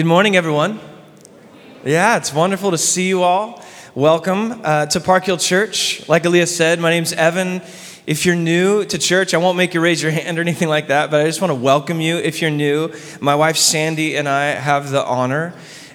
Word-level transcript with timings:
Good 0.00 0.06
morning, 0.06 0.34
everyone. 0.34 0.80
Yeah, 1.84 2.16
it's 2.16 2.32
wonderful 2.32 2.70
to 2.70 2.78
see 2.78 3.06
you 3.06 3.22
all. 3.22 3.62
Welcome 3.94 4.62
uh, 4.64 4.86
to 4.86 4.98
Park 4.98 5.24
Hill 5.24 5.36
Church. 5.36 6.08
Like 6.08 6.22
Aaliyah 6.22 6.48
said, 6.48 6.80
my 6.80 6.88
name's 6.88 7.12
Evan. 7.12 7.60
If 8.06 8.24
you're 8.24 8.34
new 8.34 8.86
to 8.86 8.96
church, 8.96 9.34
I 9.34 9.36
won't 9.36 9.58
make 9.58 9.74
you 9.74 9.82
raise 9.82 10.02
your 10.02 10.10
hand 10.22 10.38
or 10.38 10.40
anything 10.40 10.68
like 10.70 10.88
that, 10.88 11.10
but 11.10 11.20
I 11.20 11.26
just 11.26 11.42
want 11.42 11.50
to 11.50 11.54
welcome 11.54 12.00
you 12.00 12.16
if 12.16 12.40
you're 12.40 12.50
new. 12.50 12.90
My 13.20 13.34
wife 13.34 13.58
Sandy 13.58 14.16
and 14.16 14.26
I 14.26 14.52
have 14.52 14.88
the 14.88 15.04
honor 15.04 15.52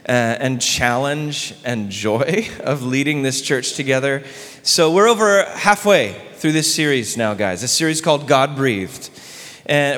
uh, 0.08 0.12
and 0.12 0.62
challenge 0.62 1.56
and 1.66 1.90
joy 2.06 2.48
of 2.60 2.84
leading 2.84 3.24
this 3.24 3.42
church 3.42 3.74
together. 3.74 4.24
So 4.62 4.94
we're 4.94 5.08
over 5.08 5.46
halfway 5.46 6.14
through 6.36 6.52
this 6.52 6.72
series 6.72 7.18
now, 7.18 7.34
guys. 7.34 7.62
This 7.62 7.72
series 7.72 8.02
called 8.02 8.28
God 8.28 8.56
Breathed, 8.56 9.10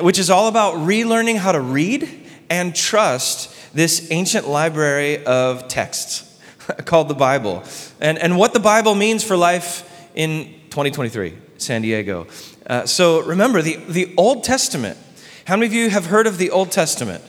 which 0.00 0.18
is 0.18 0.30
all 0.30 0.48
about 0.48 0.76
relearning 0.76 1.36
how 1.36 1.52
to 1.52 1.60
read 1.60 2.08
and 2.48 2.74
trust 2.74 3.54
this 3.78 4.10
ancient 4.10 4.48
library 4.48 5.24
of 5.24 5.68
texts 5.68 6.36
called 6.84 7.06
the 7.06 7.14
Bible 7.14 7.62
and, 8.00 8.18
and 8.18 8.36
what 8.36 8.52
the 8.52 8.58
Bible 8.58 8.96
means 8.96 9.22
for 9.22 9.36
life 9.36 9.88
in 10.16 10.46
2023, 10.70 11.38
San 11.58 11.82
Diego. 11.82 12.26
Uh, 12.66 12.86
so 12.86 13.22
remember, 13.22 13.62
the, 13.62 13.76
the 13.88 14.12
Old 14.16 14.42
Testament. 14.42 14.98
How 15.46 15.54
many 15.54 15.66
of 15.66 15.72
you 15.72 15.90
have 15.90 16.06
heard 16.06 16.26
of 16.26 16.38
the 16.38 16.50
Old 16.50 16.72
Testament? 16.72 17.22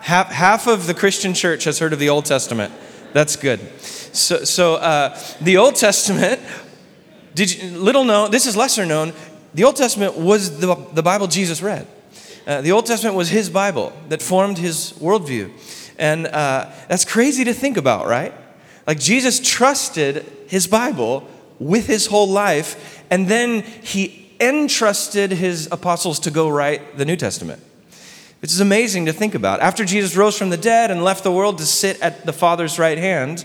Half, 0.00 0.30
half 0.30 0.68
of 0.68 0.86
the 0.86 0.94
Christian 0.94 1.34
church 1.34 1.64
has 1.64 1.80
heard 1.80 1.92
of 1.92 1.98
the 1.98 2.08
Old 2.08 2.24
Testament. 2.24 2.72
That's 3.12 3.34
good. 3.34 3.58
So, 3.80 4.44
so 4.44 4.76
uh, 4.76 5.18
the 5.40 5.56
Old 5.56 5.74
Testament, 5.74 6.40
did 7.34 7.52
you, 7.52 7.76
little 7.78 8.04
known, 8.04 8.30
this 8.30 8.46
is 8.46 8.56
lesser 8.56 8.86
known, 8.86 9.12
the 9.54 9.64
Old 9.64 9.74
Testament 9.74 10.16
was 10.16 10.60
the, 10.60 10.76
the 10.92 11.02
Bible 11.02 11.26
Jesus 11.26 11.62
read. 11.62 11.88
Uh, 12.46 12.60
the 12.60 12.72
Old 12.72 12.86
Testament 12.86 13.16
was 13.16 13.28
his 13.28 13.48
Bible 13.48 13.92
that 14.08 14.20
formed 14.20 14.58
his 14.58 14.92
worldview. 14.94 15.50
And 15.98 16.26
uh, 16.26 16.70
that's 16.88 17.04
crazy 17.04 17.44
to 17.44 17.54
think 17.54 17.76
about, 17.76 18.06
right? 18.06 18.34
Like 18.86 18.98
Jesus 18.98 19.40
trusted 19.40 20.26
his 20.48 20.66
Bible 20.66 21.28
with 21.58 21.86
his 21.86 22.06
whole 22.06 22.28
life, 22.28 23.04
and 23.10 23.28
then 23.28 23.62
he 23.62 24.34
entrusted 24.40 25.30
his 25.30 25.68
apostles 25.70 26.18
to 26.20 26.30
go 26.30 26.48
write 26.48 26.98
the 26.98 27.04
New 27.04 27.16
Testament. 27.16 27.62
Which 28.40 28.50
is 28.50 28.60
amazing 28.60 29.06
to 29.06 29.12
think 29.12 29.36
about. 29.36 29.60
After 29.60 29.84
Jesus 29.84 30.16
rose 30.16 30.36
from 30.36 30.50
the 30.50 30.56
dead 30.56 30.90
and 30.90 31.04
left 31.04 31.22
the 31.22 31.30
world 31.30 31.58
to 31.58 31.66
sit 31.66 32.00
at 32.00 32.26
the 32.26 32.32
Father's 32.32 32.76
right 32.76 32.98
hand, 32.98 33.44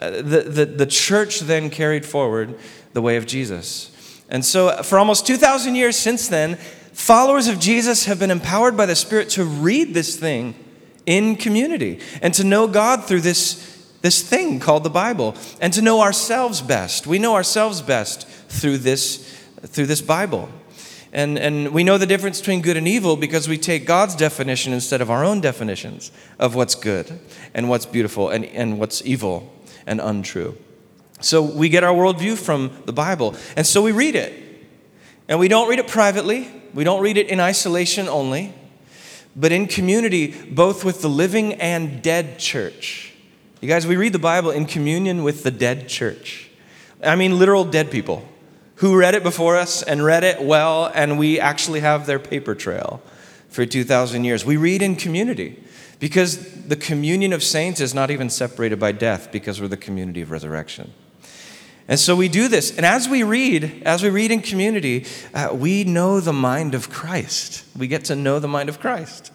uh, 0.00 0.10
the, 0.10 0.40
the, 0.48 0.64
the 0.64 0.86
church 0.86 1.40
then 1.40 1.68
carried 1.68 2.06
forward 2.06 2.58
the 2.94 3.02
way 3.02 3.18
of 3.18 3.26
Jesus. 3.26 3.94
And 4.30 4.42
so, 4.42 4.82
for 4.82 4.98
almost 4.98 5.26
2,000 5.26 5.74
years 5.74 5.96
since 5.96 6.28
then, 6.28 6.58
followers 6.98 7.46
of 7.46 7.58
Jesus 7.60 8.04
have 8.06 8.18
been 8.18 8.30
empowered 8.30 8.76
by 8.76 8.84
the 8.84 8.96
Spirit 8.96 9.30
to 9.30 9.44
read 9.44 9.94
this 9.94 10.16
thing 10.16 10.54
in 11.06 11.36
community 11.36 12.00
and 12.20 12.34
to 12.34 12.44
know 12.44 12.66
God 12.66 13.04
through 13.04 13.20
this, 13.20 13.94
this 14.02 14.20
thing 14.28 14.60
called 14.60 14.84
the 14.84 14.90
Bible 14.90 15.34
and 15.60 15.72
to 15.72 15.80
know 15.80 16.00
ourselves 16.00 16.60
best. 16.60 17.06
We 17.06 17.18
know 17.18 17.34
ourselves 17.34 17.80
best 17.80 18.26
through 18.26 18.78
this, 18.78 19.42
through 19.60 19.86
this 19.86 20.02
Bible. 20.02 20.50
And, 21.12 21.38
and 21.38 21.72
we 21.72 21.84
know 21.84 21.96
the 21.96 22.04
difference 22.04 22.40
between 22.40 22.60
good 22.60 22.76
and 22.76 22.86
evil 22.86 23.16
because 23.16 23.48
we 23.48 23.56
take 23.56 23.86
God's 23.86 24.14
definition 24.14 24.72
instead 24.72 25.00
of 25.00 25.10
our 25.10 25.24
own 25.24 25.40
definitions 25.40 26.12
of 26.38 26.54
what's 26.54 26.74
good 26.74 27.18
and 27.54 27.70
what's 27.70 27.86
beautiful 27.86 28.28
and, 28.28 28.44
and 28.44 28.78
what's 28.78 29.02
evil 29.06 29.50
and 29.86 30.00
untrue. 30.00 30.58
So 31.20 31.42
we 31.42 31.68
get 31.68 31.84
our 31.84 31.94
worldview 31.94 32.36
from 32.36 32.70
the 32.84 32.92
Bible. 32.92 33.34
And 33.56 33.66
so 33.66 33.82
we 33.82 33.92
read 33.92 34.16
it. 34.16 34.44
And 35.28 35.38
we 35.38 35.48
don't 35.48 35.68
read 35.68 35.78
it 35.78 35.88
privately, 35.88 36.50
we 36.74 36.84
don't 36.84 37.00
read 37.00 37.16
it 37.16 37.28
in 37.28 37.40
isolation 37.40 38.08
only, 38.08 38.54
but 39.34 39.52
in 39.52 39.66
community, 39.66 40.34
both 40.50 40.84
with 40.84 41.02
the 41.02 41.08
living 41.08 41.54
and 41.54 42.02
dead 42.02 42.38
church. 42.38 43.12
You 43.60 43.68
guys, 43.68 43.86
we 43.86 43.96
read 43.96 44.12
the 44.12 44.18
Bible 44.18 44.50
in 44.50 44.66
communion 44.66 45.22
with 45.22 45.42
the 45.42 45.50
dead 45.50 45.88
church. 45.88 46.50
I 47.02 47.16
mean, 47.16 47.38
literal 47.38 47.64
dead 47.64 47.90
people 47.90 48.28
who 48.76 48.96
read 48.96 49.14
it 49.14 49.22
before 49.22 49.56
us 49.56 49.82
and 49.82 50.04
read 50.04 50.22
it 50.22 50.40
well, 50.40 50.90
and 50.94 51.18
we 51.18 51.40
actually 51.40 51.80
have 51.80 52.06
their 52.06 52.18
paper 52.18 52.54
trail 52.54 53.02
for 53.48 53.66
2,000 53.66 54.24
years. 54.24 54.44
We 54.44 54.56
read 54.56 54.82
in 54.82 54.94
community 54.94 55.62
because 55.98 56.66
the 56.66 56.76
communion 56.76 57.32
of 57.32 57.42
saints 57.42 57.80
is 57.80 57.94
not 57.94 58.10
even 58.10 58.30
separated 58.30 58.78
by 58.78 58.92
death 58.92 59.32
because 59.32 59.60
we're 59.60 59.68
the 59.68 59.76
community 59.76 60.20
of 60.20 60.30
resurrection. 60.30 60.92
And 61.88 61.98
so 61.98 62.14
we 62.14 62.28
do 62.28 62.48
this. 62.48 62.76
And 62.76 62.84
as 62.84 63.08
we 63.08 63.22
read, 63.22 63.82
as 63.84 64.02
we 64.02 64.10
read 64.10 64.30
in 64.30 64.42
community, 64.42 65.06
uh, 65.32 65.48
we 65.54 65.84
know 65.84 66.20
the 66.20 66.34
mind 66.34 66.74
of 66.74 66.90
Christ. 66.90 67.64
We 67.76 67.88
get 67.88 68.04
to 68.04 68.14
know 68.14 68.38
the 68.38 68.48
mind 68.48 68.68
of 68.68 68.78
Christ 68.78 69.32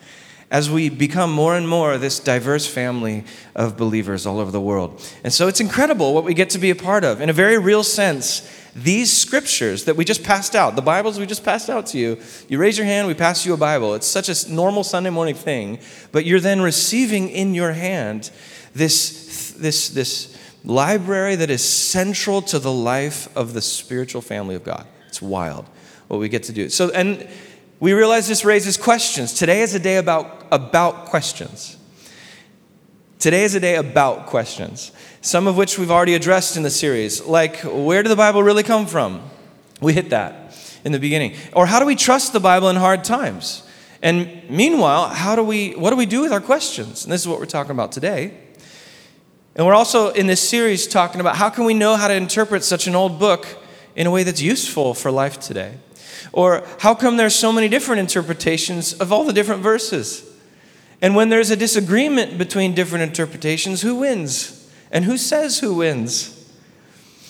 as 0.54 0.70
we 0.70 0.88
become 0.88 1.32
more 1.32 1.58
and 1.58 1.68
more 1.68 1.98
this 1.98 2.20
diverse 2.20 2.68
family 2.68 3.24
of 3.56 3.76
believers 3.76 4.28
all 4.28 4.40
over 4.40 4.52
the 4.52 4.62
world. 4.62 5.02
And 5.24 5.34
so 5.34 5.48
it's 5.48 5.60
incredible 5.60 6.14
what 6.14 6.24
we 6.24 6.36
get 6.36 6.52
to 6.52 6.60
be 6.60 6.70
a 6.70 6.76
part 6.76 7.04
of. 7.04 7.22
In 7.22 7.30
a 7.32 7.34
very 7.34 7.58
real 7.58 7.84
sense, 7.84 8.48
these 8.76 9.12
scriptures 9.12 9.86
that 9.86 9.96
we 9.96 10.06
just 10.06 10.24
passed 10.24 10.56
out, 10.56 10.76
the 10.76 10.82
Bibles 10.84 11.18
we 11.18 11.26
just 11.26 11.44
passed 11.44 11.72
out 11.72 11.88
to 11.88 11.98
you, 11.98 12.20
you 12.48 12.60
raise 12.60 12.78
your 12.78 12.86
hand, 12.86 13.08
we 13.08 13.16
pass 13.16 13.48
you 13.48 13.54
a 13.56 13.58
Bible. 13.58 13.96
It's 13.96 14.06
such 14.06 14.30
a 14.30 14.54
normal 14.54 14.84
Sunday 14.84 15.10
morning 15.10 15.34
thing, 15.34 15.80
but 16.12 16.24
you're 16.24 16.40
then 16.40 16.62
receiving 16.62 17.30
in 17.30 17.56
your 17.56 17.72
hand 17.72 18.30
this, 18.76 19.56
this, 19.58 19.90
this 19.90 20.33
library 20.66 21.36
that 21.36 21.50
is 21.50 21.64
central 21.64 22.42
to 22.42 22.60
the 22.60 22.72
life 22.72 23.36
of 23.36 23.54
the 23.54 23.62
spiritual 23.62 24.22
family 24.22 24.56
of 24.56 24.64
God. 24.64 24.88
It's 25.08 25.22
wild 25.22 25.66
what 26.08 26.20
we 26.20 26.30
get 26.30 26.44
to 26.44 26.52
do. 26.52 26.70
So, 26.70 26.90
and 26.92 27.28
we 27.80 27.94
realize 27.94 28.28
this 28.28 28.46
raises 28.46 28.78
questions. 28.78 29.34
Today 29.34 29.62
is 29.62 29.76
a 29.76 29.80
day 29.80 29.98
about, 29.98 30.46
about 30.52 31.06
questions. 31.06 31.78
Today 33.20 33.44
is 33.44 33.56
a 33.56 33.60
day 33.60 33.76
about 33.76 34.28
questions, 34.28 34.92
some 35.22 35.48
of 35.48 35.56
which 35.58 35.80
we've 35.80 35.92
already 35.92 36.14
addressed 36.14 36.58
in 36.58 36.64
the 36.64 36.70
series, 36.70 37.22
like 37.26 37.62
where 37.62 38.04
did 38.04 38.10
the 38.10 38.16
Bible 38.16 38.44
really 38.44 38.64
come 38.64 38.86
from? 38.86 39.22
We 39.82 39.94
hit 39.94 40.10
that 40.10 40.58
in 40.84 40.92
the 40.92 41.00
beginning. 41.00 41.36
Or 41.54 41.66
how 41.66 41.80
do 41.80 41.86
we 41.86 41.96
trust 41.96 42.34
the 42.34 42.40
Bible 42.40 42.70
in 42.70 42.76
hard 42.76 43.04
times? 43.04 43.68
And 44.02 44.50
meanwhile, 44.50 45.08
how 45.08 45.38
do 45.38 45.44
we 45.44 45.72
what 45.72 45.92
do 45.92 45.96
we 45.96 46.06
do 46.06 46.22
with 46.22 46.34
our 46.34 46.42
questions? 46.42 47.06
And 47.06 47.14
this 47.14 47.22
is 47.22 47.28
what 47.28 47.40
we're 47.40 47.46
talking 47.46 47.72
about 47.72 47.94
today. 47.94 48.38
And 49.56 49.68
we're 49.68 49.76
also 49.76 50.10
in 50.10 50.28
this 50.28 50.48
series 50.48 50.88
talking 50.88 51.22
about 51.22 51.36
how 51.36 51.50
can 51.50 51.66
we 51.66 51.74
know 51.74 51.96
how 51.96 52.08
to 52.08 52.14
interpret 52.14 52.64
such 52.64 52.88
an 52.88 52.96
old 52.96 53.20
book 53.20 53.46
in 53.96 54.08
a 54.08 54.12
way 54.12 54.24
that's 54.24 54.42
useful 54.42 54.94
for 54.94 55.12
life 55.12 55.40
today? 55.40 55.76
Or 56.32 56.66
how 56.80 56.96
come 56.96 57.18
there's 57.18 57.36
so 57.36 57.52
many 57.52 57.68
different 57.68 58.00
interpretations 58.00 58.94
of 58.94 59.12
all 59.12 59.24
the 59.24 59.34
different 59.34 59.62
verses? 59.62 60.28
And 61.02 61.16
when 61.16 61.30
there's 61.30 61.52
a 61.52 61.56
disagreement 61.56 62.38
between 62.38 62.74
different 62.74 63.04
interpretations, 63.04 63.82
who 63.82 63.96
wins? 63.96 64.72
And 64.92 65.06
who 65.06 65.18
says 65.18 65.60
who 65.60 65.76
wins? 65.76 66.40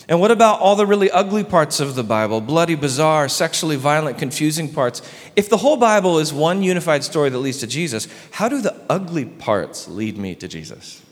And 0.07 0.19
what 0.19 0.31
about 0.31 0.59
all 0.59 0.75
the 0.75 0.85
really 0.85 1.09
ugly 1.11 1.43
parts 1.43 1.79
of 1.79 1.95
the 1.95 2.03
Bible? 2.03 2.39
Bloody, 2.41 2.75
bizarre, 2.75 3.27
sexually 3.29 3.77
violent, 3.77 4.17
confusing 4.17 4.71
parts. 4.71 5.01
If 5.35 5.49
the 5.49 5.57
whole 5.57 5.77
Bible 5.77 6.19
is 6.19 6.33
one 6.33 6.61
unified 6.61 7.03
story 7.03 7.29
that 7.29 7.37
leads 7.37 7.59
to 7.59 7.67
Jesus, 7.67 8.07
how 8.31 8.47
do 8.47 8.61
the 8.61 8.79
ugly 8.89 9.25
parts 9.25 9.87
lead 9.87 10.17
me 10.17 10.35
to 10.35 10.47
Jesus? 10.47 11.02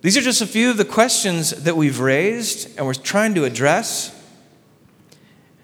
These 0.00 0.16
are 0.16 0.20
just 0.20 0.40
a 0.40 0.46
few 0.46 0.70
of 0.70 0.76
the 0.76 0.84
questions 0.84 1.50
that 1.50 1.76
we've 1.76 1.98
raised 1.98 2.76
and 2.76 2.86
we're 2.86 2.94
trying 2.94 3.34
to 3.34 3.44
address. 3.44 4.14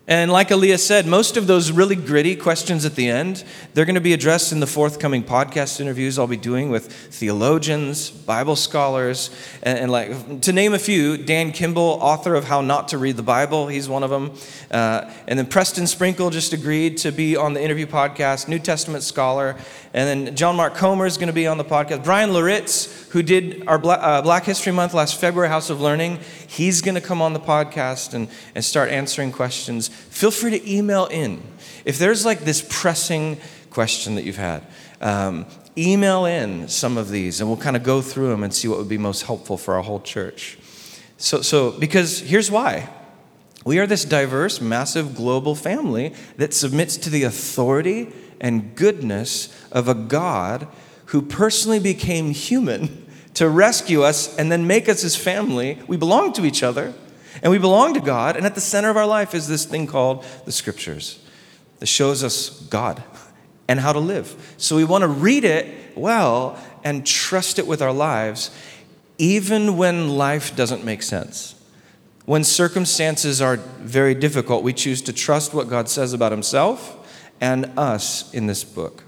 And 0.07 0.31
like 0.31 0.49
Aaliyah 0.49 0.81
said, 0.81 1.07
most 1.07 1.39
of 1.39 1.47
those 1.47 1.73
really 1.73 1.97
gritty 1.97 2.37
questions 2.37 2.85
at 2.85 2.95
the 2.95 3.09
end, 3.09 3.43
they're 3.73 3.87
going 3.87 3.95
to 3.95 4.03
be 4.03 4.13
addressed 4.13 4.53
in 4.53 4.61
the 4.61 4.67
forthcoming 4.67 5.23
podcast 5.23 5.81
interviews 5.81 6.19
I'll 6.19 6.27
be 6.27 6.37
doing 6.37 6.69
with 6.69 6.93
theologians, 6.93 8.11
Bible 8.11 8.55
scholars, 8.55 9.31
and, 9.63 9.79
and 9.79 9.91
like 9.91 10.43
to 10.43 10.53
name 10.53 10.75
a 10.75 10.79
few, 10.79 11.17
Dan 11.17 11.53
Kimball, 11.53 11.99
author 12.03 12.35
of 12.35 12.45
How 12.45 12.61
Not 12.61 12.89
to 12.89 12.99
Read 12.99 13.17
the 13.17 13.23
Bible, 13.23 13.69
he's 13.69 13.89
one 13.89 14.03
of 14.03 14.11
them. 14.11 14.33
Uh, 14.71 15.11
and 15.27 15.39
then 15.39 15.47
Preston 15.47 15.87
Sprinkle 15.87 16.29
just 16.29 16.53
agreed 16.53 16.99
to 16.99 17.11
be 17.11 17.35
on 17.35 17.55
the 17.55 17.63
interview 17.63 17.87
podcast, 17.87 18.47
New 18.47 18.59
Testament 18.59 19.05
scholar. 19.05 19.57
And 19.95 20.27
then 20.27 20.37
John 20.37 20.57
Mark 20.57 20.75
Comer 20.75 21.07
is 21.07 21.17
going 21.17 21.29
to 21.29 21.33
be 21.33 21.47
on 21.47 21.57
the 21.57 21.65
podcast. 21.65 22.05
Bryan 22.05 22.35
Loritts, 22.35 23.04
who 23.15 23.23
did 23.23 23.63
our 23.69 23.79
Black, 23.79 24.01
uh, 24.03 24.21
Black 24.23 24.45
History 24.45 24.73
Month 24.73 24.93
last 24.93 25.21
February, 25.21 25.49
House 25.49 25.71
of 25.71 25.81
Learning, 25.81 26.19
he's 26.49 26.81
going 26.81 26.97
to 26.97 27.01
come 27.01 27.23
on 27.23 27.33
the 27.33 27.39
podcast 27.39 28.13
and, 28.13 28.27
and 28.57 28.65
start 28.65 28.91
answering 28.91 29.31
questions 29.31 29.87
feel 29.87 30.33
free 30.33 30.51
to 30.51 30.71
email 30.71 31.07
in. 31.07 31.41
If 31.85 31.97
there's 31.97 32.27
like 32.27 32.41
this 32.41 32.67
pressing 32.69 33.39
question 33.71 34.17
that 34.17 34.25
you've 34.25 34.37
had, 34.37 34.67
um, 35.01 35.47
email 35.79 36.25
in 36.25 36.67
some 36.67 36.99
of 36.99 37.09
these 37.09 37.41
and 37.41 37.49
we'll 37.49 37.57
kind 37.57 37.77
of 37.77 37.85
go 37.85 38.03
through 38.03 38.31
them 38.31 38.43
and 38.43 38.53
see 38.53 38.67
what 38.67 38.79
would 38.79 38.89
be 38.89 38.99
most 38.99 39.23
helpful 39.23 39.57
for 39.57 39.75
our 39.75 39.83
whole 39.83 40.01
church. 40.01 40.59
So, 41.17 41.41
so 41.41 41.71
because 41.71 42.19
here's 42.19 42.51
why. 42.51 42.89
We 43.65 43.79
are 43.79 43.87
this 43.87 44.05
diverse, 44.05 44.61
massive 44.61 45.15
global 45.15 45.55
family 45.55 46.15
that 46.37 46.53
submits 46.53 46.97
to 46.97 47.11
the 47.11 47.23
authority 47.23 48.13
and 48.41 48.75
goodness 48.75 49.55
of 49.71 49.87
a 49.87 49.95
God 49.95 50.67
who 51.07 51.23
personally 51.23 51.79
became 51.79 52.33
human 52.33 53.04
to 53.35 53.49
rescue 53.49 54.03
us 54.03 54.37
and 54.37 54.51
then 54.51 54.67
make 54.67 54.89
us 54.89 55.03
his 55.03 55.17
family. 55.17 55.79
We 55.87 55.97
belong 55.97 56.33
to 56.35 56.45
each 56.45 56.63
other. 56.63 56.95
And 57.43 57.51
we 57.51 57.59
belong 57.59 57.95
to 57.95 58.01
God, 58.01 58.37
and 58.37 58.47
at 58.47 58.55
the 58.55 58.61
center 58.61 58.91
of 58.91 58.97
our 58.97 59.07
life 59.07 59.35
is 59.35 59.49
this 59.49 59.65
thing 59.65 59.87
called 59.87 60.25
the 60.45 60.53
scriptures 60.53 61.19
that 61.79 61.87
shows 61.87 62.23
us 62.23 62.61
God 62.67 63.03
and 63.69 63.81
how 63.81 63.93
to 63.93 63.99
live. 63.99 64.55
So 64.57 64.77
we 64.77 64.85
want 64.85 65.03
to 65.03 65.09
read 65.09 65.45
it 65.45 65.97
well 65.97 66.59
and 66.85 67.07
trust 67.07 67.59
it 67.59 67.67
with 67.67 67.83
our 67.83 67.93
lives, 67.93 68.51
even 69.19 69.77
when 69.77 70.11
life 70.11 70.55
doesn't 70.55 70.85
make 70.85 71.03
sense. 71.03 71.55
When 72.25 72.45
circumstances 72.45 73.43
are 73.43 73.57
very 73.57 74.15
difficult, 74.15 74.63
we 74.63 74.73
choose 74.73 75.03
to 75.03 75.13
trust 75.13 75.53
what 75.53 75.69
God 75.69 75.89
says 75.89 76.13
about 76.13 76.33
Himself 76.33 76.97
and 77.41 77.67
us 77.77 78.33
in 78.33 78.47
this 78.47 78.65
book. 78.65 79.04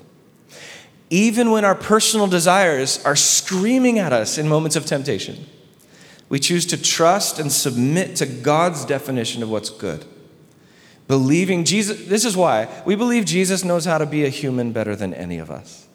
Even 1.09 1.51
when 1.51 1.65
our 1.65 1.75
personal 1.75 2.27
desires 2.27 3.03
are 3.05 3.17
screaming 3.17 3.99
at 3.99 4.13
us 4.13 4.39
in 4.39 4.49
moments 4.49 4.77
of 4.77 4.87
temptation, 4.87 5.47
we 6.29 6.41
choose 6.41 6.67
to 6.67 6.81
trust 6.81 7.39
and 7.39 7.53
submit 7.53 8.17
to 8.17 8.27
God's 8.27 8.85
definition 8.85 9.43
of 9.43 9.51
what's 9.51 9.71
good. 9.71 10.05
Believing 11.07 11.65
Jesus, 11.65 12.07
this 12.07 12.25
is 12.25 12.37
why 12.37 12.69
we 12.85 12.97
believe 12.97 13.25
Jesus 13.25 13.65
knows 13.65 13.85
how 13.85 13.99
to 13.99 14.07
be 14.07 14.25
a 14.25 14.29
human 14.29 14.73
better 14.73 14.97
than 14.97 15.15
any 15.15 15.39
of 15.39 15.51
us. 15.51 15.87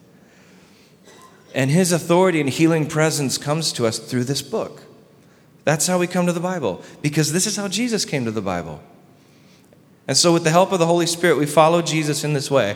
And 1.53 1.69
his 1.69 1.91
authority 1.91 2.39
and 2.39 2.49
healing 2.49 2.87
presence 2.87 3.37
comes 3.37 3.73
to 3.73 3.85
us 3.85 3.99
through 3.99 4.23
this 4.23 4.41
book. 4.41 4.83
That's 5.65 5.85
how 5.87 5.99
we 5.99 6.07
come 6.07 6.25
to 6.27 6.33
the 6.33 6.39
Bible, 6.39 6.81
because 7.01 7.33
this 7.33 7.45
is 7.45 7.57
how 7.57 7.67
Jesus 7.67 8.05
came 8.05 8.23
to 8.23 8.31
the 8.31 8.41
Bible. 8.41 8.81
And 10.07 10.15
so, 10.17 10.33
with 10.33 10.43
the 10.43 10.49
help 10.49 10.71
of 10.71 10.79
the 10.79 10.87
Holy 10.87 11.05
Spirit, 11.05 11.37
we 11.37 11.45
follow 11.45 11.81
Jesus 11.81 12.23
in 12.23 12.33
this 12.33 12.49
way, 12.49 12.75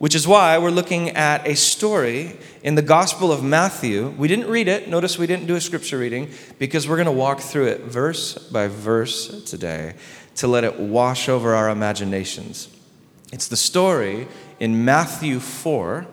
which 0.00 0.14
is 0.14 0.26
why 0.26 0.56
we're 0.56 0.70
looking 0.70 1.10
at 1.10 1.46
a 1.46 1.54
story 1.54 2.34
in 2.62 2.74
the 2.74 2.80
Gospel 2.80 3.30
of 3.30 3.44
Matthew. 3.44 4.08
We 4.16 4.28
didn't 4.28 4.48
read 4.48 4.66
it. 4.66 4.88
Notice 4.88 5.18
we 5.18 5.26
didn't 5.26 5.44
do 5.44 5.56
a 5.56 5.60
scripture 5.60 5.98
reading 5.98 6.30
because 6.58 6.88
we're 6.88 6.96
going 6.96 7.04
to 7.04 7.12
walk 7.12 7.40
through 7.40 7.66
it 7.66 7.82
verse 7.82 8.32
by 8.32 8.66
verse 8.66 9.44
today 9.44 9.92
to 10.36 10.48
let 10.48 10.64
it 10.64 10.80
wash 10.80 11.28
over 11.28 11.54
our 11.54 11.68
imaginations. 11.68 12.74
It's 13.30 13.46
the 13.46 13.58
story 13.58 14.26
in 14.58 14.86
Matthew 14.86 15.38
4. 15.38 16.06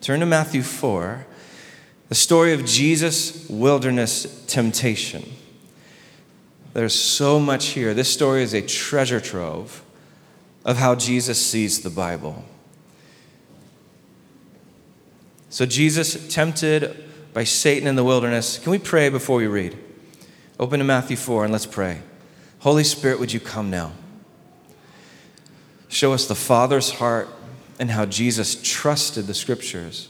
Turn 0.00 0.20
to 0.20 0.26
Matthew 0.26 0.62
4, 0.62 1.26
the 2.10 2.14
story 2.14 2.52
of 2.52 2.64
Jesus' 2.64 3.48
wilderness 3.48 4.44
temptation. 4.46 5.24
There's 6.72 6.94
so 6.94 7.40
much 7.40 7.70
here. 7.70 7.94
This 7.94 8.12
story 8.12 8.44
is 8.44 8.54
a 8.54 8.62
treasure 8.62 9.20
trove 9.20 9.82
of 10.64 10.76
how 10.76 10.94
Jesus 10.94 11.44
sees 11.44 11.80
the 11.80 11.90
Bible. 11.90 12.44
So, 15.54 15.66
Jesus 15.66 16.26
tempted 16.34 17.08
by 17.32 17.44
Satan 17.44 17.86
in 17.86 17.94
the 17.94 18.02
wilderness. 18.02 18.58
Can 18.58 18.72
we 18.72 18.78
pray 18.80 19.08
before 19.08 19.36
we 19.36 19.46
read? 19.46 19.78
Open 20.58 20.80
to 20.80 20.84
Matthew 20.84 21.16
4 21.16 21.44
and 21.44 21.52
let's 21.52 21.64
pray. 21.64 22.00
Holy 22.58 22.82
Spirit, 22.82 23.20
would 23.20 23.32
you 23.32 23.38
come 23.38 23.70
now? 23.70 23.92
Show 25.86 26.12
us 26.12 26.26
the 26.26 26.34
Father's 26.34 26.90
heart 26.94 27.28
and 27.78 27.92
how 27.92 28.04
Jesus 28.04 28.60
trusted 28.64 29.28
the 29.28 29.32
scriptures 29.32 30.08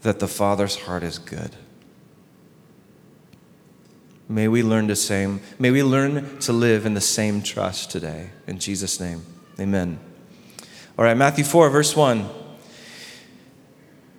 that 0.00 0.18
the 0.18 0.26
Father's 0.26 0.76
heart 0.76 1.02
is 1.02 1.18
good. 1.18 1.54
May 4.30 4.48
we 4.48 4.62
learn 4.62 4.86
the 4.86 4.96
same. 4.96 5.42
May 5.58 5.72
we 5.72 5.82
learn 5.82 6.38
to 6.38 6.54
live 6.54 6.86
in 6.86 6.94
the 6.94 7.02
same 7.02 7.42
trust 7.42 7.90
today. 7.90 8.30
In 8.46 8.58
Jesus' 8.58 8.98
name, 8.98 9.26
amen. 9.60 9.98
All 10.98 11.04
right, 11.04 11.18
Matthew 11.18 11.44
4, 11.44 11.68
verse 11.68 11.94
1. 11.94 12.47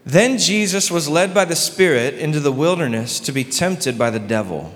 Then 0.05 0.37
Jesus 0.37 0.89
was 0.89 1.07
led 1.07 1.33
by 1.33 1.45
the 1.45 1.55
Spirit 1.55 2.15
into 2.15 2.39
the 2.39 2.51
wilderness 2.51 3.19
to 3.21 3.31
be 3.31 3.43
tempted 3.43 3.97
by 3.97 4.09
the 4.09 4.19
devil. 4.19 4.73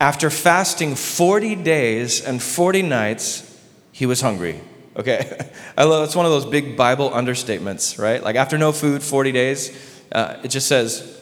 After 0.00 0.30
fasting 0.30 0.94
40 0.94 1.54
days 1.56 2.24
and 2.24 2.42
40 2.42 2.82
nights, 2.82 3.58
he 3.92 4.06
was 4.06 4.20
hungry. 4.20 4.60
Okay, 4.96 5.38
I 5.76 5.84
love 5.84 6.04
it's 6.04 6.16
one 6.16 6.26
of 6.26 6.32
those 6.32 6.46
big 6.46 6.76
Bible 6.76 7.10
understatements, 7.10 7.98
right? 7.98 8.22
Like 8.22 8.36
after 8.36 8.58
no 8.58 8.72
food, 8.72 9.02
40 9.02 9.32
days, 9.32 10.02
uh, 10.12 10.38
it 10.42 10.48
just 10.48 10.68
says, 10.68 11.20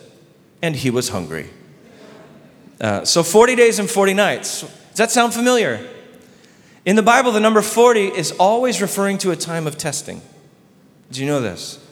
and 0.62 0.74
he 0.74 0.90
was 0.90 1.08
hungry. 1.08 1.50
Uh, 2.80 3.04
so 3.04 3.22
40 3.22 3.56
days 3.56 3.78
and 3.78 3.88
40 3.88 4.14
nights. 4.14 4.60
Does 4.60 4.98
that 4.98 5.10
sound 5.10 5.34
familiar? 5.34 5.86
In 6.84 6.96
the 6.96 7.02
Bible, 7.02 7.32
the 7.32 7.40
number 7.40 7.62
40 7.62 8.08
is 8.08 8.32
always 8.32 8.82
referring 8.82 9.18
to 9.18 9.30
a 9.30 9.36
time 9.36 9.66
of 9.66 9.78
testing. 9.78 10.20
Do 11.10 11.20
you 11.20 11.26
know 11.26 11.40
this? 11.40 11.83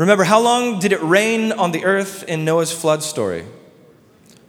Remember, 0.00 0.24
how 0.24 0.40
long 0.40 0.78
did 0.78 0.92
it 0.92 1.02
rain 1.02 1.52
on 1.52 1.72
the 1.72 1.84
earth 1.84 2.24
in 2.26 2.42
Noah's 2.42 2.72
flood 2.72 3.02
story? 3.02 3.44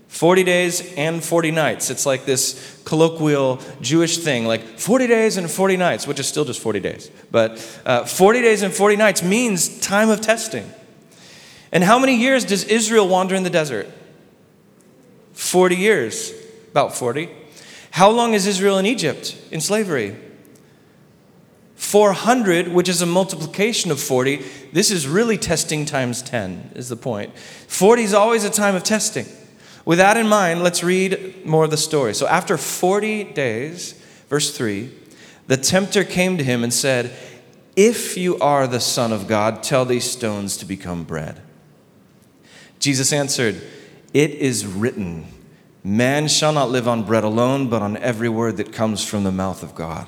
40 0.08 0.46
days 0.46 0.94
and 0.96 1.22
40 1.22 1.52
nights. 1.52 1.90
It's 1.90 2.06
like 2.06 2.24
this 2.24 2.82
colloquial 2.86 3.60
Jewish 3.82 4.20
thing, 4.20 4.46
like 4.46 4.80
40 4.80 5.08
days 5.08 5.36
and 5.36 5.52
40 5.52 5.76
nights, 5.76 6.08
which 6.08 6.22
is 6.22 6.28
still 6.30 6.46
just 6.46 6.62
40 6.62 6.80
days. 6.80 7.12
But 7.32 7.82
uh, 7.86 8.06
40 8.06 8.42
days 8.42 8.62
and 8.62 8.74
40 8.74 8.96
nights 8.96 9.24
means 9.24 9.82
time 9.82 10.10
of 10.10 10.22
testing. 10.22 10.72
And 11.74 11.84
how 11.84 12.00
many 12.00 12.16
years 12.16 12.46
does 12.46 12.64
Israel 12.64 13.10
wander 13.10 13.36
in 13.36 13.44
the 13.44 13.50
desert? 13.50 13.90
40 15.34 15.76
years, 15.76 16.32
about 16.70 16.96
40. 16.96 17.30
How 17.92 18.10
long 18.10 18.34
is 18.34 18.48
Israel 18.48 18.78
in 18.78 18.86
Egypt 18.86 19.38
in 19.52 19.60
slavery? 19.60 20.16
400, 21.92 22.70
which 22.70 22.88
is 22.88 23.02
a 23.02 23.06
multiplication 23.06 23.92
of 23.92 24.00
40. 24.00 24.46
This 24.72 24.92
is 24.92 25.10
really 25.10 25.38
testing 25.38 25.84
times 25.84 26.22
10, 26.22 26.72
is 26.74 26.88
the 26.88 26.96
point. 26.96 27.38
40 27.38 28.04
is 28.04 28.14
always 28.14 28.46
a 28.46 28.50
time 28.50 28.76
of 28.76 28.84
testing. 28.84 29.26
With 29.84 29.98
that 29.98 30.16
in 30.16 30.26
mind, 30.26 30.64
let's 30.64 30.86
read 30.86 31.46
more 31.46 31.66
of 31.66 31.70
the 31.70 31.76
story. 31.76 32.14
So, 32.14 32.28
after 32.28 32.58
40 32.58 33.26
days, 33.34 33.92
verse 34.30 34.56
3, 34.56 34.90
the 35.48 35.58
tempter 35.58 36.06
came 36.06 36.38
to 36.38 36.46
him 36.46 36.64
and 36.64 36.74
said, 36.74 37.12
If 37.76 38.16
you 38.16 38.40
are 38.40 38.68
the 38.68 38.80
Son 38.80 39.12
of 39.12 39.28
God, 39.28 39.62
tell 39.62 39.84
these 39.84 40.10
stones 40.10 40.56
to 40.58 40.66
become 40.66 41.04
bread. 41.04 41.42
Jesus 42.80 43.12
answered, 43.12 43.62
it 44.14 44.32
is 44.32 44.66
written, 44.66 45.26
Man 45.84 46.30
shall 46.30 46.54
not 46.54 46.70
live 46.70 46.88
on 46.88 47.04
bread 47.04 47.26
alone, 47.26 47.70
but 47.70 47.82
on 47.82 47.98
every 47.98 48.30
word 48.30 48.56
that 48.58 48.72
comes 48.72 49.04
from 49.06 49.26
the 49.26 49.32
mouth 49.32 49.62
of 49.62 49.76
God. 49.76 50.08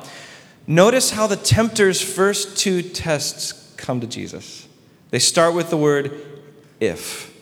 Notice 0.67 1.11
how 1.11 1.27
the 1.27 1.35
tempter's 1.35 2.01
first 2.01 2.57
two 2.57 2.81
tests 2.81 3.73
come 3.77 3.99
to 4.01 4.07
Jesus. 4.07 4.67
They 5.09 5.19
start 5.19 5.53
with 5.53 5.69
the 5.69 5.77
word 5.77 6.19
if. 6.79 7.35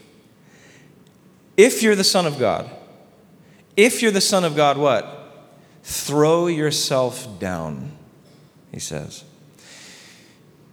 If 1.57 1.83
you're 1.83 1.95
the 1.95 2.03
Son 2.03 2.25
of 2.25 2.39
God, 2.39 2.69
if 3.75 4.01
you're 4.01 4.11
the 4.11 4.21
Son 4.21 4.43
of 4.43 4.55
God, 4.55 4.77
what? 4.77 5.15
Throw 5.83 6.47
yourself 6.47 7.39
down, 7.39 7.91
he 8.71 8.79
says. 8.79 9.23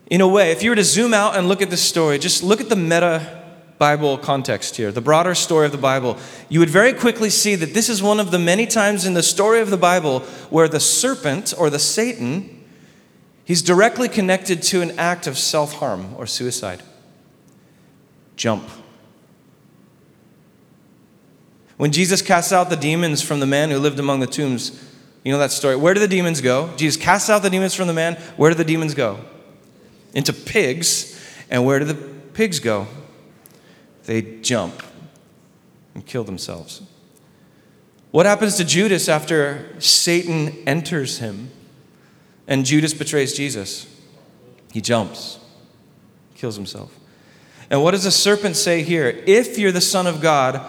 In 0.08 0.20
a 0.20 0.28
way, 0.28 0.52
if 0.52 0.62
you 0.62 0.70
were 0.70 0.76
to 0.76 0.84
zoom 0.84 1.12
out 1.12 1.36
and 1.36 1.48
look 1.48 1.60
at 1.60 1.70
this 1.70 1.82
story, 1.82 2.18
just 2.18 2.42
look 2.42 2.60
at 2.60 2.68
the 2.68 2.76
meta 2.76 3.35
Bible 3.78 4.16
context 4.16 4.76
here, 4.76 4.90
the 4.90 5.02
broader 5.02 5.34
story 5.34 5.66
of 5.66 5.72
the 5.72 5.78
Bible, 5.78 6.16
you 6.48 6.60
would 6.60 6.70
very 6.70 6.94
quickly 6.94 7.28
see 7.28 7.54
that 7.56 7.74
this 7.74 7.88
is 7.88 8.02
one 8.02 8.18
of 8.20 8.30
the 8.30 8.38
many 8.38 8.66
times 8.66 9.04
in 9.04 9.14
the 9.14 9.22
story 9.22 9.60
of 9.60 9.70
the 9.70 9.76
Bible 9.76 10.20
where 10.50 10.68
the 10.68 10.80
serpent 10.80 11.52
or 11.58 11.68
the 11.68 11.78
Satan, 11.78 12.64
he's 13.44 13.60
directly 13.60 14.08
connected 14.08 14.62
to 14.62 14.80
an 14.80 14.98
act 14.98 15.26
of 15.26 15.36
self 15.36 15.74
harm 15.74 16.14
or 16.16 16.26
suicide. 16.26 16.82
Jump. 18.36 18.68
When 21.76 21.92
Jesus 21.92 22.22
casts 22.22 22.52
out 22.52 22.70
the 22.70 22.76
demons 22.76 23.20
from 23.20 23.40
the 23.40 23.46
man 23.46 23.70
who 23.70 23.78
lived 23.78 23.98
among 23.98 24.20
the 24.20 24.26
tombs, 24.26 24.82
you 25.22 25.32
know 25.32 25.38
that 25.38 25.50
story. 25.50 25.76
Where 25.76 25.92
do 25.92 26.00
the 26.00 26.08
demons 26.08 26.40
go? 26.40 26.72
Jesus 26.76 27.02
casts 27.02 27.28
out 27.28 27.42
the 27.42 27.50
demons 27.50 27.74
from 27.74 27.88
the 27.88 27.92
man. 27.92 28.14
Where 28.36 28.50
do 28.50 28.56
the 28.56 28.64
demons 28.64 28.94
go? 28.94 29.18
Into 30.14 30.32
pigs. 30.32 31.20
And 31.50 31.66
where 31.66 31.78
do 31.78 31.84
the 31.84 31.94
pigs 31.94 32.60
go? 32.60 32.86
They 34.06 34.22
jump 34.40 34.82
and 35.94 36.06
kill 36.06 36.24
themselves. 36.24 36.82
What 38.12 38.24
happens 38.24 38.56
to 38.56 38.64
Judas 38.64 39.08
after 39.08 39.80
Satan 39.80 40.56
enters 40.66 41.18
him 41.18 41.50
and 42.46 42.64
Judas 42.64 42.94
betrays 42.94 43.34
Jesus? 43.34 43.86
He 44.72 44.80
jumps, 44.80 45.38
kills 46.34 46.56
himself. 46.56 46.96
And 47.68 47.82
what 47.82 47.90
does 47.90 48.04
the 48.04 48.12
serpent 48.12 48.56
say 48.56 48.82
here? 48.82 49.22
If 49.26 49.58
you're 49.58 49.72
the 49.72 49.80
Son 49.80 50.06
of 50.06 50.20
God, 50.20 50.64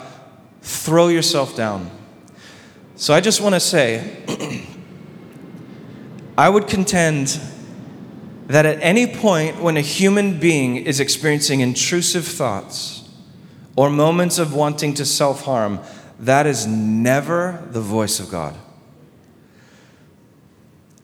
throw 0.61 1.07
yourself 1.07 1.55
down. 1.55 1.91
So 2.95 3.13
I 3.13 3.21
just 3.21 3.39
want 3.39 3.53
to 3.53 3.59
say, 3.59 4.17
I 6.37 6.49
would 6.49 6.67
contend 6.67 7.39
that 8.47 8.65
at 8.65 8.79
any 8.81 9.05
point 9.05 9.61
when 9.61 9.77
a 9.77 9.81
human 9.81 10.39
being 10.39 10.77
is 10.77 10.99
experiencing 10.99 11.59
intrusive 11.59 12.25
thoughts 12.25 12.96
or 13.77 13.89
moments 13.89 14.39
of 14.39 14.53
wanting 14.53 14.93
to 14.95 15.05
self 15.05 15.43
harm, 15.43 15.79
that 16.19 16.45
is 16.45 16.67
never 16.67 17.63
the 17.69 17.79
voice 17.79 18.19
of 18.19 18.29
God. 18.29 18.57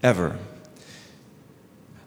Ever. 0.01 0.37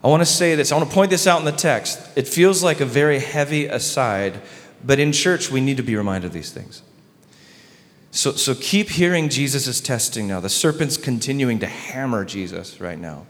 I 0.05 0.09
want 0.09 0.21
to 0.21 0.27
say 0.27 0.55
this, 0.55 0.71
I 0.71 0.77
want 0.77 0.89
to 0.89 0.95
point 0.95 1.11
this 1.11 1.27
out 1.27 1.39
in 1.39 1.47
the 1.47 1.53
text. 1.53 1.99
It 2.17 2.29
feels 2.29 2.63
like 2.63 2.81
a 2.81 2.85
very 2.85 3.19
heavy 3.19 3.67
aside, 3.67 4.43
but 4.85 4.99
in 4.99 5.13
church, 5.13 5.51
we 5.51 5.61
need 5.61 5.79
to 5.79 5.83
be 5.83 5.97
reminded 5.97 6.27
of 6.27 6.33
these 6.33 6.53
things. 6.53 6.83
So, 8.11 8.33
so 8.33 8.55
keep 8.55 8.89
hearing 8.89 9.29
Jesus' 9.29 9.81
testing 9.81 10.27
now. 10.27 10.41
The 10.41 10.49
serpent's 10.49 10.97
continuing 10.97 11.59
to 11.61 11.67
hammer 11.67 12.25
Jesus 12.25 12.81
right 12.81 12.99
now. 12.99 13.27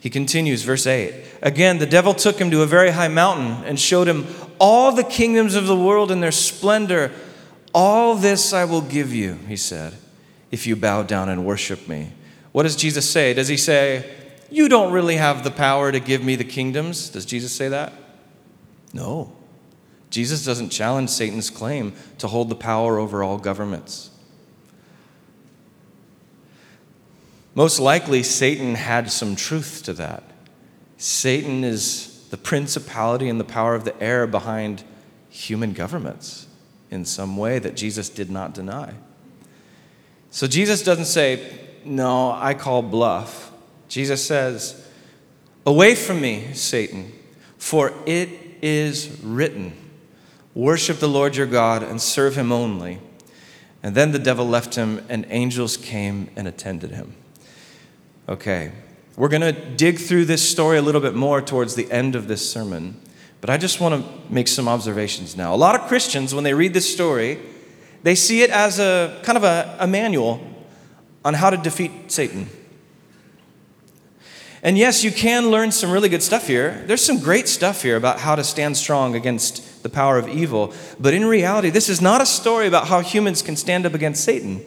He 0.00 0.08
continues, 0.08 0.62
verse 0.62 0.86
8. 0.86 1.14
Again, 1.42 1.78
the 1.78 1.86
devil 1.86 2.14
took 2.14 2.38
him 2.38 2.50
to 2.50 2.62
a 2.62 2.66
very 2.66 2.90
high 2.90 3.08
mountain 3.08 3.64
and 3.64 3.78
showed 3.78 4.08
him 4.08 4.26
all 4.58 4.92
the 4.92 5.04
kingdoms 5.04 5.54
of 5.54 5.66
the 5.66 5.76
world 5.76 6.10
and 6.10 6.22
their 6.22 6.32
splendor. 6.32 7.12
All 7.74 8.14
this 8.14 8.52
I 8.52 8.64
will 8.64 8.80
give 8.80 9.12
you, 9.12 9.34
he 9.46 9.56
said, 9.56 9.94
if 10.50 10.66
you 10.66 10.74
bow 10.74 11.02
down 11.02 11.28
and 11.28 11.44
worship 11.44 11.86
me. 11.86 12.12
What 12.52 12.64
does 12.64 12.76
Jesus 12.76 13.08
say? 13.08 13.34
Does 13.34 13.48
he 13.48 13.56
say, 13.56 14.10
You 14.50 14.68
don't 14.68 14.92
really 14.92 15.16
have 15.16 15.44
the 15.44 15.50
power 15.50 15.92
to 15.92 16.00
give 16.00 16.24
me 16.24 16.34
the 16.34 16.44
kingdoms? 16.44 17.10
Does 17.10 17.24
Jesus 17.24 17.52
say 17.52 17.68
that? 17.68 17.92
No. 18.92 19.32
Jesus 20.10 20.44
doesn't 20.44 20.70
challenge 20.70 21.10
Satan's 21.10 21.50
claim 21.50 21.92
to 22.18 22.26
hold 22.26 22.48
the 22.48 22.56
power 22.56 22.98
over 22.98 23.22
all 23.22 23.38
governments. 23.38 24.10
Most 27.54 27.80
likely, 27.80 28.22
Satan 28.22 28.74
had 28.74 29.10
some 29.10 29.34
truth 29.34 29.82
to 29.84 29.92
that. 29.94 30.22
Satan 30.96 31.64
is 31.64 32.28
the 32.30 32.36
principality 32.36 33.28
and 33.28 33.40
the 33.40 33.44
power 33.44 33.74
of 33.74 33.84
the 33.84 34.00
air 34.02 34.26
behind 34.26 34.84
human 35.28 35.72
governments 35.72 36.46
in 36.90 37.04
some 37.04 37.36
way 37.36 37.58
that 37.58 37.76
Jesus 37.76 38.08
did 38.08 38.30
not 38.30 38.54
deny. 38.54 38.94
So 40.30 40.46
Jesus 40.46 40.82
doesn't 40.82 41.06
say, 41.06 41.58
No, 41.84 42.32
I 42.32 42.54
call 42.54 42.82
bluff. 42.82 43.52
Jesus 43.88 44.24
says, 44.24 44.88
Away 45.66 45.94
from 45.94 46.20
me, 46.20 46.52
Satan, 46.52 47.12
for 47.58 47.92
it 48.06 48.28
is 48.62 49.20
written, 49.22 49.72
Worship 50.54 50.98
the 50.98 51.08
Lord 51.08 51.36
your 51.36 51.46
God 51.46 51.82
and 51.82 52.00
serve 52.00 52.36
him 52.36 52.52
only. 52.52 52.98
And 53.82 53.94
then 53.94 54.12
the 54.12 54.18
devil 54.18 54.46
left 54.46 54.74
him, 54.74 55.04
and 55.08 55.26
angels 55.30 55.76
came 55.76 56.30
and 56.36 56.46
attended 56.46 56.90
him. 56.90 57.14
Okay, 58.30 58.70
we're 59.16 59.28
going 59.28 59.42
to 59.42 59.50
dig 59.52 59.98
through 59.98 60.26
this 60.26 60.48
story 60.48 60.78
a 60.78 60.82
little 60.82 61.00
bit 61.00 61.16
more 61.16 61.42
towards 61.42 61.74
the 61.74 61.90
end 61.90 62.14
of 62.14 62.28
this 62.28 62.48
sermon. 62.48 63.00
But 63.40 63.50
I 63.50 63.56
just 63.56 63.80
want 63.80 64.04
to 64.04 64.32
make 64.32 64.46
some 64.46 64.68
observations 64.68 65.36
now. 65.36 65.52
A 65.52 65.56
lot 65.56 65.74
of 65.74 65.88
Christians, 65.88 66.32
when 66.32 66.44
they 66.44 66.54
read 66.54 66.72
this 66.72 66.90
story, 66.90 67.40
they 68.04 68.14
see 68.14 68.42
it 68.42 68.50
as 68.50 68.78
a 68.78 69.20
kind 69.24 69.36
of 69.36 69.42
a, 69.42 69.76
a 69.80 69.86
manual 69.88 70.40
on 71.24 71.34
how 71.34 71.50
to 71.50 71.56
defeat 71.56 71.90
Satan. 72.12 72.48
And 74.62 74.78
yes, 74.78 75.02
you 75.02 75.10
can 75.10 75.50
learn 75.50 75.72
some 75.72 75.90
really 75.90 76.08
good 76.08 76.22
stuff 76.22 76.46
here. 76.46 76.84
There's 76.86 77.04
some 77.04 77.18
great 77.18 77.48
stuff 77.48 77.82
here 77.82 77.96
about 77.96 78.20
how 78.20 78.36
to 78.36 78.44
stand 78.44 78.76
strong 78.76 79.16
against 79.16 79.82
the 79.82 79.88
power 79.88 80.18
of 80.18 80.28
evil. 80.28 80.72
But 81.00 81.14
in 81.14 81.24
reality, 81.24 81.70
this 81.70 81.88
is 81.88 82.00
not 82.00 82.20
a 82.20 82.26
story 82.26 82.68
about 82.68 82.86
how 82.86 83.00
humans 83.00 83.42
can 83.42 83.56
stand 83.56 83.86
up 83.86 83.94
against 83.94 84.22
Satan. 84.22 84.62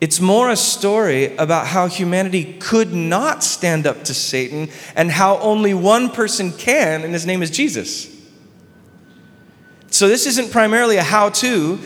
It's 0.00 0.18
more 0.18 0.48
a 0.48 0.56
story 0.56 1.36
about 1.36 1.66
how 1.66 1.86
humanity 1.86 2.56
could 2.58 2.92
not 2.92 3.44
stand 3.44 3.86
up 3.86 4.04
to 4.04 4.14
Satan 4.14 4.70
and 4.96 5.10
how 5.10 5.38
only 5.38 5.74
one 5.74 6.10
person 6.10 6.52
can, 6.52 7.02
and 7.02 7.12
his 7.12 7.26
name 7.26 7.42
is 7.42 7.50
Jesus. 7.50 8.08
So, 9.90 10.08
this 10.08 10.26
isn't 10.26 10.50
primarily 10.52 10.96
a 10.96 11.02
how 11.02 11.28
to, 11.30 11.78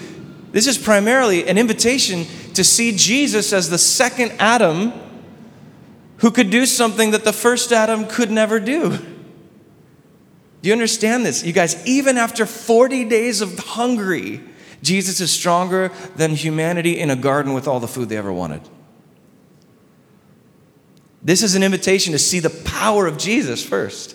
this 0.52 0.68
is 0.68 0.78
primarily 0.78 1.48
an 1.48 1.58
invitation 1.58 2.26
to 2.54 2.62
see 2.62 2.92
Jesus 2.96 3.52
as 3.52 3.68
the 3.68 3.78
second 3.78 4.32
Adam 4.38 4.92
who 6.18 6.30
could 6.30 6.50
do 6.50 6.66
something 6.66 7.10
that 7.10 7.24
the 7.24 7.32
first 7.32 7.72
Adam 7.72 8.06
could 8.06 8.30
never 8.30 8.60
do. 8.60 8.90
Do 8.90 10.68
you 10.68 10.72
understand 10.72 11.26
this? 11.26 11.44
You 11.44 11.52
guys, 11.52 11.84
even 11.86 12.16
after 12.16 12.46
40 12.46 13.04
days 13.06 13.40
of 13.40 13.58
hungry, 13.58 14.40
Jesus 14.84 15.18
is 15.20 15.32
stronger 15.32 15.90
than 16.14 16.32
humanity 16.32 17.00
in 17.00 17.10
a 17.10 17.16
garden 17.16 17.54
with 17.54 17.66
all 17.66 17.80
the 17.80 17.88
food 17.88 18.10
they 18.10 18.18
ever 18.18 18.32
wanted. 18.32 18.60
This 21.22 21.42
is 21.42 21.54
an 21.54 21.62
invitation 21.62 22.12
to 22.12 22.18
see 22.18 22.38
the 22.38 22.50
power 22.50 23.06
of 23.06 23.16
Jesus 23.16 23.64
first. 23.64 24.14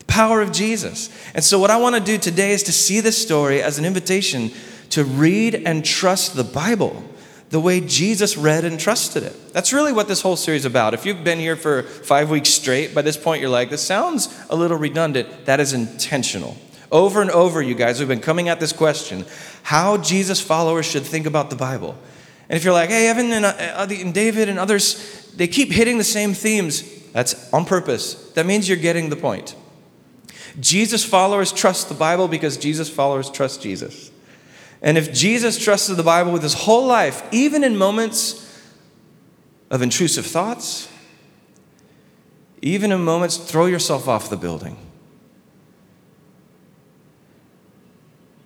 The 0.00 0.04
power 0.04 0.42
of 0.42 0.52
Jesus. 0.52 1.08
And 1.34 1.42
so, 1.42 1.58
what 1.58 1.70
I 1.70 1.78
want 1.78 1.94
to 1.96 2.02
do 2.02 2.18
today 2.18 2.52
is 2.52 2.62
to 2.64 2.72
see 2.72 3.00
this 3.00 3.20
story 3.20 3.62
as 3.62 3.78
an 3.78 3.86
invitation 3.86 4.50
to 4.90 5.04
read 5.04 5.54
and 5.54 5.82
trust 5.82 6.36
the 6.36 6.44
Bible 6.44 7.02
the 7.48 7.60
way 7.60 7.80
Jesus 7.80 8.36
read 8.36 8.64
and 8.64 8.78
trusted 8.78 9.22
it. 9.22 9.52
That's 9.54 9.72
really 9.72 9.92
what 9.92 10.08
this 10.08 10.20
whole 10.20 10.36
series 10.36 10.62
is 10.62 10.66
about. 10.66 10.92
If 10.92 11.06
you've 11.06 11.24
been 11.24 11.38
here 11.38 11.56
for 11.56 11.82
five 11.84 12.28
weeks 12.28 12.50
straight, 12.50 12.94
by 12.94 13.00
this 13.02 13.16
point 13.16 13.40
you're 13.40 13.50
like, 13.50 13.70
this 13.70 13.80
sounds 13.80 14.28
a 14.50 14.56
little 14.56 14.76
redundant. 14.76 15.46
That 15.46 15.60
is 15.60 15.72
intentional. 15.72 16.56
Over 16.94 17.20
and 17.20 17.30
over, 17.32 17.60
you 17.60 17.74
guys, 17.74 17.98
we've 17.98 18.06
been 18.06 18.20
coming 18.20 18.48
at 18.48 18.60
this 18.60 18.72
question 18.72 19.26
how 19.64 19.96
Jesus 19.96 20.40
followers 20.40 20.86
should 20.86 21.02
think 21.02 21.26
about 21.26 21.50
the 21.50 21.56
Bible. 21.56 21.98
And 22.48 22.56
if 22.56 22.62
you're 22.62 22.72
like, 22.72 22.90
hey, 22.90 23.08
Evan 23.08 23.32
and, 23.32 23.44
uh, 23.44 23.86
and 23.90 24.14
David 24.14 24.48
and 24.48 24.60
others, 24.60 25.32
they 25.34 25.48
keep 25.48 25.72
hitting 25.72 25.98
the 25.98 26.04
same 26.04 26.34
themes, 26.34 26.84
that's 27.10 27.52
on 27.52 27.64
purpose. 27.64 28.14
That 28.34 28.46
means 28.46 28.68
you're 28.68 28.78
getting 28.78 29.10
the 29.10 29.16
point. 29.16 29.56
Jesus 30.60 31.04
followers 31.04 31.50
trust 31.50 31.88
the 31.88 31.96
Bible 31.96 32.28
because 32.28 32.56
Jesus 32.56 32.88
followers 32.88 33.28
trust 33.28 33.60
Jesus. 33.60 34.12
And 34.80 34.96
if 34.96 35.12
Jesus 35.12 35.58
trusted 35.58 35.96
the 35.96 36.04
Bible 36.04 36.30
with 36.30 36.44
his 36.44 36.54
whole 36.54 36.86
life, 36.86 37.24
even 37.32 37.64
in 37.64 37.76
moments 37.76 38.40
of 39.68 39.82
intrusive 39.82 40.26
thoughts, 40.26 40.88
even 42.62 42.92
in 42.92 43.02
moments, 43.02 43.36
throw 43.36 43.66
yourself 43.66 44.06
off 44.06 44.30
the 44.30 44.36
building. 44.36 44.76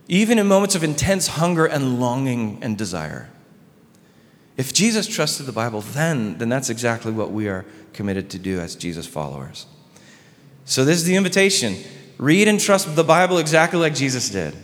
Even 0.08 0.38
in 0.38 0.46
moments 0.46 0.74
of 0.74 0.82
intense 0.82 1.28
hunger 1.28 1.66
and 1.66 2.00
longing 2.00 2.58
and 2.62 2.76
desire. 2.76 3.30
If 4.56 4.72
Jesus 4.72 5.06
trusted 5.06 5.46
the 5.46 5.52
Bible 5.52 5.82
then, 5.82 6.38
then 6.38 6.48
that's 6.48 6.70
exactly 6.70 7.12
what 7.12 7.30
we 7.30 7.46
are 7.48 7.64
committed 7.92 8.30
to 8.30 8.38
do 8.38 8.58
as 8.58 8.74
Jesus 8.74 9.06
followers. 9.06 9.66
So, 10.64 10.84
this 10.84 10.96
is 10.98 11.04
the 11.04 11.16
invitation 11.16 11.76
read 12.18 12.48
and 12.48 12.58
trust 12.58 12.96
the 12.96 13.04
Bible 13.04 13.38
exactly 13.38 13.78
like 13.78 13.94
Jesus 13.94 14.28
did. 14.28 14.56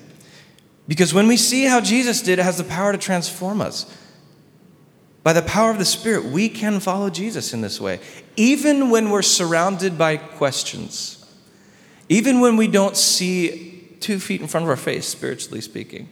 Because 0.88 1.14
when 1.14 1.28
we 1.28 1.36
see 1.36 1.64
how 1.64 1.80
Jesus 1.80 2.20
did, 2.20 2.38
it 2.38 2.42
has 2.42 2.58
the 2.58 2.64
power 2.64 2.90
to 2.92 2.98
transform 2.98 3.60
us. 3.60 3.86
By 5.22 5.32
the 5.32 5.40
power 5.40 5.70
of 5.70 5.78
the 5.78 5.84
Spirit, 5.84 6.26
we 6.26 6.48
can 6.48 6.80
follow 6.80 7.08
Jesus 7.08 7.54
in 7.54 7.62
this 7.62 7.80
way, 7.80 8.00
even 8.36 8.90
when 8.90 9.08
we're 9.08 9.22
surrounded 9.22 9.96
by 9.96 10.18
questions, 10.18 11.24
even 12.08 12.40
when 12.40 12.56
we 12.56 12.66
don't 12.66 12.96
see 12.96 13.73
two 14.04 14.20
feet 14.20 14.42
in 14.42 14.46
front 14.46 14.64
of 14.64 14.70
our 14.70 14.76
face, 14.76 15.08
spiritually 15.08 15.62
speaking. 15.62 16.10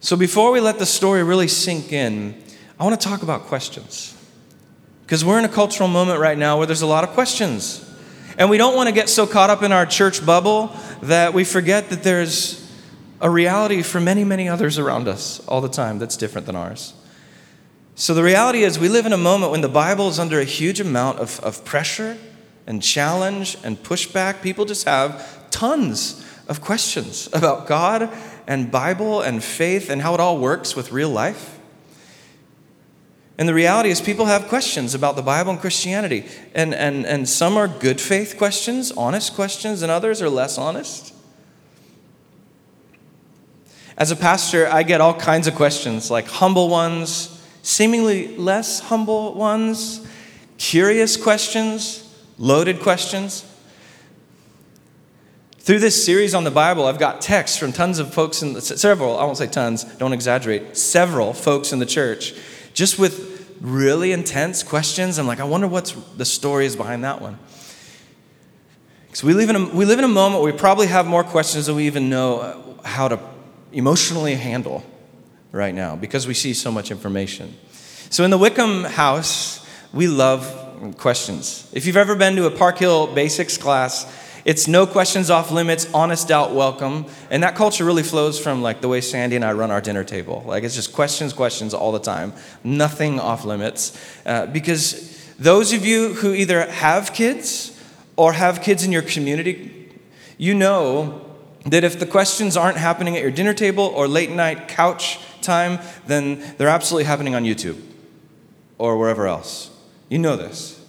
So, 0.00 0.14
before 0.14 0.52
we 0.52 0.60
let 0.60 0.78
the 0.78 0.84
story 0.84 1.22
really 1.22 1.48
sink 1.48 1.90
in, 1.90 2.40
I 2.78 2.84
want 2.84 3.00
to 3.00 3.08
talk 3.08 3.22
about 3.22 3.44
questions. 3.44 4.14
Because 5.04 5.24
we're 5.24 5.38
in 5.38 5.46
a 5.46 5.48
cultural 5.48 5.88
moment 5.88 6.20
right 6.20 6.36
now 6.36 6.58
where 6.58 6.66
there's 6.66 6.82
a 6.82 6.86
lot 6.86 7.02
of 7.02 7.10
questions. 7.10 7.82
And 8.36 8.50
we 8.50 8.58
don't 8.58 8.76
want 8.76 8.88
to 8.88 8.94
get 8.94 9.08
so 9.08 9.26
caught 9.26 9.48
up 9.48 9.62
in 9.62 9.72
our 9.72 9.86
church 9.86 10.24
bubble 10.24 10.76
that 11.00 11.32
we 11.32 11.42
forget 11.42 11.88
that 11.88 12.02
there's 12.02 12.70
a 13.22 13.30
reality 13.30 13.82
for 13.82 14.00
many, 14.00 14.22
many 14.22 14.50
others 14.50 14.78
around 14.78 15.08
us 15.08 15.40
all 15.48 15.62
the 15.62 15.70
time 15.70 15.98
that's 15.98 16.18
different 16.18 16.46
than 16.46 16.56
ours. 16.56 16.92
So, 17.94 18.12
the 18.12 18.22
reality 18.22 18.64
is, 18.64 18.78
we 18.78 18.90
live 18.90 19.06
in 19.06 19.14
a 19.14 19.18
moment 19.18 19.50
when 19.50 19.62
the 19.62 19.70
Bible 19.70 20.08
is 20.08 20.18
under 20.18 20.38
a 20.38 20.44
huge 20.44 20.78
amount 20.78 21.20
of, 21.20 21.40
of 21.40 21.64
pressure 21.64 22.18
and 22.66 22.82
challenge 22.82 23.56
and 23.62 23.80
pushback. 23.82 24.42
People 24.42 24.64
just 24.64 24.86
have 24.86 25.50
tons 25.50 26.24
of 26.48 26.60
questions 26.60 27.28
about 27.32 27.66
God 27.66 28.10
and 28.46 28.70
Bible 28.70 29.20
and 29.20 29.42
faith 29.42 29.90
and 29.90 30.02
how 30.02 30.14
it 30.14 30.20
all 30.20 30.38
works 30.38 30.76
with 30.76 30.92
real 30.92 31.10
life. 31.10 31.58
And 33.38 33.46
the 33.46 33.54
reality 33.54 33.90
is, 33.90 34.00
people 34.00 34.26
have 34.26 34.48
questions 34.48 34.94
about 34.94 35.14
the 35.14 35.22
Bible 35.22 35.52
and 35.52 35.60
Christianity. 35.60 36.24
And, 36.54 36.74
and, 36.74 37.04
and 37.04 37.28
some 37.28 37.58
are 37.58 37.68
good 37.68 38.00
faith 38.00 38.36
questions, 38.38 38.92
honest 38.92 39.34
questions, 39.34 39.82
and 39.82 39.92
others 39.92 40.22
are 40.22 40.30
less 40.30 40.56
honest. 40.56 41.12
As 43.98 44.10
a 44.10 44.16
pastor, 44.16 44.66
I 44.68 44.82
get 44.82 45.02
all 45.02 45.14
kinds 45.14 45.46
of 45.46 45.54
questions, 45.54 46.10
like 46.10 46.26
humble 46.26 46.70
ones, 46.70 47.42
seemingly 47.62 48.36
less 48.36 48.80
humble 48.80 49.34
ones, 49.34 50.06
curious 50.56 51.16
questions, 51.16 52.05
loaded 52.38 52.80
questions. 52.80 53.44
Through 55.58 55.80
this 55.80 56.04
series 56.04 56.32
on 56.32 56.44
the 56.44 56.50
Bible, 56.50 56.86
I've 56.86 56.98
got 56.98 57.20
texts 57.20 57.58
from 57.58 57.72
tons 57.72 57.98
of 57.98 58.14
folks 58.14 58.40
in 58.42 58.52
the, 58.52 58.60
several, 58.60 59.18
I 59.18 59.24
won't 59.24 59.36
say 59.36 59.48
tons, 59.48 59.84
don't 59.84 60.12
exaggerate, 60.12 60.76
several 60.76 61.32
folks 61.32 61.72
in 61.72 61.80
the 61.80 61.86
church, 61.86 62.34
just 62.72 62.98
with 62.98 63.56
really 63.60 64.12
intense 64.12 64.62
questions. 64.62 65.18
I'm 65.18 65.26
like, 65.26 65.40
I 65.40 65.44
wonder 65.44 65.66
what 65.66 65.96
the 66.16 66.24
story 66.24 66.66
is 66.66 66.76
behind 66.76 67.02
that 67.04 67.20
one. 67.20 67.38
Because 69.06 69.24
we 69.24 69.34
live 69.34 69.50
in 69.50 69.56
a, 69.56 69.64
we 69.70 69.84
live 69.84 69.98
in 69.98 70.04
a 70.04 70.08
moment 70.08 70.42
where 70.42 70.52
we 70.52 70.58
probably 70.58 70.86
have 70.86 71.06
more 71.06 71.24
questions 71.24 71.66
than 71.66 71.76
we 71.76 71.86
even 71.86 72.08
know 72.10 72.38
uh, 72.38 72.82
how 72.86 73.08
to 73.08 73.18
emotionally 73.72 74.34
handle 74.34 74.84
right 75.52 75.74
now 75.74 75.96
because 75.96 76.26
we 76.26 76.34
see 76.34 76.54
so 76.54 76.70
much 76.70 76.90
information. 76.90 77.56
So 78.10 78.24
in 78.24 78.30
the 78.30 78.38
Wickham 78.38 78.84
house, 78.84 79.66
we 79.92 80.06
love 80.06 80.65
questions. 80.98 81.68
If 81.72 81.86
you've 81.86 81.96
ever 81.96 82.14
been 82.14 82.36
to 82.36 82.46
a 82.46 82.50
Park 82.50 82.78
Hill 82.78 83.06
Basics 83.08 83.56
class, 83.56 84.06
it's 84.46 84.68
no 84.68 84.86
questions 84.86 85.28
off 85.28 85.50
limits, 85.50 85.92
honest 85.92 86.28
doubt 86.28 86.54
welcome. 86.54 87.06
And 87.30 87.42
that 87.42 87.56
culture 87.56 87.84
really 87.84 88.04
flows 88.04 88.38
from 88.38 88.62
like 88.62 88.80
the 88.80 88.86
way 88.86 89.00
Sandy 89.00 89.34
and 89.34 89.44
I 89.44 89.52
run 89.52 89.72
our 89.72 89.80
dinner 89.80 90.04
table. 90.04 90.44
Like 90.46 90.62
it's 90.62 90.76
just 90.76 90.92
questions, 90.92 91.32
questions 91.32 91.74
all 91.74 91.90
the 91.90 91.98
time, 91.98 92.32
nothing 92.62 93.18
off 93.18 93.44
limits. 93.44 94.00
Uh, 94.24 94.46
because 94.46 95.34
those 95.36 95.72
of 95.72 95.84
you 95.84 96.14
who 96.14 96.32
either 96.32 96.70
have 96.70 97.12
kids 97.12 97.76
or 98.14 98.34
have 98.34 98.62
kids 98.62 98.84
in 98.84 98.92
your 98.92 99.02
community, 99.02 99.92
you 100.38 100.54
know 100.54 101.22
that 101.64 101.82
if 101.82 101.98
the 101.98 102.06
questions 102.06 102.56
aren't 102.56 102.78
happening 102.78 103.16
at 103.16 103.22
your 103.22 103.32
dinner 103.32 103.52
table 103.52 103.84
or 103.84 104.06
late 104.06 104.30
night 104.30 104.68
couch 104.68 105.18
time, 105.42 105.80
then 106.06 106.54
they're 106.56 106.68
absolutely 106.68 107.04
happening 107.04 107.34
on 107.34 107.42
YouTube 107.42 107.82
or 108.78 108.96
wherever 108.96 109.26
else. 109.26 109.75
You 110.08 110.18
know 110.18 110.36
this. 110.36 110.80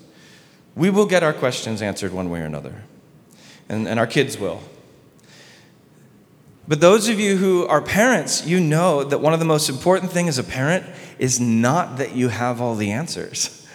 We 0.75 0.89
will 0.89 1.05
get 1.05 1.23
our 1.23 1.33
questions 1.33 1.81
answered 1.81 2.13
one 2.13 2.29
way 2.29 2.41
or 2.41 2.45
another, 2.45 2.83
and, 3.67 3.87
and 3.87 3.99
our 3.99 4.07
kids 4.07 4.37
will. 4.37 4.61
But 6.67 6.81
those 6.81 7.07
of 7.07 7.19
you 7.19 7.37
who 7.37 7.65
are 7.67 7.81
parents, 7.81 8.45
you 8.45 8.59
know 8.59 9.03
that 9.03 9.19
one 9.19 9.33
of 9.33 9.39
the 9.39 9.45
most 9.45 9.69
important 9.69 10.11
things 10.11 10.29
as 10.29 10.37
a 10.37 10.43
parent 10.43 10.85
is 11.17 11.39
not 11.39 11.97
that 11.97 12.13
you 12.13 12.27
have 12.27 12.61
all 12.61 12.75
the 12.75 12.91
answers. 12.91 13.65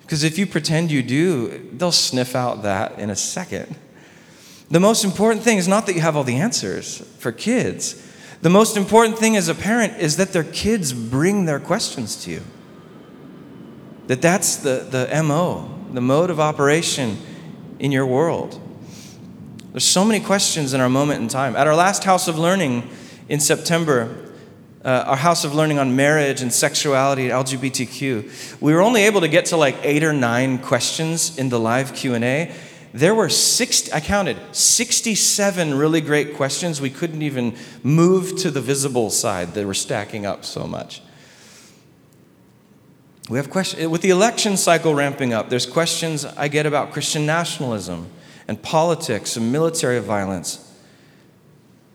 Because 0.00 0.24
if 0.24 0.38
you 0.38 0.46
pretend 0.46 0.90
you 0.90 1.02
do, 1.02 1.70
they'll 1.72 1.92
sniff 1.92 2.34
out 2.34 2.62
that 2.62 2.98
in 2.98 3.10
a 3.10 3.16
second. 3.16 3.76
The 4.70 4.80
most 4.80 5.04
important 5.04 5.44
thing 5.44 5.58
is 5.58 5.68
not 5.68 5.86
that 5.86 5.94
you 5.94 6.00
have 6.00 6.16
all 6.16 6.24
the 6.24 6.36
answers 6.36 6.98
for 7.18 7.30
kids. 7.30 8.06
The 8.40 8.50
most 8.50 8.76
important 8.76 9.18
thing 9.18 9.36
as 9.36 9.48
a 9.48 9.54
parent 9.54 9.98
is 9.98 10.16
that 10.16 10.32
their 10.32 10.44
kids 10.44 10.92
bring 10.92 11.44
their 11.44 11.60
questions 11.60 12.24
to 12.24 12.30
you. 12.30 12.42
That 14.10 14.20
that's 14.20 14.56
the, 14.56 14.88
the 14.90 15.22
MO, 15.22 15.70
the 15.92 16.00
mode 16.00 16.30
of 16.30 16.40
operation 16.40 17.16
in 17.78 17.92
your 17.92 18.04
world. 18.04 18.60
There's 19.70 19.84
so 19.84 20.04
many 20.04 20.18
questions 20.18 20.74
in 20.74 20.80
our 20.80 20.88
moment 20.88 21.22
in 21.22 21.28
time. 21.28 21.54
At 21.54 21.68
our 21.68 21.76
last 21.76 22.02
House 22.02 22.26
of 22.26 22.36
Learning 22.36 22.90
in 23.28 23.38
September, 23.38 24.32
uh, 24.84 25.04
our 25.06 25.16
House 25.16 25.44
of 25.44 25.54
Learning 25.54 25.78
on 25.78 25.94
marriage 25.94 26.42
and 26.42 26.52
sexuality 26.52 27.30
and 27.30 27.46
LGBTQ, 27.46 28.60
we 28.60 28.74
were 28.74 28.80
only 28.80 29.02
able 29.02 29.20
to 29.20 29.28
get 29.28 29.44
to 29.44 29.56
like 29.56 29.76
eight 29.84 30.02
or 30.02 30.12
nine 30.12 30.58
questions 30.58 31.38
in 31.38 31.48
the 31.48 31.60
live 31.60 31.94
Q&A. 31.94 32.52
There 32.92 33.14
were 33.14 33.28
60, 33.28 33.92
I 33.92 34.00
counted, 34.00 34.38
67 34.50 35.72
really 35.72 36.00
great 36.00 36.34
questions. 36.34 36.80
We 36.80 36.90
couldn't 36.90 37.22
even 37.22 37.54
move 37.84 38.36
to 38.38 38.50
the 38.50 38.60
visible 38.60 39.10
side. 39.10 39.54
They 39.54 39.64
were 39.64 39.72
stacking 39.72 40.26
up 40.26 40.44
so 40.44 40.66
much. 40.66 41.00
We 43.30 43.38
have 43.38 43.48
questions. 43.48 43.86
With 43.86 44.02
the 44.02 44.10
election 44.10 44.56
cycle 44.56 44.92
ramping 44.92 45.32
up, 45.32 45.50
there's 45.50 45.64
questions 45.64 46.24
I 46.24 46.48
get 46.48 46.66
about 46.66 46.90
Christian 46.90 47.26
nationalism 47.26 48.10
and 48.48 48.60
politics 48.60 49.36
and 49.36 49.52
military 49.52 50.00
violence. 50.00 50.66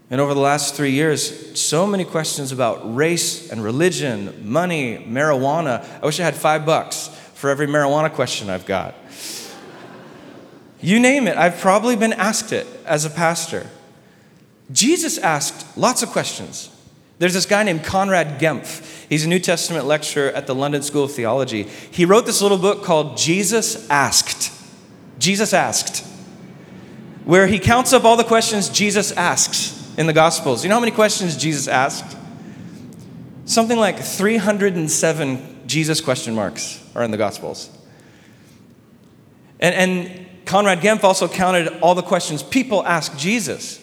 And 0.09 0.21
over 0.21 0.33
the 0.33 0.39
last 0.39 0.75
three 0.75 0.91
years, 0.91 1.59
so 1.59 1.85
many 1.85 2.05
questions 2.05 2.53
about 2.53 2.95
race 2.95 3.51
and 3.51 3.61
religion, 3.61 4.49
money, 4.49 4.97
marijuana. 4.97 5.85
I 6.01 6.05
wish 6.05 6.21
I 6.21 6.23
had 6.23 6.35
five 6.35 6.65
bucks 6.65 7.09
for 7.33 7.49
every 7.49 7.67
marijuana 7.67 8.09
question 8.09 8.49
I've 8.49 8.65
got. 8.65 8.95
you 10.79 11.01
name 11.01 11.27
it, 11.27 11.35
I've 11.35 11.59
probably 11.59 11.97
been 11.97 12.13
asked 12.13 12.53
it 12.53 12.65
as 12.85 13.03
a 13.03 13.09
pastor. 13.09 13.69
Jesus 14.71 15.17
asked 15.17 15.77
lots 15.77 16.01
of 16.01 16.11
questions. 16.11 16.69
There's 17.19 17.33
this 17.33 17.45
guy 17.45 17.63
named 17.63 17.83
Conrad 17.83 18.39
Gempf. 18.39 18.94
He's 19.09 19.25
a 19.25 19.29
New 19.29 19.39
Testament 19.39 19.85
lecturer 19.85 20.31
at 20.31 20.47
the 20.47 20.55
London 20.55 20.81
School 20.81 21.03
of 21.03 21.11
Theology. 21.11 21.63
He 21.63 22.05
wrote 22.05 22.25
this 22.25 22.41
little 22.41 22.57
book 22.57 22.83
called 22.83 23.17
Jesus 23.17 23.89
Asked. 23.89 24.51
Jesus 25.19 25.53
Asked, 25.53 26.05
where 27.23 27.47
he 27.47 27.59
counts 27.59 27.93
up 27.93 28.03
all 28.03 28.17
the 28.17 28.23
questions 28.23 28.69
Jesus 28.69 29.11
asks 29.11 29.93
in 29.97 30.07
the 30.07 30.13
Gospels. 30.13 30.63
You 30.63 30.69
know 30.69 30.75
how 30.75 30.81
many 30.81 30.91
questions 30.91 31.37
Jesus 31.37 31.67
asked? 31.67 32.17
Something 33.45 33.77
like 33.77 33.99
307 33.99 35.67
Jesus 35.67 36.01
question 36.01 36.35
marks 36.35 36.83
are 36.95 37.03
in 37.03 37.11
the 37.11 37.17
Gospels. 37.17 37.69
And, 39.59 39.75
and 39.75 40.27
Conrad 40.45 40.79
Gempf 40.79 41.03
also 41.03 41.27
counted 41.27 41.79
all 41.79 41.95
the 41.95 42.03
questions 42.03 42.43
people 42.43 42.85
ask 42.85 43.17
Jesus. 43.17 43.81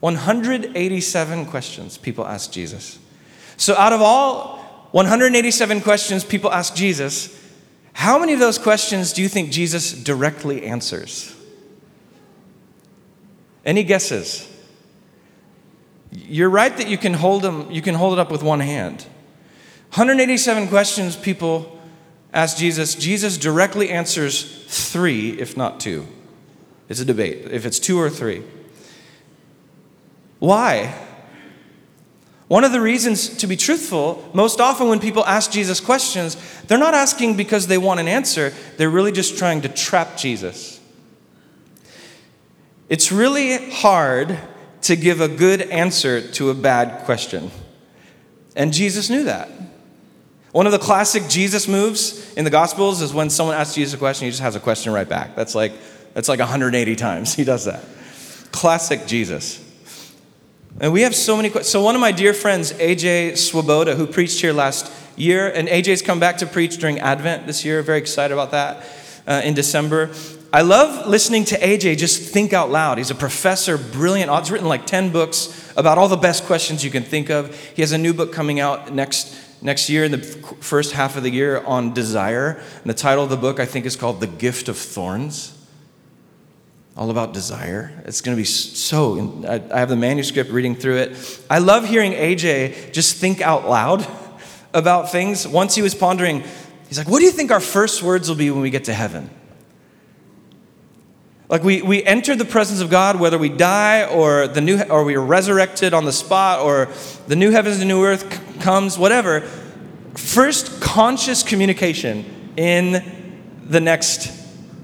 187 0.00 1.46
questions 1.46 1.98
people 1.98 2.26
ask 2.26 2.50
Jesus. 2.50 2.98
So, 3.62 3.76
out 3.76 3.92
of 3.92 4.02
all 4.02 4.56
187 4.90 5.82
questions 5.82 6.24
people 6.24 6.50
ask 6.50 6.74
Jesus, 6.74 7.40
how 7.92 8.18
many 8.18 8.32
of 8.32 8.40
those 8.40 8.58
questions 8.58 9.12
do 9.12 9.22
you 9.22 9.28
think 9.28 9.52
Jesus 9.52 9.92
directly 9.92 10.64
answers? 10.64 11.32
Any 13.64 13.84
guesses? 13.84 14.52
You're 16.10 16.50
right 16.50 16.76
that 16.76 16.88
you 16.88 16.98
can 16.98 17.14
hold 17.14 17.42
them, 17.42 17.70
you 17.70 17.82
can 17.82 17.94
hold 17.94 18.14
it 18.14 18.18
up 18.18 18.32
with 18.32 18.42
one 18.42 18.58
hand. 18.58 19.02
187 19.94 20.66
questions 20.66 21.14
people 21.14 21.80
ask 22.34 22.56
Jesus. 22.56 22.96
Jesus 22.96 23.38
directly 23.38 23.90
answers 23.90 24.64
three, 24.66 25.38
if 25.38 25.56
not 25.56 25.78
two. 25.78 26.08
It's 26.88 26.98
a 26.98 27.04
debate, 27.04 27.48
if 27.52 27.64
it's 27.64 27.78
two 27.78 28.00
or 28.00 28.10
three. 28.10 28.42
Why? 30.40 31.11
One 32.52 32.64
of 32.64 32.72
the 32.72 32.82
reasons, 32.82 33.38
to 33.38 33.46
be 33.46 33.56
truthful, 33.56 34.28
most 34.34 34.60
often 34.60 34.88
when 34.88 35.00
people 35.00 35.24
ask 35.24 35.50
Jesus 35.50 35.80
questions, 35.80 36.36
they're 36.66 36.76
not 36.76 36.92
asking 36.92 37.38
because 37.38 37.66
they 37.66 37.78
want 37.78 37.98
an 37.98 38.08
answer, 38.08 38.52
they're 38.76 38.90
really 38.90 39.10
just 39.10 39.38
trying 39.38 39.62
to 39.62 39.70
trap 39.70 40.18
Jesus. 40.18 40.78
It's 42.90 43.10
really 43.10 43.70
hard 43.70 44.38
to 44.82 44.96
give 44.96 45.22
a 45.22 45.28
good 45.28 45.62
answer 45.62 46.20
to 46.32 46.50
a 46.50 46.54
bad 46.54 47.06
question. 47.06 47.50
And 48.54 48.70
Jesus 48.70 49.08
knew 49.08 49.24
that. 49.24 49.50
One 50.50 50.66
of 50.66 50.72
the 50.72 50.78
classic 50.78 51.30
Jesus 51.30 51.66
moves 51.66 52.34
in 52.34 52.44
the 52.44 52.50
Gospels 52.50 53.00
is 53.00 53.14
when 53.14 53.30
someone 53.30 53.56
asks 53.56 53.74
Jesus 53.74 53.94
a 53.94 53.96
question, 53.96 54.26
he 54.26 54.30
just 54.30 54.42
has 54.42 54.56
a 54.56 54.60
question 54.60 54.92
right 54.92 55.08
back. 55.08 55.36
That's 55.36 55.54
like, 55.54 55.72
that's 56.12 56.28
like 56.28 56.38
180 56.38 56.96
times 56.96 57.32
he 57.32 57.44
does 57.44 57.64
that. 57.64 57.82
Classic 58.50 59.06
Jesus. 59.06 59.71
And 60.80 60.92
we 60.92 61.02
have 61.02 61.14
so 61.14 61.36
many 61.36 61.50
questions. 61.50 61.70
So, 61.70 61.82
one 61.82 61.94
of 61.94 62.00
my 62.00 62.12
dear 62.12 62.32
friends, 62.32 62.72
AJ 62.72 63.36
Swoboda, 63.36 63.94
who 63.94 64.06
preached 64.06 64.40
here 64.40 64.52
last 64.52 64.90
year, 65.16 65.48
and 65.48 65.68
AJ's 65.68 66.02
come 66.02 66.18
back 66.18 66.38
to 66.38 66.46
preach 66.46 66.78
during 66.78 66.98
Advent 66.98 67.46
this 67.46 67.64
year. 67.64 67.82
Very 67.82 67.98
excited 67.98 68.32
about 68.32 68.52
that 68.52 68.86
uh, 69.26 69.42
in 69.44 69.54
December. 69.54 70.10
I 70.52 70.62
love 70.62 71.06
listening 71.06 71.44
to 71.46 71.58
AJ 71.58 71.98
just 71.98 72.32
think 72.32 72.52
out 72.52 72.70
loud. 72.70 72.98
He's 72.98 73.10
a 73.10 73.14
professor, 73.14 73.78
brilliant. 73.78 74.30
He's 74.30 74.50
written 74.50 74.68
like 74.68 74.86
10 74.86 75.10
books 75.10 75.72
about 75.76 75.98
all 75.98 76.08
the 76.08 76.16
best 76.16 76.44
questions 76.44 76.84
you 76.84 76.90
can 76.90 77.02
think 77.02 77.30
of. 77.30 77.54
He 77.74 77.82
has 77.82 77.92
a 77.92 77.98
new 77.98 78.12
book 78.12 78.32
coming 78.32 78.60
out 78.60 78.92
next, 78.92 79.34
next 79.62 79.88
year, 79.88 80.04
in 80.04 80.12
the 80.12 80.18
first 80.18 80.92
half 80.92 81.16
of 81.16 81.22
the 81.22 81.30
year, 81.30 81.62
on 81.64 81.94
desire. 81.94 82.60
And 82.82 82.90
the 82.90 82.94
title 82.94 83.24
of 83.24 83.30
the 83.30 83.36
book, 83.36 83.60
I 83.60 83.66
think, 83.66 83.86
is 83.86 83.96
called 83.96 84.20
The 84.20 84.26
Gift 84.26 84.68
of 84.68 84.76
Thorns 84.76 85.58
all 86.96 87.10
about 87.10 87.32
desire. 87.32 88.02
It's 88.04 88.20
going 88.20 88.36
to 88.36 88.40
be 88.40 88.44
so. 88.44 89.42
I 89.70 89.78
have 89.78 89.88
the 89.88 89.96
manuscript 89.96 90.50
reading 90.50 90.74
through 90.74 90.98
it. 90.98 91.44
I 91.48 91.58
love 91.58 91.86
hearing 91.86 92.12
AJ 92.12 92.92
just 92.92 93.16
think 93.16 93.40
out 93.40 93.68
loud 93.68 94.06
about 94.74 95.10
things. 95.10 95.48
Once 95.48 95.74
he 95.74 95.82
was 95.82 95.94
pondering, 95.94 96.44
he's 96.88 96.98
like, 96.98 97.08
What 97.08 97.20
do 97.20 97.24
you 97.24 97.30
think 97.30 97.50
our 97.50 97.60
first 97.60 98.02
words 98.02 98.28
will 98.28 98.36
be 98.36 98.50
when 98.50 98.60
we 98.60 98.70
get 98.70 98.84
to 98.84 98.94
heaven? 98.94 99.30
Like 101.48 101.62
we, 101.62 101.82
we 101.82 102.02
enter 102.02 102.34
the 102.34 102.46
presence 102.46 102.80
of 102.80 102.88
God, 102.88 103.20
whether 103.20 103.36
we 103.36 103.50
die 103.50 104.06
or 104.06 104.48
the 104.48 104.62
new 104.62 104.80
or 104.84 105.04
we 105.04 105.16
are 105.16 105.24
resurrected 105.24 105.92
on 105.92 106.06
the 106.06 106.12
spot 106.12 106.60
or 106.60 106.88
the 107.26 107.36
new 107.36 107.50
heavens 107.50 107.78
and 107.78 107.88
new 107.88 108.04
earth 108.04 108.60
comes, 108.60 108.98
whatever. 108.98 109.40
First 110.14 110.80
conscious 110.80 111.42
communication 111.42 112.52
in 112.56 113.02
the 113.66 113.80
next 113.80 114.41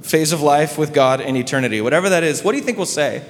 phase 0.08 0.32
of 0.32 0.40
life 0.40 0.78
with 0.78 0.94
God 0.94 1.20
in 1.20 1.36
eternity, 1.36 1.82
whatever 1.82 2.08
that 2.08 2.22
is, 2.22 2.42
what 2.42 2.52
do 2.52 2.58
you 2.58 2.64
think 2.64 2.78
we'll 2.78 2.86
say? 2.86 3.22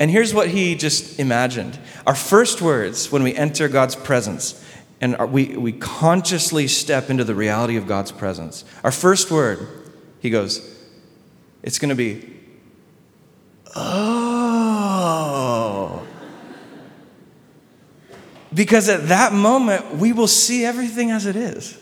And 0.00 0.10
here's 0.10 0.34
what 0.34 0.48
he 0.48 0.74
just 0.74 1.20
imagined 1.20 1.78
our 2.06 2.16
first 2.16 2.60
words 2.60 3.12
when 3.12 3.22
we 3.22 3.34
enter 3.34 3.68
God's 3.68 3.94
presence 3.94 4.60
and 5.00 5.16
we, 5.30 5.56
we 5.56 5.72
consciously 5.72 6.66
step 6.66 7.08
into 7.08 7.24
the 7.24 7.34
reality 7.34 7.76
of 7.76 7.86
God's 7.86 8.10
presence. 8.10 8.64
Our 8.82 8.90
first 8.90 9.30
word, 9.30 9.68
he 10.20 10.30
goes, 10.30 10.76
it's 11.62 11.78
going 11.78 11.90
to 11.90 11.94
be, 11.94 12.34
oh. 13.76 14.34
Because 18.52 18.88
at 18.88 19.08
that 19.08 19.32
moment, 19.32 19.96
we 19.96 20.12
will 20.12 20.26
see 20.26 20.64
everything 20.64 21.10
as 21.10 21.26
it 21.26 21.36
is. 21.36 21.78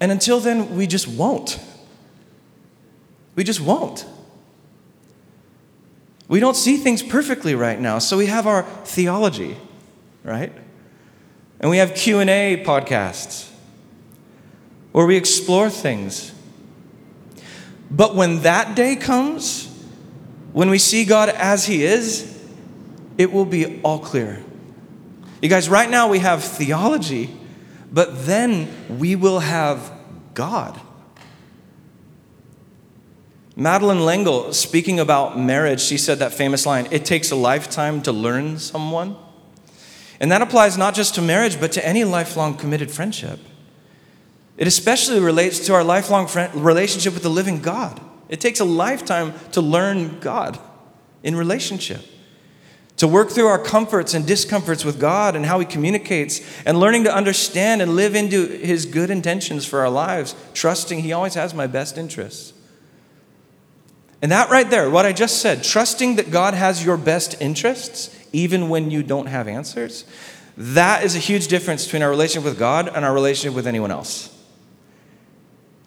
And 0.00 0.12
until 0.12 0.38
then, 0.40 0.76
we 0.76 0.86
just 0.86 1.08
won't. 1.08 1.58
We 3.34 3.44
just 3.44 3.60
won't. 3.60 4.06
We 6.28 6.40
don't 6.40 6.56
see 6.56 6.76
things 6.76 7.02
perfectly 7.02 7.54
right 7.54 7.78
now, 7.78 7.98
so 7.98 8.16
we 8.16 8.26
have 8.26 8.46
our 8.46 8.62
theology, 8.84 9.56
right? 10.22 10.52
And 11.60 11.70
we 11.70 11.78
have 11.78 11.94
Q&A 11.94 12.62
podcasts 12.64 13.50
where 14.92 15.06
we 15.06 15.16
explore 15.16 15.68
things. 15.70 16.32
But 17.90 18.14
when 18.14 18.42
that 18.42 18.74
day 18.74 18.96
comes, 18.96 19.66
when 20.52 20.70
we 20.70 20.78
see 20.78 21.04
God 21.04 21.28
as 21.28 21.66
he 21.66 21.84
is, 21.84 22.30
it 23.18 23.32
will 23.32 23.44
be 23.44 23.80
all 23.82 23.98
clear. 23.98 24.42
You 25.42 25.48
guys, 25.48 25.68
right 25.68 25.90
now 25.90 26.08
we 26.08 26.20
have 26.20 26.42
theology, 26.42 27.30
but 27.92 28.24
then 28.26 28.98
we 28.98 29.14
will 29.14 29.40
have 29.40 29.92
God. 30.32 30.80
Madeleine 33.56 34.04
L'Engle, 34.04 34.52
speaking 34.52 34.98
about 34.98 35.38
marriage, 35.38 35.80
she 35.80 35.96
said 35.96 36.18
that 36.18 36.32
famous 36.32 36.66
line 36.66 36.88
it 36.90 37.04
takes 37.04 37.30
a 37.30 37.36
lifetime 37.36 38.02
to 38.02 38.12
learn 38.12 38.58
someone. 38.58 39.16
And 40.18 40.32
that 40.32 40.42
applies 40.42 40.76
not 40.78 40.94
just 40.94 41.14
to 41.16 41.22
marriage, 41.22 41.60
but 41.60 41.72
to 41.72 41.86
any 41.86 42.04
lifelong 42.04 42.56
committed 42.56 42.90
friendship. 42.90 43.38
It 44.56 44.66
especially 44.66 45.20
relates 45.20 45.60
to 45.66 45.74
our 45.74 45.84
lifelong 45.84 46.26
friend, 46.26 46.54
relationship 46.54 47.14
with 47.14 47.22
the 47.22 47.28
living 47.28 47.60
God. 47.60 48.00
It 48.28 48.40
takes 48.40 48.60
a 48.60 48.64
lifetime 48.64 49.34
to 49.52 49.60
learn 49.60 50.20
God 50.20 50.58
in 51.22 51.36
relationship, 51.36 52.02
to 52.96 53.06
work 53.08 53.30
through 53.30 53.46
our 53.46 53.58
comforts 53.58 54.14
and 54.14 54.26
discomforts 54.26 54.84
with 54.84 54.98
God 54.98 55.36
and 55.36 55.46
how 55.46 55.58
He 55.58 55.66
communicates, 55.66 56.40
and 56.64 56.78
learning 56.78 57.04
to 57.04 57.14
understand 57.14 57.82
and 57.82 57.94
live 57.94 58.14
into 58.14 58.46
His 58.46 58.86
good 58.86 59.10
intentions 59.10 59.66
for 59.66 59.80
our 59.80 59.90
lives, 59.90 60.34
trusting 60.54 61.00
He 61.00 61.12
always 61.12 61.34
has 61.34 61.52
my 61.52 61.66
best 61.66 61.98
interests. 61.98 62.53
And 64.24 64.32
that 64.32 64.48
right 64.48 64.70
there, 64.70 64.88
what 64.88 65.04
I 65.04 65.12
just 65.12 65.42
said, 65.42 65.62
trusting 65.62 66.16
that 66.16 66.30
God 66.30 66.54
has 66.54 66.82
your 66.82 66.96
best 66.96 67.36
interests, 67.42 68.08
even 68.32 68.70
when 68.70 68.90
you 68.90 69.02
don't 69.02 69.26
have 69.26 69.46
answers, 69.46 70.06
that 70.56 71.04
is 71.04 71.14
a 71.14 71.18
huge 71.18 71.48
difference 71.48 71.84
between 71.84 72.00
our 72.00 72.08
relationship 72.08 72.48
with 72.48 72.58
God 72.58 72.88
and 72.88 73.04
our 73.04 73.12
relationship 73.12 73.54
with 73.54 73.66
anyone 73.66 73.90
else. 73.90 74.34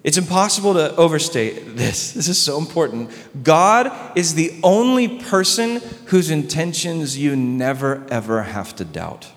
It's 0.03 0.19
impossible 0.19 0.75
to 0.75 0.95
overstate 0.97 1.75
this. 1.75 2.13
This 2.13 2.27
is 2.27 2.39
so 2.39 2.59
important. 2.59 3.09
God 3.43 4.15
is 4.15 4.35
the 4.35 4.59
only 4.61 5.17
person 5.17 5.77
whose 6.05 6.29
intentions 6.29 7.17
you 7.17 7.35
never, 7.35 8.05
ever 8.11 8.43
have 8.43 8.75
to 8.75 8.85
doubt. 8.85 9.31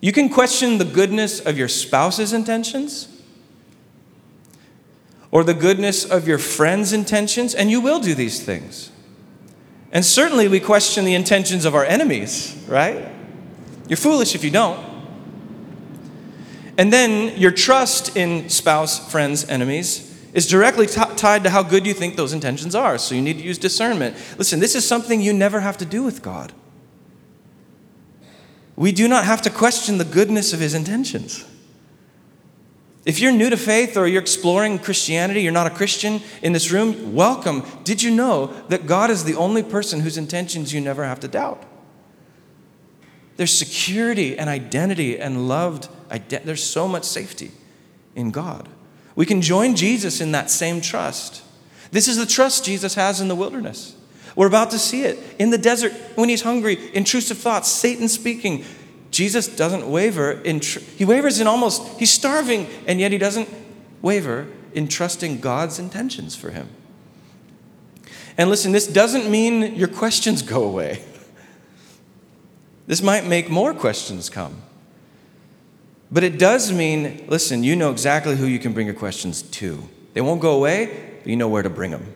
You 0.00 0.12
can 0.12 0.30
question 0.30 0.78
the 0.78 0.86
goodness 0.86 1.40
of 1.40 1.58
your 1.58 1.68
spouse's 1.68 2.32
intentions 2.32 3.15
or 5.30 5.44
the 5.44 5.54
goodness 5.54 6.04
of 6.04 6.26
your 6.26 6.38
friend's 6.38 6.92
intentions, 6.92 7.54
and 7.54 7.70
you 7.70 7.80
will 7.80 8.00
do 8.00 8.14
these 8.14 8.42
things. 8.42 8.90
And 9.92 10.04
certainly 10.04 10.48
we 10.48 10.60
question 10.60 11.04
the 11.04 11.14
intentions 11.14 11.64
of 11.64 11.74
our 11.74 11.84
enemies, 11.84 12.56
right? 12.68 13.08
You're 13.88 13.96
foolish 13.96 14.34
if 14.34 14.44
you 14.44 14.50
don't. 14.50 14.84
And 16.78 16.92
then 16.92 17.38
your 17.38 17.50
trust 17.50 18.16
in 18.16 18.48
spouse, 18.48 19.10
friends, 19.10 19.48
enemies 19.48 20.14
is 20.34 20.46
directly 20.46 20.86
t- 20.86 21.00
tied 21.16 21.42
to 21.44 21.50
how 21.50 21.62
good 21.62 21.86
you 21.86 21.94
think 21.94 22.16
those 22.16 22.34
intentions 22.34 22.74
are. 22.74 22.98
So 22.98 23.14
you 23.14 23.22
need 23.22 23.38
to 23.38 23.44
use 23.44 23.56
discernment. 23.56 24.16
Listen, 24.36 24.60
this 24.60 24.74
is 24.74 24.86
something 24.86 25.22
you 25.22 25.32
never 25.32 25.60
have 25.60 25.78
to 25.78 25.86
do 25.86 26.02
with 26.02 26.20
God. 26.20 26.52
We 28.76 28.92
do 28.92 29.08
not 29.08 29.24
have 29.24 29.40
to 29.42 29.50
question 29.50 29.96
the 29.96 30.04
goodness 30.04 30.52
of 30.52 30.60
his 30.60 30.74
intentions. 30.74 31.46
If 33.06 33.20
you're 33.20 33.30
new 33.30 33.48
to 33.50 33.56
faith 33.56 33.96
or 33.96 34.08
you're 34.08 34.20
exploring 34.20 34.80
Christianity, 34.80 35.40
you're 35.40 35.52
not 35.52 35.68
a 35.68 35.74
Christian 35.74 36.20
in 36.42 36.52
this 36.52 36.72
room, 36.72 37.14
welcome. 37.14 37.62
Did 37.84 38.02
you 38.02 38.10
know 38.10 38.48
that 38.68 38.88
God 38.88 39.10
is 39.10 39.22
the 39.22 39.36
only 39.36 39.62
person 39.62 40.00
whose 40.00 40.18
intentions 40.18 40.74
you 40.74 40.80
never 40.80 41.04
have 41.04 41.20
to 41.20 41.28
doubt? 41.28 41.62
There's 43.36 43.56
security 43.56 44.36
and 44.36 44.50
identity 44.50 45.20
and 45.20 45.46
loved. 45.46 45.88
There's 46.28 46.64
so 46.64 46.88
much 46.88 47.04
safety 47.04 47.52
in 48.16 48.32
God. 48.32 48.68
We 49.14 49.24
can 49.24 49.40
join 49.40 49.76
Jesus 49.76 50.20
in 50.20 50.32
that 50.32 50.50
same 50.50 50.80
trust. 50.80 51.44
This 51.92 52.08
is 52.08 52.16
the 52.16 52.26
trust 52.26 52.64
Jesus 52.64 52.96
has 52.96 53.20
in 53.20 53.28
the 53.28 53.36
wilderness. 53.36 53.94
We're 54.34 54.48
about 54.48 54.72
to 54.72 54.78
see 54.80 55.02
it 55.02 55.18
in 55.38 55.50
the 55.50 55.58
desert 55.58 55.92
when 56.16 56.28
he's 56.28 56.42
hungry, 56.42 56.76
intrusive 56.92 57.38
thoughts, 57.38 57.70
Satan 57.70 58.08
speaking. 58.08 58.64
Jesus 59.16 59.48
doesn't 59.48 59.90
waver 59.90 60.32
in, 60.32 60.60
tr- 60.60 60.80
he 60.80 61.06
wavers 61.06 61.40
in 61.40 61.46
almost, 61.46 61.98
he's 61.98 62.10
starving, 62.10 62.68
and 62.86 63.00
yet 63.00 63.12
he 63.12 63.16
doesn't 63.16 63.48
waver 64.02 64.46
in 64.74 64.88
trusting 64.88 65.40
God's 65.40 65.78
intentions 65.78 66.36
for 66.36 66.50
him. 66.50 66.68
And 68.36 68.50
listen, 68.50 68.72
this 68.72 68.86
doesn't 68.86 69.30
mean 69.30 69.74
your 69.74 69.88
questions 69.88 70.42
go 70.42 70.64
away. 70.64 71.02
This 72.86 73.00
might 73.00 73.24
make 73.24 73.48
more 73.48 73.72
questions 73.72 74.28
come. 74.28 74.60
But 76.12 76.22
it 76.22 76.38
does 76.38 76.70
mean, 76.70 77.24
listen, 77.26 77.64
you 77.64 77.74
know 77.74 77.90
exactly 77.90 78.36
who 78.36 78.44
you 78.44 78.58
can 78.58 78.74
bring 78.74 78.86
your 78.86 78.94
questions 78.94 79.40
to. 79.40 79.82
They 80.12 80.20
won't 80.20 80.42
go 80.42 80.52
away, 80.52 81.20
but 81.22 81.28
you 81.28 81.36
know 81.36 81.48
where 81.48 81.62
to 81.62 81.70
bring 81.70 81.90
them. 81.90 82.14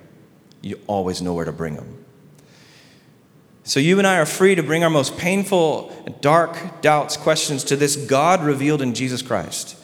You 0.61 0.79
always 0.87 1.23
know 1.23 1.33
where 1.33 1.47
to 1.47 1.53
bring 1.53 1.77
them. 1.77 2.00
So 3.63 3.79
you 3.79 3.99
and 3.99 4.07
I 4.07 4.19
are 4.19 4.27
free 4.27 4.55
to 4.55 4.63
bring 4.63 4.83
our 4.83 4.91
most 4.91 5.19
painful, 5.19 5.93
dark 6.21 6.81
doubts, 6.81 7.17
questions 7.17 7.65
to 7.65 7.77
this 7.77 7.97
God 7.97 8.43
revealed 8.43 8.83
in 8.83 8.95
Jesus 8.95 9.23
Christ. 9.23 9.77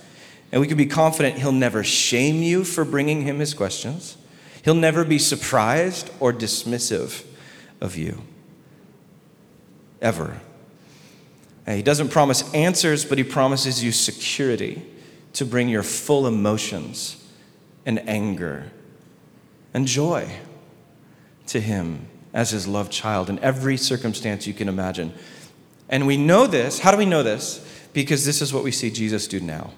And 0.51 0.61
we 0.61 0.67
can 0.67 0.77
be 0.77 0.87
confident 0.87 1.39
He'll 1.39 1.53
never 1.53 1.85
shame 1.85 2.43
you 2.43 2.65
for 2.65 2.85
bringing 2.85 3.23
Him 3.23 3.39
His 3.39 3.55
questions. 3.55 4.17
He'll 4.65 4.75
never 4.75 5.05
be 5.05 5.19
surprised 5.19 6.11
or 6.21 6.33
dismissive 6.33 7.25
of 7.81 7.97
you. 7.97 8.23
Ever. 10.01 10.41
He 11.67 11.83
doesn't 11.83 12.09
promise 12.09 12.53
answers, 12.55 13.05
but 13.05 13.19
He 13.19 13.25
promises 13.25 13.83
you 13.85 13.93
security 13.93 14.83
to 15.35 15.45
bring 15.45 15.69
your 15.69 15.83
full 15.83 16.27
emotions 16.27 17.23
and 17.85 18.09
anger 18.09 18.71
and 19.75 19.87
joy 19.87 20.31
to 21.49 21.61
Him 21.61 22.09
as 22.37 22.51
his 22.51 22.68
loved 22.68 22.92
child 22.92 23.31
in 23.31 23.38
every 23.38 23.79
circumstance 23.79 24.46
you 24.46 24.53
can 24.53 24.68
imagine. 24.68 25.11
And 25.88 26.07
we 26.07 26.18
know 26.18 26.46
this. 26.46 26.81
How 26.81 26.90
do 26.90 26.99
we 26.99 27.07
know 27.07 27.22
this? 27.22 27.66
Because 27.94 28.27
this 28.27 28.42
is 28.42 28.53
what 28.53 28.62
we 28.62 28.70
see 28.70 28.90
Jesus 28.90 29.27
do 29.27 29.40
now. 29.40 29.70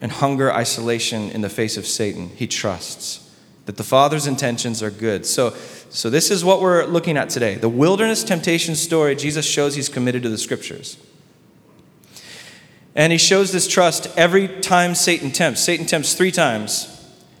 In 0.00 0.08
hunger, 0.08 0.50
isolation, 0.50 1.30
in 1.30 1.42
the 1.42 1.50
face 1.50 1.76
of 1.76 1.86
Satan, 1.86 2.30
he 2.30 2.46
trusts 2.46 3.30
that 3.66 3.76
the 3.76 3.84
Father's 3.84 4.26
intentions 4.26 4.82
are 4.82 4.90
good. 4.90 5.26
So, 5.26 5.50
so 5.90 6.08
this 6.08 6.30
is 6.30 6.42
what 6.42 6.62
we're 6.62 6.86
looking 6.86 7.18
at 7.18 7.28
today. 7.28 7.56
The 7.56 7.68
wilderness 7.68 8.24
temptation 8.24 8.74
story, 8.74 9.14
Jesus 9.14 9.44
shows 9.44 9.74
he's 9.74 9.90
committed 9.90 10.22
to 10.22 10.30
the 10.30 10.38
scriptures. 10.38 10.96
And 12.94 13.12
he 13.12 13.18
shows 13.18 13.52
this 13.52 13.68
trust 13.68 14.08
every 14.16 14.48
time 14.48 14.94
Satan 14.94 15.30
tempts. 15.30 15.60
Satan 15.60 15.84
tempts 15.84 16.14
three 16.14 16.32
times. 16.32 16.91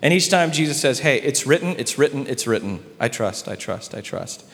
And 0.02 0.12
each 0.12 0.28
time 0.28 0.50
Jesus 0.50 0.80
says, 0.80 0.98
Hey, 0.98 1.20
it's 1.20 1.46
written, 1.46 1.76
it's 1.78 1.96
written, 1.96 2.26
it's 2.26 2.46
written. 2.46 2.84
I 2.98 3.08
trust, 3.08 3.48
I 3.48 3.54
trust, 3.54 3.94
I 3.94 4.00
trust. 4.00 4.44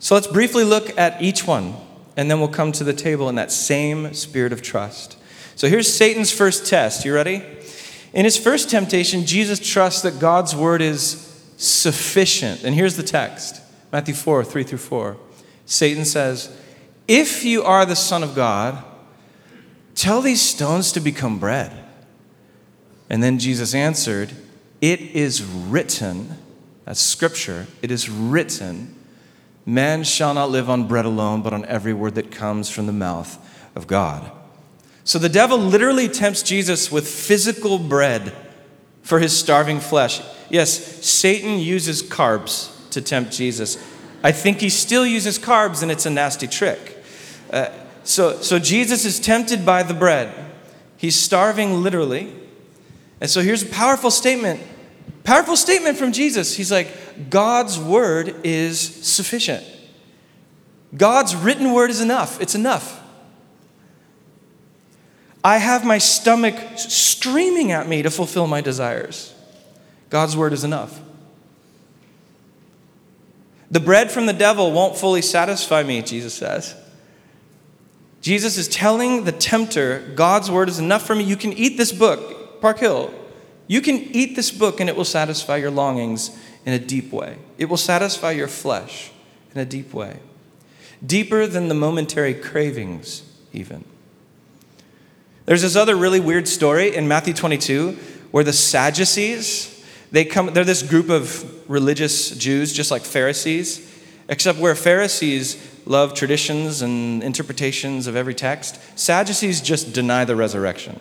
So 0.00 0.14
let's 0.14 0.26
briefly 0.26 0.64
look 0.64 0.98
at 0.98 1.22
each 1.22 1.46
one, 1.46 1.74
and 2.16 2.30
then 2.30 2.40
we'll 2.40 2.48
come 2.48 2.72
to 2.72 2.84
the 2.84 2.92
table 2.92 3.28
in 3.28 3.36
that 3.36 3.52
same 3.52 4.12
spirit 4.14 4.52
of 4.52 4.62
trust. 4.62 5.16
So 5.54 5.68
here's 5.68 5.92
Satan's 5.92 6.32
first 6.32 6.66
test. 6.66 7.04
You 7.04 7.14
ready? 7.14 7.42
In 8.12 8.24
his 8.24 8.36
first 8.36 8.68
temptation, 8.68 9.26
Jesus 9.26 9.60
trusts 9.60 10.02
that 10.02 10.18
God's 10.18 10.56
word 10.56 10.82
is 10.82 11.26
sufficient. 11.56 12.64
And 12.64 12.74
here's 12.74 12.96
the 12.96 13.02
text 13.02 13.60
Matthew 13.92 14.14
4 14.14 14.42
3 14.44 14.64
through 14.64 14.78
4. 14.78 15.16
Satan 15.66 16.04
says, 16.04 16.56
If 17.06 17.44
you 17.44 17.62
are 17.62 17.86
the 17.86 17.94
Son 17.94 18.24
of 18.24 18.34
God, 18.34 18.82
tell 19.94 20.20
these 20.20 20.40
stones 20.40 20.90
to 20.92 21.00
become 21.00 21.38
bread. 21.38 21.72
And 23.08 23.22
then 23.22 23.38
Jesus 23.38 23.74
answered, 23.74 24.32
it 24.80 25.00
is 25.00 25.42
written, 25.42 26.36
that's 26.84 27.00
scripture, 27.00 27.66
it 27.82 27.90
is 27.90 28.08
written, 28.08 28.94
man 29.66 30.04
shall 30.04 30.34
not 30.34 30.50
live 30.50 30.70
on 30.70 30.88
bread 30.88 31.04
alone, 31.04 31.42
but 31.42 31.52
on 31.52 31.64
every 31.66 31.92
word 31.92 32.14
that 32.14 32.30
comes 32.30 32.70
from 32.70 32.86
the 32.86 32.92
mouth 32.92 33.38
of 33.74 33.86
God. 33.86 34.30
So 35.04 35.18
the 35.18 35.28
devil 35.28 35.58
literally 35.58 36.08
tempts 36.08 36.42
Jesus 36.42 36.90
with 36.90 37.08
physical 37.08 37.78
bread 37.78 38.32
for 39.02 39.18
his 39.18 39.36
starving 39.36 39.80
flesh. 39.80 40.20
Yes, 40.48 41.04
Satan 41.04 41.58
uses 41.58 42.02
carbs 42.02 42.70
to 42.90 43.00
tempt 43.00 43.32
Jesus. 43.32 43.76
I 44.22 44.32
think 44.32 44.60
he 44.60 44.68
still 44.68 45.06
uses 45.06 45.38
carbs, 45.38 45.82
and 45.82 45.90
it's 45.90 46.06
a 46.06 46.10
nasty 46.10 46.46
trick. 46.46 47.02
Uh, 47.50 47.70
so, 48.04 48.40
so 48.40 48.58
Jesus 48.58 49.04
is 49.04 49.18
tempted 49.18 49.64
by 49.64 49.82
the 49.82 49.94
bread. 49.94 50.32
He's 50.96 51.16
starving 51.16 51.82
literally. 51.82 52.32
And 53.20 53.30
so 53.30 53.40
here's 53.40 53.62
a 53.62 53.66
powerful 53.66 54.10
statement. 54.10 54.60
Powerful 55.24 55.56
statement 55.56 55.98
from 55.98 56.12
Jesus. 56.12 56.56
He's 56.56 56.72
like, 56.72 57.30
God's 57.30 57.78
word 57.78 58.34
is 58.44 58.80
sufficient. 58.80 59.64
God's 60.96 61.36
written 61.36 61.72
word 61.72 61.90
is 61.90 62.00
enough. 62.00 62.40
It's 62.40 62.54
enough. 62.54 63.00
I 65.42 65.58
have 65.58 65.84
my 65.84 65.98
stomach 65.98 66.54
screaming 66.76 67.72
at 67.72 67.88
me 67.88 68.02
to 68.02 68.10
fulfill 68.10 68.46
my 68.46 68.60
desires. 68.60 69.34
God's 70.10 70.36
word 70.36 70.52
is 70.52 70.64
enough. 70.64 71.00
The 73.70 73.80
bread 73.80 74.10
from 74.10 74.26
the 74.26 74.32
devil 74.32 74.72
won't 74.72 74.96
fully 74.96 75.22
satisfy 75.22 75.82
me, 75.82 76.02
Jesus 76.02 76.34
says. 76.34 76.74
Jesus 78.20 78.58
is 78.58 78.68
telling 78.68 79.24
the 79.24 79.32
tempter, 79.32 80.12
God's 80.14 80.50
word 80.50 80.68
is 80.68 80.78
enough 80.78 81.06
for 81.06 81.14
me. 81.14 81.24
You 81.24 81.36
can 81.36 81.52
eat 81.52 81.76
this 81.76 81.92
book, 81.92 82.60
Park 82.60 82.80
Hill. 82.80 83.14
You 83.70 83.80
can 83.80 83.98
eat 83.98 84.34
this 84.34 84.50
book 84.50 84.80
and 84.80 84.90
it 84.90 84.96
will 84.96 85.04
satisfy 85.04 85.58
your 85.58 85.70
longings 85.70 86.36
in 86.66 86.72
a 86.72 86.78
deep 86.80 87.12
way. 87.12 87.36
It 87.56 87.66
will 87.66 87.76
satisfy 87.76 88.32
your 88.32 88.48
flesh 88.48 89.12
in 89.54 89.60
a 89.60 89.64
deep 89.64 89.94
way. 89.94 90.18
Deeper 91.06 91.46
than 91.46 91.68
the 91.68 91.74
momentary 91.76 92.34
cravings, 92.34 93.22
even. 93.52 93.84
There's 95.46 95.62
this 95.62 95.76
other 95.76 95.94
really 95.94 96.18
weird 96.18 96.48
story 96.48 96.96
in 96.96 97.06
Matthew 97.06 97.32
22 97.32 97.92
where 98.32 98.42
the 98.42 98.52
Sadducees, 98.52 99.84
they 100.10 100.24
come, 100.24 100.52
they're 100.52 100.64
this 100.64 100.82
group 100.82 101.08
of 101.08 101.70
religious 101.70 102.30
Jews, 102.30 102.72
just 102.72 102.90
like 102.90 103.02
Pharisees, 103.02 103.88
except 104.28 104.58
where 104.58 104.74
Pharisees 104.74 105.80
love 105.86 106.14
traditions 106.14 106.82
and 106.82 107.22
interpretations 107.22 108.08
of 108.08 108.16
every 108.16 108.34
text, 108.34 108.80
Sadducees 108.98 109.60
just 109.60 109.92
deny 109.92 110.24
the 110.24 110.34
resurrection. 110.34 110.98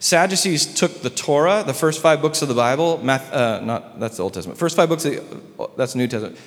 Sadducees 0.00 0.74
took 0.74 1.02
the 1.02 1.10
Torah, 1.10 1.62
the 1.64 1.74
first 1.74 2.00
five 2.00 2.22
books 2.22 2.40
of 2.40 2.48
the 2.48 2.54
Bible, 2.54 2.98
math, 3.04 3.30
uh, 3.32 3.60
not 3.60 4.00
that's 4.00 4.16
the 4.16 4.22
Old 4.22 4.32
Testament. 4.32 4.58
First 4.58 4.74
five 4.74 4.88
books, 4.88 5.02
the, 5.02 5.22
that's 5.76 5.92
the 5.92 5.98
New 5.98 6.08
Testament. 6.08 6.38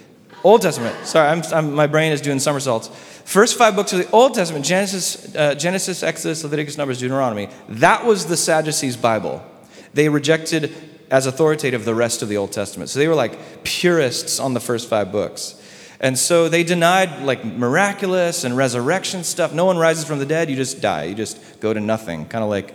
Old 0.44 0.64
Testament. 0.64 1.06
Sorry, 1.06 1.30
I'm, 1.30 1.44
I'm, 1.54 1.74
my 1.74 1.86
brain 1.86 2.12
is 2.12 2.20
doing 2.20 2.40
somersaults. 2.40 2.88
First 3.26 3.56
five 3.56 3.76
books 3.76 3.94
of 3.94 4.00
the 4.00 4.10
Old 4.10 4.34
Testament: 4.34 4.66
Genesis, 4.66 5.36
uh, 5.36 5.54
Genesis, 5.54 6.02
Exodus, 6.02 6.44
Leviticus, 6.44 6.80
Numbers, 6.80 7.00
Deuteronomy. 7.00 7.48
That 7.70 8.06
was 8.06 8.26
the 8.26 8.36
Sadducees' 8.36 8.98
Bible. 8.98 9.46
They 9.94 10.10
rejected 10.10 10.74
as 11.12 11.28
authoritative 11.28 11.86
the 11.86 11.94
rest 11.94 12.24
of 12.24 12.30
the 12.30 12.38
Old 12.38 12.52
Testament. 12.52 12.90
So 12.90 12.98
they 12.98 13.08
were 13.08 13.14
like 13.14 13.64
purists 13.64 14.40
on 14.40 14.56
the 14.56 14.60
first 14.60 14.90
five 14.90 15.12
books. 15.12 15.62
And 16.00 16.18
so 16.18 16.50
they 16.50 16.64
denied 16.64 17.22
like 17.22 17.46
miraculous 17.46 18.44
and 18.44 18.58
resurrection 18.58 19.24
stuff. 19.24 19.54
No 19.54 19.66
one 19.66 19.78
rises 19.78 20.06
from 20.06 20.18
the 20.18 20.26
dead, 20.26 20.50
you 20.50 20.56
just 20.56 20.82
die. 20.82 21.04
You 21.04 21.14
just 21.14 21.60
go 21.60 21.72
to 21.72 21.80
nothing, 21.80 22.26
kind 22.26 22.44
of 22.44 22.50
like 22.50 22.74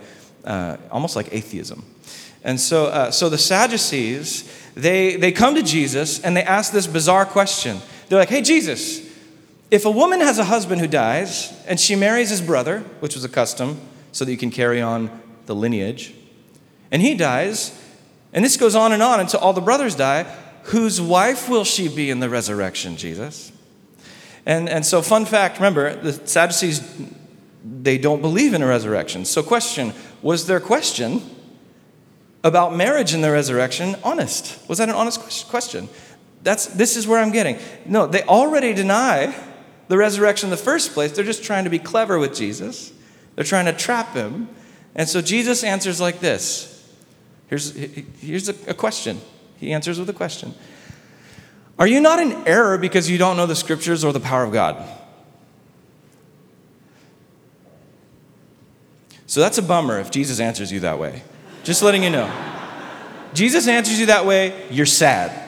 uh, 0.49 0.77
almost 0.91 1.15
like 1.15 1.31
atheism. 1.31 1.85
And 2.43 2.59
so, 2.59 2.85
uh, 2.87 3.11
so 3.11 3.29
the 3.29 3.37
Sadducees, 3.37 4.51
they, 4.73 5.15
they 5.15 5.31
come 5.31 5.55
to 5.55 5.63
Jesus 5.63 6.19
and 6.21 6.35
they 6.35 6.43
ask 6.43 6.73
this 6.73 6.87
bizarre 6.87 7.25
question. 7.25 7.79
They're 8.07 8.19
like, 8.19 8.29
hey, 8.29 8.41
Jesus, 8.41 9.07
if 9.69 9.85
a 9.85 9.91
woman 9.91 10.21
has 10.21 10.39
a 10.39 10.45
husband 10.45 10.81
who 10.81 10.87
dies 10.87 11.53
and 11.67 11.79
she 11.79 11.95
marries 11.95 12.29
his 12.29 12.41
brother, 12.41 12.79
which 12.99 13.13
was 13.13 13.23
a 13.23 13.29
custom 13.29 13.79
so 14.11 14.25
that 14.25 14.31
you 14.31 14.37
can 14.37 14.49
carry 14.49 14.81
on 14.81 15.11
the 15.45 15.53
lineage, 15.53 16.15
and 16.91 17.01
he 17.01 17.13
dies, 17.13 17.79
and 18.33 18.43
this 18.43 18.57
goes 18.57 18.75
on 18.75 18.91
and 18.91 19.03
on 19.03 19.19
until 19.19 19.39
all 19.41 19.53
the 19.53 19.61
brothers 19.61 19.95
die, 19.95 20.23
whose 20.63 20.99
wife 20.99 21.47
will 21.47 21.63
she 21.63 21.87
be 21.87 22.09
in 22.09 22.19
the 22.19 22.29
resurrection, 22.29 22.97
Jesus? 22.97 23.51
And, 24.45 24.67
and 24.67 24.83
so, 24.83 25.03
fun 25.03 25.25
fact 25.25 25.57
remember, 25.57 25.95
the 25.95 26.13
Sadducees, 26.27 26.81
they 27.63 27.97
don't 27.97 28.21
believe 28.21 28.53
in 28.53 28.61
a 28.61 28.67
resurrection. 28.67 29.25
So, 29.25 29.43
question 29.43 29.93
was 30.21 30.47
their 30.47 30.59
question 30.59 31.21
about 32.43 32.75
marriage 32.75 33.13
in 33.13 33.21
the 33.21 33.31
resurrection 33.31 33.95
honest? 34.03 34.57
Was 34.69 34.77
that 34.77 34.89
an 34.89 34.95
honest 34.95 35.47
question? 35.49 35.89
That's, 36.43 36.67
this 36.67 36.95
is 36.95 37.07
where 37.07 37.19
I'm 37.19 37.31
getting. 37.31 37.57
No, 37.85 38.07
they 38.07 38.23
already 38.23 38.73
deny 38.73 39.35
the 39.89 39.97
resurrection 39.97 40.47
in 40.47 40.51
the 40.51 40.57
first 40.57 40.93
place. 40.93 41.11
They're 41.11 41.25
just 41.25 41.43
trying 41.43 41.65
to 41.65 41.69
be 41.69 41.79
clever 41.79 42.17
with 42.17 42.35
Jesus, 42.35 42.93
they're 43.35 43.45
trying 43.45 43.65
to 43.65 43.73
trap 43.73 44.13
him. 44.13 44.49
And 44.95 45.07
so 45.07 45.21
Jesus 45.21 45.63
answers 45.63 46.01
like 46.01 46.19
this 46.19 46.75
Here's, 47.47 47.75
here's 47.75 48.49
a, 48.49 48.55
a 48.67 48.73
question. 48.73 49.19
He 49.57 49.73
answers 49.73 49.99
with 49.99 50.09
a 50.09 50.13
question 50.13 50.53
Are 51.77 51.87
you 51.87 51.99
not 51.99 52.19
in 52.19 52.47
error 52.47 52.77
because 52.77 53.09
you 53.09 53.17
don't 53.17 53.37
know 53.37 53.45
the 53.45 53.55
scriptures 53.55 54.03
or 54.03 54.13
the 54.13 54.19
power 54.19 54.43
of 54.43 54.53
God? 54.53 54.77
So 59.29 59.41
that's 59.41 59.59
a 59.59 59.61
bummer 59.61 59.99
if 59.99 60.09
Jesus 60.09 60.39
answers 60.39 60.71
you 60.71 60.79
that 60.79 60.97
way. 60.97 61.21
Just 61.63 61.83
letting 61.83 62.01
you 62.01 62.09
know. 62.09 62.27
Jesus 63.35 63.67
answers 63.67 63.99
you 63.99 64.07
that 64.07 64.25
way, 64.25 64.67
you're 64.71 64.87
sad. 64.87 65.47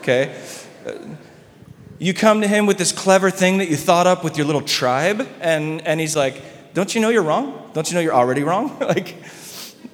Okay? 0.00 0.36
Uh, 0.84 0.94
you 2.00 2.12
come 2.12 2.40
to 2.40 2.48
him 2.48 2.66
with 2.66 2.78
this 2.78 2.90
clever 2.90 3.30
thing 3.30 3.58
that 3.58 3.68
you 3.68 3.76
thought 3.76 4.08
up 4.08 4.24
with 4.24 4.36
your 4.36 4.44
little 4.44 4.60
tribe, 4.60 5.28
and, 5.40 5.86
and 5.86 6.00
he's 6.00 6.16
like, 6.16 6.42
Don't 6.74 6.92
you 6.92 7.00
know 7.00 7.10
you're 7.10 7.22
wrong? 7.22 7.70
Don't 7.74 7.88
you 7.88 7.94
know 7.94 8.00
you're 8.00 8.12
already 8.12 8.42
wrong? 8.42 8.76
like, 8.80 9.14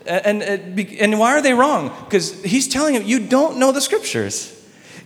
and, 0.07 0.41
uh, 0.41 0.47
and, 0.47 0.81
and 0.81 1.19
why 1.19 1.33
are 1.33 1.43
they 1.43 1.53
wrong? 1.53 1.95
Because 2.07 2.43
he's 2.45 2.67
telling 2.67 2.95
him, 2.95 3.03
You 3.03 3.27
don't 3.27 3.59
know 3.59 3.73
the 3.73 3.83
scriptures. 3.83 4.55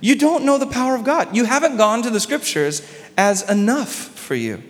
You 0.00 0.14
don't 0.14 0.44
know 0.44 0.59
the 0.59 0.68
power 0.68 0.94
of 0.94 1.03
God. 1.03 1.35
You 1.35 1.44
haven't 1.44 1.76
gone 1.76 2.03
to 2.03 2.11
the 2.11 2.20
scriptures 2.20 2.88
as 3.18 3.50
enough 3.50 3.90
for 3.90 4.37
you. 4.37 4.62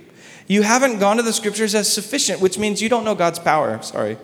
You 0.50 0.62
haven't 0.62 0.98
gone 0.98 1.16
to 1.18 1.22
the 1.22 1.32
scriptures 1.32 1.76
as 1.76 1.90
sufficient, 1.90 2.40
which 2.40 2.58
means 2.58 2.82
you 2.82 2.88
don't 2.88 3.04
know 3.04 3.14
God's 3.14 3.38
power. 3.38 3.80
Sorry. 3.82 4.18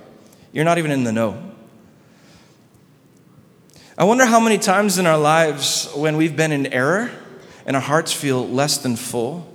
You're 0.50 0.64
not 0.64 0.76
even 0.76 0.90
in 0.90 1.04
the 1.04 1.12
know. 1.12 1.40
I 3.96 4.02
wonder 4.02 4.26
how 4.26 4.40
many 4.40 4.58
times 4.58 4.98
in 4.98 5.06
our 5.06 5.18
lives 5.18 5.88
when 5.94 6.16
we've 6.16 6.34
been 6.34 6.50
in 6.50 6.66
error 6.72 7.12
and 7.64 7.76
our 7.76 7.82
hearts 7.82 8.12
feel 8.12 8.44
less 8.44 8.76
than 8.76 8.96
full. 8.96 9.46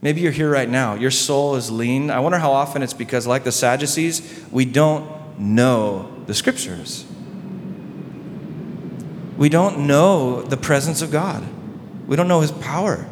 Maybe 0.00 0.20
you're 0.20 0.30
here 0.30 0.48
right 0.48 0.68
now. 0.68 0.94
Your 0.94 1.10
soul 1.10 1.56
is 1.56 1.72
lean. 1.72 2.08
I 2.08 2.20
wonder 2.20 2.38
how 2.38 2.52
often 2.52 2.84
it's 2.84 2.94
because, 2.94 3.26
like 3.26 3.42
the 3.42 3.50
Sadducees, 3.50 4.44
we 4.52 4.66
don't 4.66 5.40
know 5.40 6.22
the 6.26 6.34
scriptures. 6.34 7.04
We 9.36 9.48
don't 9.48 9.88
know 9.88 10.42
the 10.42 10.56
presence 10.56 11.02
of 11.02 11.10
God. 11.10 11.44
We 12.06 12.14
don't 12.14 12.28
know 12.28 12.42
his 12.42 12.52
power 12.52 13.08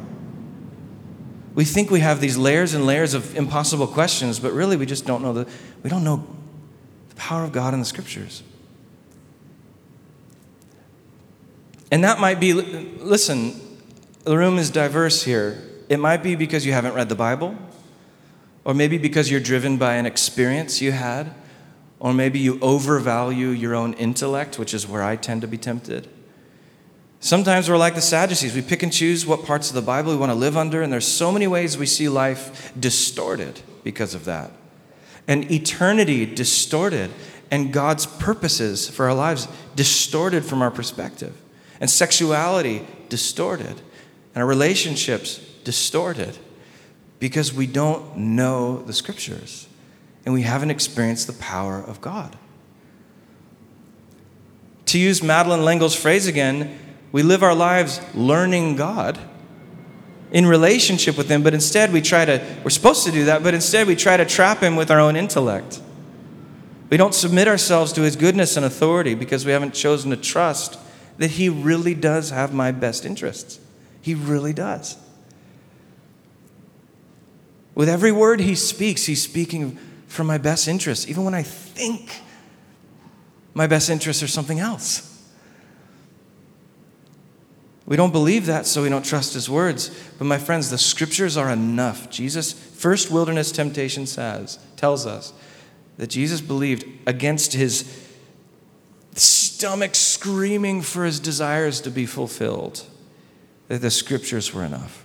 we 1.59 1.64
think 1.64 1.90
we 1.90 1.99
have 1.99 2.21
these 2.21 2.37
layers 2.37 2.73
and 2.73 2.87
layers 2.87 3.14
of 3.14 3.35
impossible 3.35 3.88
questions, 3.88 4.38
but 4.38 4.53
really 4.53 4.77
we 4.77 4.87
just 4.87 5.05
don't 5.05 5.23
know 5.23 5.33
the 5.33 5.49
we 5.83 5.90
don't 5.90 6.05
know 6.05 6.25
the 7.09 7.16
power 7.16 7.42
of 7.42 7.51
God 7.51 7.75
in 7.75 7.81
the 7.81 7.85
scriptures. 7.85 8.44
And 11.90 12.05
that 12.05 12.21
might 12.21 12.38
be 12.38 12.53
listen, 12.53 13.61
the 14.23 14.38
room 14.38 14.57
is 14.57 14.71
diverse 14.71 15.25
here. 15.25 15.61
It 15.88 15.99
might 15.99 16.23
be 16.23 16.37
because 16.37 16.64
you 16.64 16.73
haven't 16.73 16.94
read 16.94 17.09
the 17.09 17.16
Bible, 17.16 17.57
or 18.62 18.73
maybe 18.73 18.97
because 18.97 19.29
you're 19.29 19.40
driven 19.40 19.79
by 19.79 19.94
an 19.94 20.07
experience 20.07 20.81
you 20.81 20.92
had, 20.92 21.35
or 21.99 22.14
maybe 22.14 22.38
you 22.38 22.61
overvalue 22.61 23.49
your 23.49 23.75
own 23.75 23.94
intellect, 23.94 24.61
which 24.61 24.73
is 24.73 24.87
where 24.87 25.03
I 25.03 25.16
tend 25.16 25.40
to 25.40 25.49
be 25.49 25.59
tempted. 25.59 26.07
Sometimes 27.20 27.68
we're 27.68 27.76
like 27.76 27.94
the 27.94 28.00
Sadducees. 28.00 28.54
We 28.54 28.62
pick 28.62 28.83
and 28.83 28.92
choose 28.92 29.26
what 29.26 29.44
parts 29.44 29.68
of 29.68 29.74
the 29.74 29.83
Bible 29.83 30.12
we 30.12 30.18
want 30.18 30.31
to 30.31 30.37
live 30.37 30.57
under, 30.57 30.83
and 30.83 30.92
there's 30.92 31.07
so 31.07 31.33
many 31.33 31.46
ways 31.46 31.76
we 31.76 31.87
see 31.87 32.09
life 32.09 32.72
distorted 32.78 33.61
because 33.83 34.14
of 34.14 34.24
that. 34.26 34.52
And 35.26 35.50
eternity 35.50 36.26
distorted, 36.26 37.11
and 37.50 37.72
God's 37.72 38.07
purposes 38.07 38.88
for 38.88 39.07
our 39.07 39.14
lives 39.14 39.48
distorted 39.74 40.44
from 40.44 40.62
our 40.62 40.70
perspective. 40.70 41.37
And 41.81 41.90
sexuality 41.90 42.87
distorted, 43.09 43.81
and 44.35 44.42
our 44.42 44.46
relationships 44.46 45.38
distorted 45.64 46.38
because 47.18 47.52
we 47.52 47.66
don't 47.66 48.16
know 48.16 48.83
the 48.83 48.92
scriptures 48.92 49.68
and 50.24 50.35
we 50.35 50.42
haven't 50.42 50.70
experienced 50.70 51.26
the 51.26 51.33
power 51.35 51.78
of 51.78 52.00
God. 52.00 52.37
To 54.87 54.98
use 54.98 55.22
Madeleine 55.22 55.64
L'Engle's 55.64 55.94
phrase 55.94 56.26
again, 56.26 56.78
we 57.12 57.23
live 57.23 57.42
our 57.42 57.55
lives 57.55 58.01
learning 58.14 58.77
God 58.77 59.18
in 60.31 60.47
relationship 60.47 61.16
with 61.16 61.29
Him, 61.31 61.42
but 61.42 61.55
instead 61.55 61.92
we 61.92 62.03
try 62.03 62.25
to, 62.25 62.44
we're 62.62 62.71
supposed 62.71 63.05
to 63.07 63.12
do 63.12 63.25
that, 63.27 63.42
but 63.42 63.55
instead 63.55 63.87
we 63.87 63.97
try 63.97 64.16
to 64.16 64.27
trap 64.27 64.62
Him 64.62 64.77
with 64.77 64.90
our 64.90 65.01
own 65.01 65.16
intellect. 65.16 65.81
We 66.90 66.97
don't 66.97 67.14
submit 67.14 67.49
ourselves 67.49 67.92
to 67.94 68.03
His 68.03 68.16
goodness 68.16 68.57
and 68.57 68.64
authority 68.64 69.14
because 69.14 69.47
we 69.47 69.53
haven't 69.53 69.75
chosen 69.75 70.11
to 70.11 70.16
trust 70.16 70.79
that 71.16 71.33
He 71.33 71.49
really 71.49 71.94
does 71.94 72.31
have 72.31 72.53
my 72.53 72.73
best 72.73 73.05
interests. 73.05 73.59
He 74.03 74.14
really 74.14 74.53
does. 74.53 74.97
With 77.75 77.88
every 77.88 78.12
word 78.12 78.40
He 78.40 78.55
speaks, 78.55 79.07
He's 79.07 79.23
speaking 79.23 79.79
for 80.09 80.25
my 80.25 80.38
best 80.38 80.68
interests, 80.68 81.09
even 81.09 81.25
when 81.25 81.35
I 81.35 81.42
think 81.42 82.21
my 83.55 83.66
best 83.66 83.88
interests 83.88 84.23
are 84.23 84.29
something 84.29 84.59
else. 84.59 85.08
We 87.88 87.96
don't 87.96 88.12
believe 88.12 88.46
that, 88.46 88.66
so 88.66 88.83
we 88.83 88.90
don't 88.90 89.05
trust 89.05 89.35
his 89.35 89.48
words. 89.48 89.90
But 90.18 90.27
my 90.27 90.38
friends, 90.38 90.70
the 90.70 90.79
scriptures 90.79 91.37
are 91.37 91.51
enough. 91.51 92.11
Jesus' 92.11 92.53
first 92.53 93.11
wilderness 93.11 93.51
temptation 93.51 94.07
says, 94.07 94.59
tells 94.77 95.07
us 95.07 95.33
that 95.96 96.09
Jesus 96.09 96.40
believed 96.40 96.85
against 97.07 97.55
his 97.55 98.07
stomach 99.14 99.94
screaming 99.94 100.83
for 100.83 101.05
his 101.05 101.18
desires 101.18 101.81
to 101.81 101.90
be 101.90 102.07
fulfilled, 102.07 102.85
that 103.68 103.81
the 103.81 103.90
scriptures 103.90 104.55
were 104.55 104.64
enough. 104.64 105.05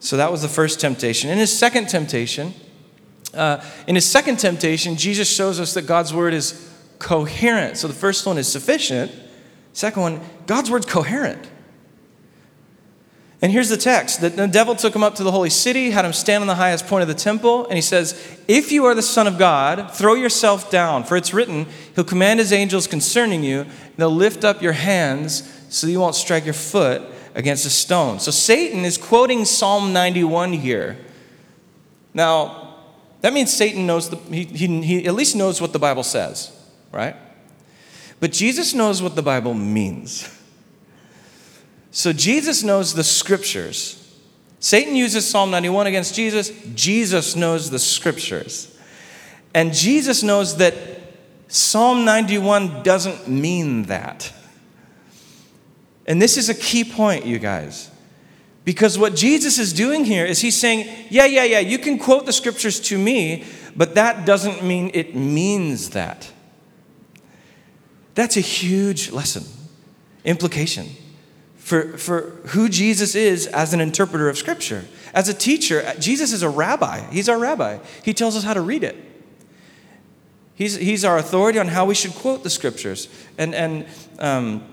So 0.00 0.16
that 0.16 0.30
was 0.30 0.42
the 0.42 0.48
first 0.48 0.80
temptation. 0.80 1.30
In 1.30 1.38
his 1.38 1.56
second 1.56 1.88
temptation, 1.88 2.54
Uh, 3.34 3.62
in 3.86 3.94
his 3.94 4.06
second 4.06 4.38
temptation, 4.38 4.96
Jesus 4.96 5.28
shows 5.28 5.60
us 5.60 5.74
that 5.74 5.86
God's 5.86 6.14
word 6.14 6.32
is 6.32 6.54
coherent. 6.98 7.76
So 7.76 7.86
the 7.86 7.94
first 7.94 8.26
one 8.26 8.38
is 8.38 8.48
sufficient. 8.48 9.12
Second 9.74 10.02
one, 10.02 10.20
God's 10.46 10.70
word's 10.70 10.86
coherent. 10.86 11.46
And 13.40 13.52
here's 13.52 13.68
the 13.68 13.76
text 13.76 14.20
that 14.20 14.36
the 14.36 14.48
devil 14.48 14.74
took 14.74 14.94
him 14.94 15.04
up 15.04 15.14
to 15.16 15.22
the 15.22 15.30
holy 15.30 15.50
city, 15.50 15.90
had 15.90 16.04
him 16.04 16.12
stand 16.12 16.42
on 16.42 16.48
the 16.48 16.56
highest 16.56 16.88
point 16.88 17.02
of 17.02 17.08
the 17.08 17.14
temple, 17.14 17.66
and 17.66 17.74
he 17.74 17.82
says, 17.82 18.36
If 18.48 18.72
you 18.72 18.84
are 18.86 18.94
the 18.94 19.02
Son 19.02 19.28
of 19.28 19.38
God, 19.38 19.92
throw 19.92 20.14
yourself 20.14 20.70
down, 20.70 21.04
for 21.04 21.16
it's 21.16 21.32
written, 21.32 21.66
He'll 21.94 22.04
command 22.04 22.40
His 22.40 22.52
angels 22.52 22.88
concerning 22.88 23.44
you, 23.44 23.60
and 23.60 23.96
they'll 23.96 24.10
lift 24.10 24.44
up 24.44 24.60
your 24.60 24.72
hands 24.72 25.48
so 25.68 25.86
you 25.86 26.00
won't 26.00 26.16
strike 26.16 26.46
your 26.46 26.54
foot 26.54 27.02
against 27.36 27.64
a 27.64 27.70
stone. 27.70 28.18
So 28.18 28.32
Satan 28.32 28.84
is 28.84 28.98
quoting 28.98 29.44
Psalm 29.44 29.92
91 29.92 30.54
here. 30.54 30.98
Now, 32.12 32.74
that 33.20 33.32
means 33.32 33.52
Satan 33.52 33.86
knows, 33.86 34.10
the, 34.10 34.16
he, 34.16 34.44
he, 34.44 34.82
he 34.82 35.06
at 35.06 35.14
least 35.14 35.36
knows 35.36 35.60
what 35.60 35.72
the 35.72 35.78
Bible 35.78 36.02
says, 36.02 36.50
right? 36.90 37.14
But 38.18 38.32
Jesus 38.32 38.74
knows 38.74 39.00
what 39.00 39.14
the 39.14 39.22
Bible 39.22 39.54
means. 39.54 40.34
So 41.90 42.12
Jesus 42.12 42.62
knows 42.62 42.94
the 42.94 43.04
scriptures. 43.04 43.94
Satan 44.60 44.96
uses 44.96 45.28
Psalm 45.28 45.50
91 45.50 45.86
against 45.86 46.14
Jesus. 46.14 46.50
Jesus 46.74 47.36
knows 47.36 47.70
the 47.70 47.78
scriptures. 47.78 48.76
And 49.54 49.72
Jesus 49.72 50.22
knows 50.22 50.56
that 50.56 50.74
Psalm 51.48 52.04
91 52.04 52.82
doesn't 52.82 53.28
mean 53.28 53.84
that. 53.84 54.32
And 56.06 56.20
this 56.20 56.36
is 56.36 56.48
a 56.48 56.54
key 56.54 56.84
point, 56.84 57.24
you 57.24 57.38
guys. 57.38 57.90
Because 58.64 58.98
what 58.98 59.14
Jesus 59.14 59.58
is 59.58 59.72
doing 59.72 60.04
here 60.04 60.26
is 60.26 60.40
he's 60.40 60.56
saying, 60.56 61.06
yeah, 61.08 61.24
yeah, 61.24 61.44
yeah, 61.44 61.60
you 61.60 61.78
can 61.78 61.98
quote 61.98 62.26
the 62.26 62.32
scriptures 62.32 62.80
to 62.80 62.98
me, 62.98 63.44
but 63.74 63.94
that 63.94 64.26
doesn't 64.26 64.62
mean 64.62 64.90
it 64.92 65.14
means 65.14 65.90
that. 65.90 66.30
That's 68.14 68.36
a 68.36 68.40
huge 68.40 69.10
lesson, 69.10 69.44
implication 70.24 70.88
for, 71.68 71.98
for 71.98 72.22
who 72.48 72.68
Jesus 72.68 73.14
is 73.14 73.46
as 73.48 73.74
an 73.74 73.80
interpreter 73.80 74.28
of 74.28 74.38
scripture. 74.38 74.84
As 75.12 75.28
a 75.28 75.34
teacher, 75.34 75.84
Jesus 75.98 76.32
is 76.32 76.42
a 76.42 76.48
rabbi. 76.48 77.00
He's 77.10 77.28
our 77.28 77.38
rabbi. 77.38 77.78
He 78.02 78.14
tells 78.14 78.36
us 78.36 78.42
how 78.44 78.54
to 78.54 78.62
read 78.62 78.82
it. 78.82 78.96
He's, 80.54 80.76
he's 80.76 81.04
our 81.04 81.18
authority 81.18 81.58
on 81.58 81.68
how 81.68 81.84
we 81.84 81.94
should 81.94 82.14
quote 82.14 82.42
the 82.42 82.50
scriptures. 82.50 83.08
And, 83.36 83.54
and 83.54 83.86
um, 84.18 84.64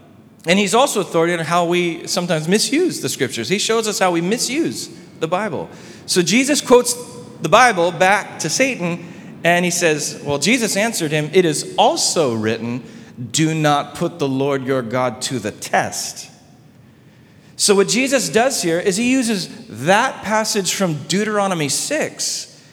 and 0.48 0.60
he's 0.60 0.76
also 0.76 1.02
authority 1.02 1.34
on 1.34 1.40
how 1.40 1.66
we 1.66 2.08
sometimes 2.08 2.48
misuse 2.48 3.02
the 3.02 3.10
scriptures. 3.10 3.50
He 3.50 3.58
shows 3.58 3.88
us 3.88 3.98
how 3.98 4.12
we 4.12 4.22
misuse 4.22 4.88
the 5.20 5.28
Bible. 5.28 5.70
So 6.06 6.22
Jesus 6.22 6.62
quotes 6.62 6.94
the 7.42 7.50
Bible 7.50 7.92
back 7.92 8.40
to 8.40 8.50
Satan, 8.50 9.12
and 9.44 9.66
he 9.66 9.72
says, 9.72 10.22
Well, 10.24 10.38
Jesus 10.38 10.78
answered 10.78 11.12
him, 11.12 11.32
It 11.34 11.46
is 11.46 11.74
also 11.78 12.36
written, 12.36 12.84
do 13.32 13.54
not 13.54 13.96
put 13.96 14.20
the 14.20 14.28
Lord 14.28 14.66
your 14.66 14.82
God 14.82 15.22
to 15.24 15.40
the 15.40 15.52
test. 15.52 16.30
So, 17.66 17.74
what 17.74 17.88
Jesus 17.88 18.30
does 18.30 18.62
here 18.62 18.80
is 18.80 18.96
he 18.96 19.12
uses 19.12 19.50
that 19.86 20.24
passage 20.24 20.76
from 20.76 21.02
Deuteronomy 21.08 21.68
6 21.68 22.64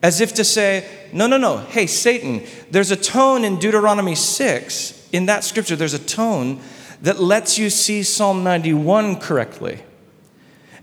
as 0.00 0.20
if 0.20 0.32
to 0.34 0.44
say, 0.44 0.88
No, 1.12 1.26
no, 1.26 1.38
no. 1.38 1.56
Hey, 1.56 1.88
Satan, 1.88 2.44
there's 2.70 2.92
a 2.92 2.96
tone 2.96 3.42
in 3.44 3.58
Deuteronomy 3.58 4.14
6, 4.14 5.08
in 5.10 5.26
that 5.26 5.42
scripture, 5.42 5.74
there's 5.74 5.92
a 5.92 5.98
tone 5.98 6.60
that 7.02 7.18
lets 7.18 7.58
you 7.58 7.68
see 7.68 8.04
Psalm 8.04 8.44
91 8.44 9.16
correctly. 9.16 9.80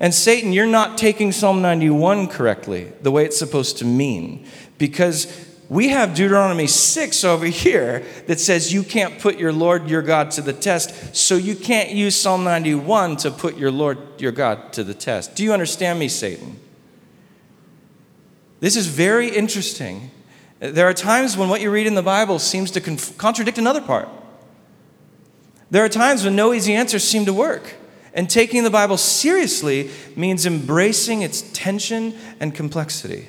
And 0.01 0.13
Satan, 0.13 0.51
you're 0.51 0.65
not 0.65 0.97
taking 0.97 1.31
Psalm 1.31 1.61
91 1.61 2.27
correctly, 2.27 2.91
the 3.03 3.11
way 3.11 3.23
it's 3.23 3.39
supposed 3.39 3.77
to 3.77 3.85
mean, 3.85 4.45
because 4.77 5.27
we 5.69 5.89
have 5.89 6.13
Deuteronomy 6.13 6.67
6 6.67 7.23
over 7.23 7.45
here 7.45 8.03
that 8.27 8.39
says 8.39 8.71
you 8.71 8.83
can't 8.83 9.19
put 9.19 9.37
your 9.37 9.51
Lord 9.51 9.89
your 9.89 10.01
God 10.01 10.31
to 10.31 10.41
the 10.41 10.53
test, 10.53 11.15
so 11.15 11.35
you 11.35 11.55
can't 11.55 11.91
use 11.91 12.15
Psalm 12.15 12.43
91 12.43 13.17
to 13.17 13.31
put 13.31 13.57
your 13.57 13.71
Lord 13.71 13.97
your 14.19 14.31
God 14.31 14.73
to 14.73 14.83
the 14.83 14.93
test. 14.93 15.35
Do 15.35 15.43
you 15.43 15.53
understand 15.53 15.97
me, 15.97 16.07
Satan? 16.07 16.59
This 18.59 18.75
is 18.75 18.87
very 18.87 19.29
interesting. 19.29 20.11
There 20.59 20.87
are 20.87 20.93
times 20.93 21.35
when 21.35 21.49
what 21.49 21.61
you 21.61 21.71
read 21.71 21.87
in 21.87 21.95
the 21.95 22.03
Bible 22.03 22.39
seems 22.39 22.71
to 22.71 22.81
contradict 22.81 23.57
another 23.57 23.81
part. 23.81 24.07
There 25.71 25.83
are 25.83 25.89
times 25.89 26.23
when 26.23 26.35
no 26.35 26.53
easy 26.53 26.73
answers 26.73 27.03
seem 27.03 27.25
to 27.25 27.33
work. 27.33 27.75
And 28.13 28.29
taking 28.29 28.63
the 28.63 28.69
Bible 28.69 28.95
seriously 28.95 29.89
means 30.15 30.45
embracing 30.45 31.21
its 31.21 31.41
tension 31.51 32.15
and 32.39 32.55
complexity. 32.55 33.27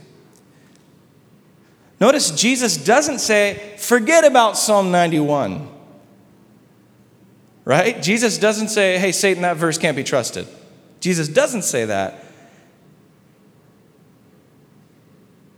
Notice 1.98 2.30
Jesus 2.30 2.76
doesn't 2.76 3.20
say, 3.20 3.74
forget 3.78 4.24
about 4.24 4.56
Psalm 4.56 4.90
91. 4.90 5.68
Right? 7.64 8.00
Jesus 8.02 8.38
doesn't 8.38 8.68
say, 8.68 8.98
hey, 8.98 9.12
Satan, 9.12 9.42
that 9.42 9.56
verse 9.56 9.78
can't 9.78 9.96
be 9.96 10.04
trusted. 10.04 10.46
Jesus 11.00 11.28
doesn't 11.28 11.62
say 11.62 11.86
that. 11.86 12.22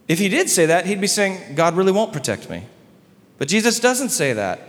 If 0.07 0.19
he 0.19 0.29
did 0.29 0.49
say 0.49 0.67
that, 0.67 0.87
he'd 0.87 1.01
be 1.01 1.07
saying, 1.07 1.55
God 1.55 1.77
really 1.77 1.93
won't 1.93 2.13
protect 2.13 2.49
me. 2.49 2.65
But 3.37 3.49
Jesus 3.49 3.79
doesn't 3.79 4.09
say 4.09 4.33
that. 4.33 4.61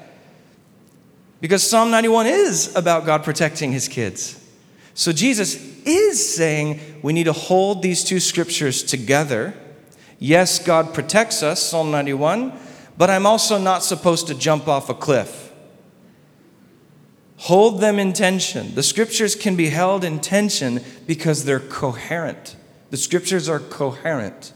Because 1.39 1.67
Psalm 1.67 1.91
91 1.91 2.27
is 2.27 2.75
about 2.75 3.05
God 3.05 3.23
protecting 3.23 3.71
his 3.71 3.87
kids. 3.87 4.43
So 4.93 5.13
Jesus 5.13 5.55
is 5.85 6.35
saying 6.35 6.81
we 7.01 7.13
need 7.13 7.23
to 7.23 7.33
hold 7.33 7.81
these 7.81 8.03
two 8.03 8.19
scriptures 8.19 8.83
together. 8.83 9.53
Yes, 10.19 10.59
God 10.59 10.93
protects 10.93 11.41
us, 11.41 11.63
Psalm 11.63 11.91
91, 11.91 12.53
but 12.97 13.09
I'm 13.09 13.25
also 13.25 13.57
not 13.57 13.83
supposed 13.83 14.27
to 14.27 14.35
jump 14.35 14.67
off 14.67 14.89
a 14.89 14.93
cliff. 14.93 15.53
Hold 17.37 17.79
them 17.79 17.97
in 17.97 18.11
tension. 18.11 18.75
The 18.75 18.83
scriptures 18.83 19.33
can 19.33 19.55
be 19.55 19.69
held 19.69 20.03
in 20.03 20.19
tension 20.19 20.83
because 21.07 21.45
they're 21.45 21.61
coherent. 21.61 22.57
The 22.89 22.97
scriptures 22.97 23.47
are 23.47 23.59
coherent. 23.59 24.51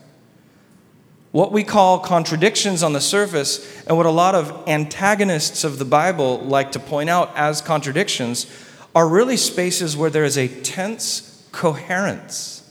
What 1.32 1.54
we 1.54 1.64
call 1.64 2.00
contradictions 2.00 2.84
on 2.84 2.92
the 2.92 3.00
surface, 3.00 3.84
and 3.88 3.96
what 3.96 4.06
a 4.06 4.12
lot 4.12 4.36
of 4.36 4.68
antagonists 4.68 5.64
of 5.64 5.80
the 5.80 5.86
Bible 5.86 6.40
like 6.40 6.74
to 6.74 6.80
point 6.80 7.10
out 7.10 7.32
as 7.36 7.62
contradictions, 7.62 8.48
are 8.94 9.08
really 9.08 9.38
spaces 9.38 9.96
where 9.96 10.10
there 10.10 10.26
is 10.26 10.38
a 10.38 10.48
tense 10.48 11.48
coherence, 11.54 12.63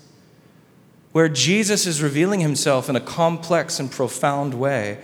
where 1.13 1.29
Jesus 1.29 1.87
is 1.87 2.03
revealing 2.03 2.41
himself 2.41 2.89
in 2.89 2.97
a 2.97 3.01
complex 3.01 3.79
and 3.79 3.91
profound 3.91 4.55
way, 4.55 4.99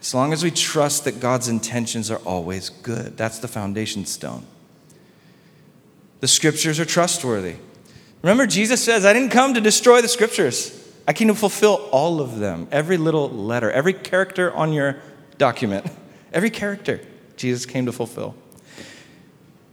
as 0.00 0.14
long 0.14 0.32
as 0.32 0.42
we 0.42 0.50
trust 0.50 1.04
that 1.04 1.20
God's 1.20 1.48
intentions 1.48 2.10
are 2.10 2.18
always 2.18 2.70
good. 2.70 3.16
That's 3.16 3.38
the 3.38 3.48
foundation 3.48 4.06
stone. 4.06 4.46
The 6.20 6.28
scriptures 6.28 6.80
are 6.80 6.84
trustworthy. 6.84 7.56
Remember, 8.22 8.46
Jesus 8.46 8.82
says, 8.82 9.04
I 9.04 9.12
didn't 9.12 9.30
come 9.30 9.52
to 9.54 9.60
destroy 9.60 10.00
the 10.00 10.08
scriptures. 10.08 10.80
I 11.06 11.12
came 11.12 11.28
to 11.28 11.34
fulfill 11.34 11.88
all 11.92 12.20
of 12.20 12.38
them, 12.38 12.66
every 12.72 12.96
little 12.96 13.28
letter, 13.28 13.70
every 13.70 13.92
character 13.92 14.52
on 14.54 14.72
your 14.72 14.96
document, 15.36 15.86
every 16.32 16.48
character 16.48 17.00
Jesus 17.36 17.66
came 17.66 17.84
to 17.84 17.92
fulfill. 17.92 18.34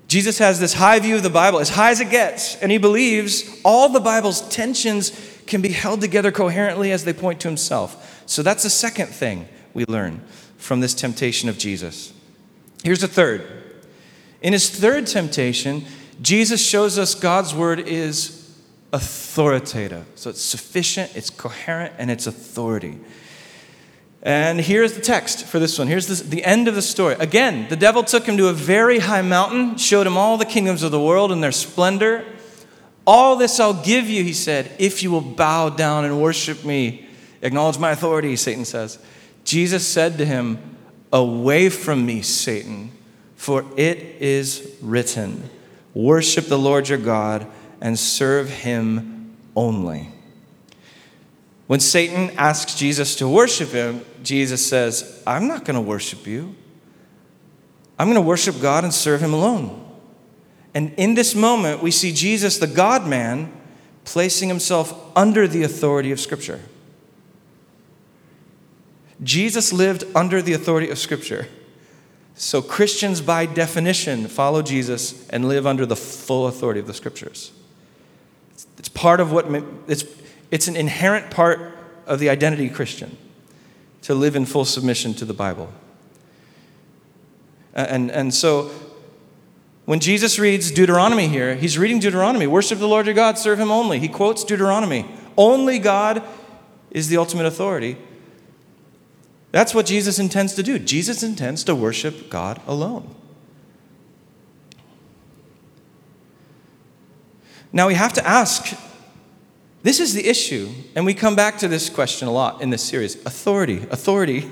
Jesus 0.10 0.39
has 0.39 0.60
this 0.60 0.73
high 0.73 0.99
view 0.99 1.15
of 1.15 1.23
the 1.23 1.29
Bible, 1.29 1.60
as 1.60 1.69
high 1.69 1.91
as 1.91 2.01
it 2.01 2.10
gets, 2.10 2.57
and 2.57 2.69
he 2.69 2.77
believes 2.77 3.62
all 3.63 3.88
the 3.88 4.01
Bible's 4.01 4.41
tensions 4.49 5.12
can 5.51 5.61
be 5.61 5.69
held 5.69 6.01
together 6.01 6.31
coherently 6.31 6.91
as 6.91 7.03
they 7.03 7.13
point 7.13 7.39
to 7.41 7.47
himself. 7.47 8.23
So 8.25 8.41
that's 8.41 8.63
the 8.63 8.69
second 8.69 9.07
thing 9.07 9.47
we 9.73 9.85
learn 9.85 10.21
from 10.57 10.79
this 10.79 10.93
temptation 10.93 11.49
of 11.49 11.57
Jesus. 11.57 12.13
Here's 12.83 13.01
the 13.01 13.07
third. 13.07 13.45
In 14.41 14.53
his 14.53 14.69
third 14.69 15.05
temptation, 15.05 15.85
Jesus 16.21 16.65
shows 16.65 16.97
us 16.97 17.13
God's 17.13 17.53
word 17.53 17.79
is 17.79 18.57
authoritative. 18.93 20.05
So 20.15 20.29
it's 20.29 20.41
sufficient, 20.41 21.15
it's 21.15 21.29
coherent, 21.29 21.93
and 21.97 22.09
it's 22.09 22.27
authority. 22.27 22.99
And 24.23 24.61
here's 24.61 24.93
the 24.93 25.01
text 25.01 25.45
for 25.45 25.59
this 25.59 25.78
one. 25.78 25.88
Here's 25.88 26.07
the 26.07 26.43
end 26.45 26.67
of 26.67 26.76
the 26.76 26.82
story. 26.82 27.15
Again, 27.19 27.67
the 27.69 27.76
devil 27.76 28.03
took 28.03 28.26
him 28.26 28.38
to 28.38 28.47
a 28.47 28.53
very 28.53 28.99
high 28.99 29.21
mountain, 29.21 29.78
showed 29.78 30.07
him 30.07 30.15
all 30.15 30.38
the 30.38 30.45
kingdoms 30.45 30.82
of 30.84 30.91
the 30.91 31.01
world 31.01 31.32
and 31.32 31.43
their 31.43 31.51
splendor. 31.51 32.23
All 33.06 33.36
this 33.36 33.60
I'll 33.60 33.84
give 33.84 34.10
you, 34.10 34.24
he 34.24 34.34
said, 34.34 34.72
if 34.78 35.02
you 35.02 35.12
will 35.12 35.22
bow 35.22 35.70
down 35.70 36.06
and 36.06 36.22
worship 36.22 36.64
me. 36.64 37.08
Acknowledge 37.41 37.80
my 37.80 37.91
authority, 37.91 38.36
Satan 38.36 38.66
says. 38.66 38.99
Jesus 39.43 39.88
said 39.88 40.18
to 40.20 40.26
him, 40.26 40.60
Away 41.12 41.70
from 41.70 42.06
me, 42.06 42.22
Satan, 42.22 42.91
for 43.36 43.66
it 43.76 43.97
is 44.22 44.78
written, 44.82 45.49
Worship 45.93 46.45
the 46.45 46.58
Lord 46.58 46.88
your 46.88 46.99
God 46.99 47.47
and 47.82 47.97
serve 47.97 48.49
him 48.49 49.36
only. 49.56 50.10
When 51.68 51.80
Satan 51.80 52.32
asks 52.38 52.76
Jesus 52.76 53.16
to 53.16 53.28
worship 53.28 53.70
him, 53.70 54.06
Jesus 54.24 54.66
says, 54.66 55.24
I'm 55.26 55.47
not 55.47 55.66
going 55.66 55.76
to 55.76 55.82
worship 55.82 56.28
you. 56.28 56.56
I'm 57.97 58.08
going 58.08 58.16
to 58.16 58.22
worship 58.22 58.62
God 58.62 58.84
and 58.84 58.93
serve 58.93 59.22
him 59.22 59.34
alone. 59.34 59.90
And 60.74 60.93
in 60.97 61.15
this 61.15 61.36
moment, 61.36 61.84
we 61.84 61.91
see 61.91 62.13
Jesus, 62.13 62.57
the 62.57 62.67
God 62.67 63.05
man, 63.05 63.51
placing 64.05 64.49
himself 64.49 64.93
under 65.15 65.47
the 65.47 65.63
authority 65.63 66.11
of 66.11 66.19
Scripture. 66.19 66.61
Jesus 69.22 69.72
lived 69.72 70.03
under 70.15 70.41
the 70.41 70.53
authority 70.53 70.89
of 70.89 70.97
Scripture. 70.97 71.47
So 72.36 72.61
Christians, 72.61 73.22
by 73.22 73.45
definition, 73.45 74.28
follow 74.28 74.61
Jesus 74.61 75.28
and 75.30 75.47
live 75.47 75.67
under 75.67 75.86
the 75.86 75.95
full 75.95 76.47
authority 76.47 76.80
of 76.80 76.88
the 76.88 76.93
Scriptures. 76.93 77.51
It's 78.78 78.89
part 78.89 79.19
of 79.19 79.32
what, 79.32 79.45
it's, 79.88 80.05
it's 80.49 80.67
an 80.67 80.76
inherent 80.76 81.30
part 81.30 81.78
of 82.07 82.19
the 82.19 82.30
identity 82.30 82.69
Christian 82.69 83.15
to 84.03 84.15
live 84.15 84.36
in 84.36 84.45
full 84.45 84.65
submission 84.65 85.13
to 85.15 85.26
the 85.26 85.34
Bible. 85.34 85.72
And, 87.74 88.09
and 88.09 88.34
so 88.34 88.72
when 89.86 89.99
Jesus 89.99 90.38
reads 90.38 90.71
Deuteronomy 90.71 91.27
here, 91.27 91.55
he's 91.55 91.77
reading 91.77 91.99
Deuteronomy 91.99 92.47
worship 92.47 92.79
the 92.79 92.88
Lord 92.88 93.07
your 93.07 93.15
God, 93.15 93.38
serve 93.38 93.59
him 93.59 93.71
only. 93.71 93.99
He 93.99 94.07
quotes 94.07 94.43
Deuteronomy. 94.43 95.09
Only 95.38 95.79
God 95.79 96.23
is 96.91 97.07
the 97.07 97.17
ultimate 97.17 97.45
authority. 97.45 97.97
That's 99.51 99.73
what 99.73 99.86
Jesus 99.86 100.19
intends 100.19 100.53
to 100.55 100.63
do. 100.63 100.79
Jesus 100.79 101.23
intends 101.23 101.63
to 101.65 101.75
worship 101.75 102.29
God 102.29 102.61
alone. 102.67 103.15
Now 107.73 107.88
we 107.88 107.95
have 107.95 108.13
to 108.13 108.27
ask 108.27 108.77
this 109.84 109.99
is 109.99 110.13
the 110.13 110.27
issue, 110.27 110.69
and 110.95 111.05
we 111.05 111.15
come 111.15 111.36
back 111.36 111.57
to 111.59 111.67
this 111.67 111.89
question 111.89 112.27
a 112.27 112.32
lot 112.32 112.61
in 112.61 112.69
this 112.69 112.84
series 112.84 113.15
authority. 113.25 113.77
Authority. 113.89 114.49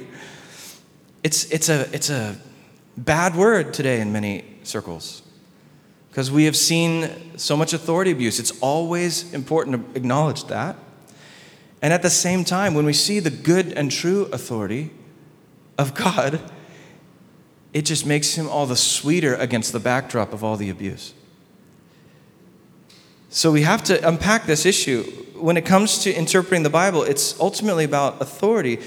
It's, 1.24 1.46
it's, 1.52 1.70
a, 1.70 1.88
it's 1.94 2.10
a 2.10 2.38
bad 2.98 3.36
word 3.36 3.74
today 3.74 4.02
in 4.02 4.12
many 4.12 4.49
circles 4.64 5.24
because 6.10 6.32
we 6.32 6.46
have 6.46 6.56
seen 6.56 7.38
so 7.38 7.56
much 7.56 7.74
authority 7.74 8.12
abuse. 8.12 8.40
It's 8.40 8.60
always 8.62 9.32
important 9.34 9.94
to 9.94 9.98
acknowledge 9.98 10.46
that. 10.46 10.76
And 11.82 11.94
at 11.94 12.02
the 12.02 12.10
same 12.10 12.44
time, 12.44 12.74
when 12.74 12.86
we 12.86 12.94
see 12.94 13.20
the 13.20 13.30
good 13.30 13.72
and 13.74 13.92
true 13.92 14.26
authority 14.34 14.92
of 15.78 15.94
God, 15.94 16.42
it 17.74 17.84
just 17.84 18.06
makes 18.06 18.36
him 18.36 18.50
all 18.50 18.66
the 18.66 18.76
sweeter 18.76 19.36
against 19.36 19.72
the 19.72 19.80
backdrop 19.80 20.34
of 20.34 20.44
all 20.44 20.58
the 20.58 20.70
abuse. 20.70 21.14
So 23.30 23.52
we 23.52 23.62
have 23.62 23.84
to 23.84 24.06
unpack 24.08 24.46
this 24.46 24.66
issue. 24.66 25.04
When 25.36 25.56
it 25.56 25.66
comes 25.66 26.00
to 26.00 26.14
interpreting 26.14 26.64
the 26.64 26.70
Bible, 26.70 27.04
it's 27.04 27.40
ultimately 27.40 27.84
about 27.84 28.22
authority. 28.22 28.80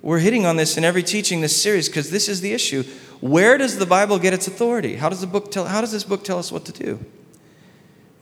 We're 0.00 0.20
hitting 0.20 0.46
on 0.46 0.56
this 0.56 0.78
in 0.78 0.84
every 0.84 1.02
teaching 1.02 1.40
this 1.40 1.60
series 1.60 1.88
because 1.88 2.10
this 2.10 2.28
is 2.28 2.40
the 2.40 2.52
issue. 2.52 2.84
Where 3.20 3.58
does 3.58 3.78
the 3.78 3.86
Bible 3.86 4.18
get 4.18 4.32
its 4.32 4.46
authority? 4.46 4.96
How 4.96 5.08
does, 5.08 5.20
the 5.20 5.26
book 5.26 5.50
tell, 5.50 5.66
how 5.66 5.80
does 5.80 5.92
this 5.92 6.04
book 6.04 6.24
tell 6.24 6.38
us 6.38 6.50
what 6.50 6.64
to 6.66 6.72
do? 6.72 7.04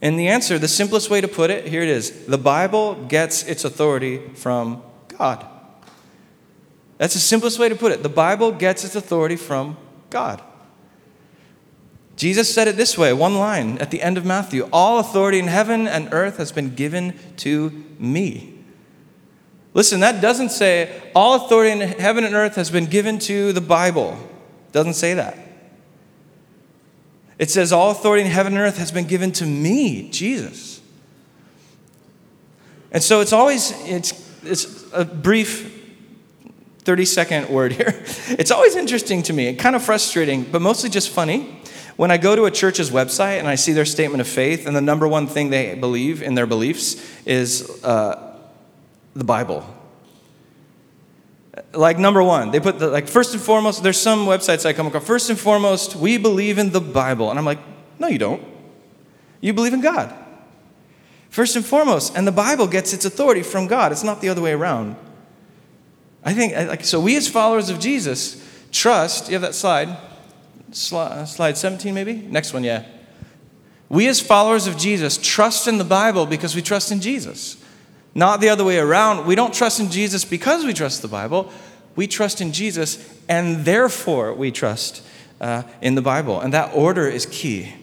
And 0.01 0.19
the 0.19 0.27
answer, 0.27 0.57
the 0.57 0.67
simplest 0.67 1.09
way 1.09 1.21
to 1.21 1.27
put 1.27 1.49
it, 1.49 1.67
here 1.67 1.81
it 1.81 1.89
is 1.89 2.25
the 2.25 2.37
Bible 2.37 2.95
gets 3.05 3.43
its 3.43 3.65
authority 3.65 4.19
from 4.35 4.81
God. 5.07 5.45
That's 6.97 7.13
the 7.13 7.19
simplest 7.19 7.59
way 7.59 7.69
to 7.69 7.75
put 7.75 7.91
it. 7.91 8.03
The 8.03 8.09
Bible 8.09 8.51
gets 8.51 8.83
its 8.83 8.95
authority 8.95 9.35
from 9.35 9.77
God. 10.09 10.41
Jesus 12.17 12.53
said 12.53 12.67
it 12.67 12.75
this 12.75 12.97
way 12.97 13.13
one 13.13 13.35
line 13.35 13.77
at 13.77 13.91
the 13.91 14.01
end 14.01 14.17
of 14.17 14.25
Matthew 14.25 14.67
All 14.73 14.99
authority 14.99 15.39
in 15.39 15.47
heaven 15.47 15.87
and 15.87 16.09
earth 16.13 16.37
has 16.37 16.51
been 16.51 16.75
given 16.75 17.17
to 17.37 17.71
me. 17.97 18.55
Listen, 19.73 20.01
that 20.01 20.19
doesn't 20.19 20.49
say 20.49 21.01
all 21.15 21.45
authority 21.45 21.71
in 21.71 21.79
heaven 21.79 22.25
and 22.25 22.35
earth 22.35 22.55
has 22.55 22.69
been 22.69 22.87
given 22.87 23.19
to 23.19 23.53
the 23.53 23.61
Bible. 23.61 24.17
It 24.69 24.73
doesn't 24.73 24.93
say 24.93 25.15
that. 25.15 25.35
It 27.39 27.49
says 27.49 27.71
all 27.71 27.89
authority 27.89 28.23
in 28.23 28.29
heaven 28.29 28.53
and 28.53 28.61
earth 28.61 28.77
has 28.77 28.91
been 28.91 29.07
given 29.07 29.31
to 29.33 29.45
me, 29.47 30.11
Jesus. 30.11 30.79
And 32.91 33.01
so 33.01 33.21
it's 33.21 33.33
always 33.33 33.71
it's 33.87 34.13
it's 34.43 34.85
a 34.93 35.05
brief 35.05 35.75
30 36.79 37.05
second 37.05 37.49
word 37.49 37.73
here. 37.73 38.03
It's 38.29 38.51
always 38.51 38.75
interesting 38.75 39.23
to 39.23 39.33
me, 39.33 39.55
kind 39.55 39.75
of 39.75 39.83
frustrating, 39.83 40.43
but 40.43 40.61
mostly 40.61 40.89
just 40.89 41.09
funny 41.09 41.59
when 41.95 42.11
I 42.11 42.17
go 42.17 42.35
to 42.35 42.45
a 42.45 42.51
church's 42.51 42.91
website 42.91 43.39
and 43.39 43.47
I 43.47 43.55
see 43.55 43.73
their 43.73 43.85
statement 43.85 44.21
of 44.21 44.27
faith, 44.27 44.67
and 44.67 44.75
the 44.75 44.81
number 44.81 45.07
one 45.07 45.25
thing 45.25 45.49
they 45.49 45.73
believe 45.73 46.21
in 46.21 46.35
their 46.35 46.45
beliefs 46.45 46.95
is 47.25 47.83
uh, 47.83 48.37
the 49.15 49.23
Bible. 49.23 49.65
Like 51.73 51.99
number 51.99 52.23
one, 52.23 52.51
they 52.51 52.59
put 52.59 52.79
the 52.79 52.89
like 52.89 53.07
first 53.07 53.33
and 53.33 53.41
foremost. 53.41 53.83
There's 53.83 53.99
some 53.99 54.25
websites 54.25 54.65
I 54.65 54.73
come 54.73 54.87
across. 54.87 55.05
First 55.05 55.29
and 55.29 55.39
foremost, 55.39 55.95
we 55.95 56.17
believe 56.17 56.57
in 56.57 56.71
the 56.71 56.81
Bible, 56.81 57.29
and 57.29 57.37
I'm 57.37 57.45
like, 57.45 57.59
no, 57.99 58.07
you 58.07 58.17
don't. 58.17 58.43
You 59.41 59.53
believe 59.53 59.73
in 59.73 59.81
God. 59.81 60.13
First 61.29 61.55
and 61.55 61.65
foremost, 61.65 62.15
and 62.17 62.25
the 62.25 62.31
Bible 62.31 62.67
gets 62.67 62.93
its 62.93 63.05
authority 63.05 63.43
from 63.43 63.67
God. 63.67 63.91
It's 63.91 64.03
not 64.03 64.21
the 64.21 64.29
other 64.29 64.41
way 64.41 64.53
around. 64.53 64.95
I 66.23 66.33
think 66.33 66.53
like 66.55 66.83
so. 66.83 66.99
We 66.99 67.15
as 67.17 67.27
followers 67.27 67.69
of 67.69 67.79
Jesus 67.79 68.43
trust. 68.71 69.27
You 69.27 69.33
have 69.33 69.41
that 69.41 69.55
slide 69.55 69.97
slide 70.71 71.57
17, 71.57 71.93
maybe? 71.93 72.13
Next 72.13 72.53
one, 72.53 72.63
yeah. 72.63 72.85
We, 73.87 74.07
as 74.07 74.19
followers 74.19 74.67
of 74.67 74.77
Jesus, 74.77 75.17
trust 75.17 75.67
in 75.67 75.77
the 75.77 75.83
Bible 75.83 76.25
because 76.25 76.55
we 76.55 76.61
trust 76.61 76.91
in 76.91 77.01
Jesus. 77.01 77.57
Not 78.19 78.41
the 78.41 78.49
other 78.49 78.65
way 78.65 78.77
around. 78.77 79.25
We 79.25 79.35
don't 79.35 79.53
trust 79.53 79.79
in 79.79 79.89
Jesus 79.89 80.25
because 80.25 80.65
we 80.65 80.73
trust 80.73 81.01
the 81.01 81.07
Bible. 81.07 81.49
We 81.95 82.05
trust 82.05 82.41
in 82.41 82.51
Jesus, 82.51 83.17
and 83.29 83.63
therefore 83.63 84.33
we 84.33 84.51
trust 84.51 85.01
uh, 85.39 85.63
in 85.81 85.95
the 85.95 86.01
Bible. 86.01 86.41
And 86.41 86.53
that 86.53 86.75
order 86.75 87.07
is 87.07 87.25
key. 87.25 87.73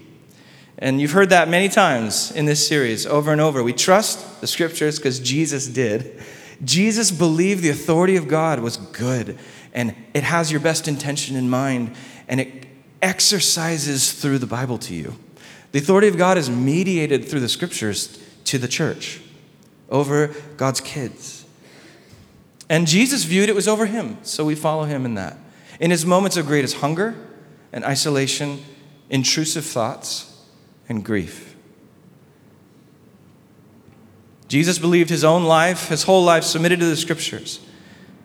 And 0.77 1.01
you've 1.01 1.13
heard 1.13 1.31
that 1.31 1.49
many 1.49 1.71
times 1.71 2.33
in 2.33 2.45
this 2.45 2.69
series, 2.69 3.07
over 3.07 3.33
and 3.33 3.41
over. 3.41 3.63
We 3.63 3.73
trust 3.73 4.43
the 4.43 4.47
scriptures 4.47 4.99
because 4.99 5.21
Jesus 5.21 5.67
did. 5.69 6.21
Jesus 6.63 7.11
believed 7.11 7.63
the 7.63 7.71
authority 7.71 8.17
of 8.17 8.29
God 8.29 8.61
was 8.61 8.77
good, 8.77 9.39
and 9.73 9.95
it 10.13 10.23
has 10.23 10.53
your 10.53 10.61
best 10.61 10.87
intention 10.87 11.35
in 11.35 11.49
mind, 11.49 11.97
and 12.29 12.43
it 12.43 12.67
exercises 13.01 14.13
through 14.13 14.37
the 14.37 14.47
Bible 14.47 14.77
to 14.81 14.95
you. 14.95 15.17
The 15.73 15.79
authority 15.79 16.09
of 16.09 16.19
God 16.19 16.37
is 16.37 16.51
mediated 16.51 17.25
through 17.25 17.41
the 17.41 17.49
scriptures 17.49 18.23
to 18.45 18.59
the 18.59 18.69
church 18.69 19.23
over 19.91 20.35
God's 20.57 20.81
kids. 20.81 21.45
And 22.69 22.87
Jesus 22.87 23.25
viewed 23.25 23.49
it 23.49 23.55
was 23.55 23.69
over 23.69 23.87
him, 23.87 24.19
so 24.23 24.45
we 24.45 24.55
follow 24.55 24.85
him 24.85 25.05
in 25.05 25.15
that. 25.15 25.39
In 25.79 25.91
his 25.91 26.05
moments 26.05 26.37
of 26.37 26.47
greatest 26.47 26.77
hunger 26.77 27.15
and 27.73 27.85
isolation, 27.85 28.65
intrusive 29.11 29.65
thoughts, 29.65 30.33
and 30.89 31.05
grief. 31.05 31.55
Jesus 34.49 34.79
believed 34.79 35.11
his 35.11 35.25
own 35.25 35.45
life, 35.45 35.89
his 35.89 36.05
whole 36.05 36.25
life, 36.25 36.45
submitted 36.45 36.81
to 36.81 36.87
the 36.87 36.97
scriptures. 36.97 37.61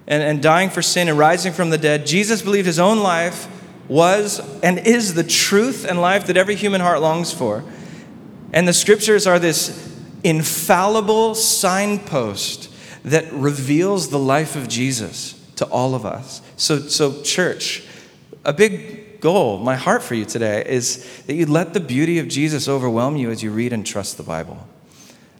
And, 0.07 0.21
and 0.21 0.41
dying 0.41 0.69
for 0.69 0.81
sin 0.81 1.07
and 1.07 1.17
rising 1.17 1.53
from 1.53 1.69
the 1.69 1.77
dead, 1.77 2.05
Jesus 2.05 2.41
believed 2.41 2.65
his 2.65 2.79
own 2.79 2.99
life 2.99 3.47
was 3.87 4.39
and 4.61 4.79
is 4.79 5.13
the 5.13 5.23
truth 5.23 5.85
and 5.85 5.99
life 5.99 6.27
that 6.27 6.37
every 6.37 6.55
human 6.55 6.81
heart 6.81 7.01
longs 7.01 7.33
for. 7.33 7.63
And 8.53 8.67
the 8.67 8.73
scriptures 8.73 9.25
are 9.25 9.39
this 9.39 9.90
infallible 10.23 11.35
signpost 11.35 12.69
that 13.03 13.31
reveals 13.33 14.09
the 14.09 14.19
life 14.19 14.55
of 14.55 14.67
Jesus 14.67 15.33
to 15.55 15.65
all 15.65 15.95
of 15.95 16.05
us. 16.05 16.41
So, 16.57 16.79
so 16.79 17.21
church, 17.21 17.83
a 18.45 18.53
big 18.53 19.21
goal, 19.21 19.59
my 19.59 19.75
heart 19.75 20.03
for 20.03 20.15
you 20.15 20.25
today 20.25 20.63
is 20.65 21.23
that 21.23 21.33
you 21.33 21.45
let 21.45 21.73
the 21.73 21.79
beauty 21.79 22.19
of 22.19 22.27
Jesus 22.27 22.67
overwhelm 22.67 23.15
you 23.15 23.31
as 23.31 23.41
you 23.41 23.51
read 23.51 23.73
and 23.73 23.85
trust 23.85 24.17
the 24.17 24.23
Bible. 24.23 24.67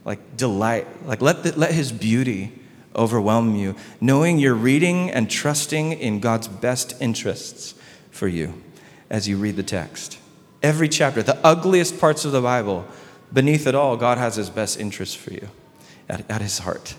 Like 0.06 0.38
delight, 0.38 0.88
like 1.06 1.22
let, 1.22 1.44
the, 1.44 1.58
let 1.58 1.74
his 1.74 1.92
beauty 1.92 2.54
overwhelm 2.96 3.56
you, 3.56 3.76
knowing 4.00 4.38
you're 4.38 4.54
reading 4.54 5.10
and 5.12 5.30
trusting 5.30 5.94
in 5.94 6.20
God's 6.20 6.48
best 6.48 7.00
interests 7.02 7.76
for 8.10 8.28
you 8.28 8.62
as 9.10 9.28
you 9.28 9.38
read 9.38 9.56
the 9.56 9.64
text. 9.64 10.18
Every 10.62 10.90
chapter, 10.90 11.24
the 11.24 11.38
ugliest 11.46 12.00
parts 12.00 12.26
of 12.26 12.32
the 12.32 12.42
Bible, 12.42 12.86
beneath 13.34 13.68
it 13.68 13.76
all, 13.76 13.98
God 13.98 14.18
has 14.18 14.36
his 14.36 14.50
best 14.50 14.80
interest 14.80 15.18
for 15.18 15.34
you 15.34 15.50
at, 16.10 16.30
at 16.30 16.42
his 16.42 16.60
heart. 16.60 16.96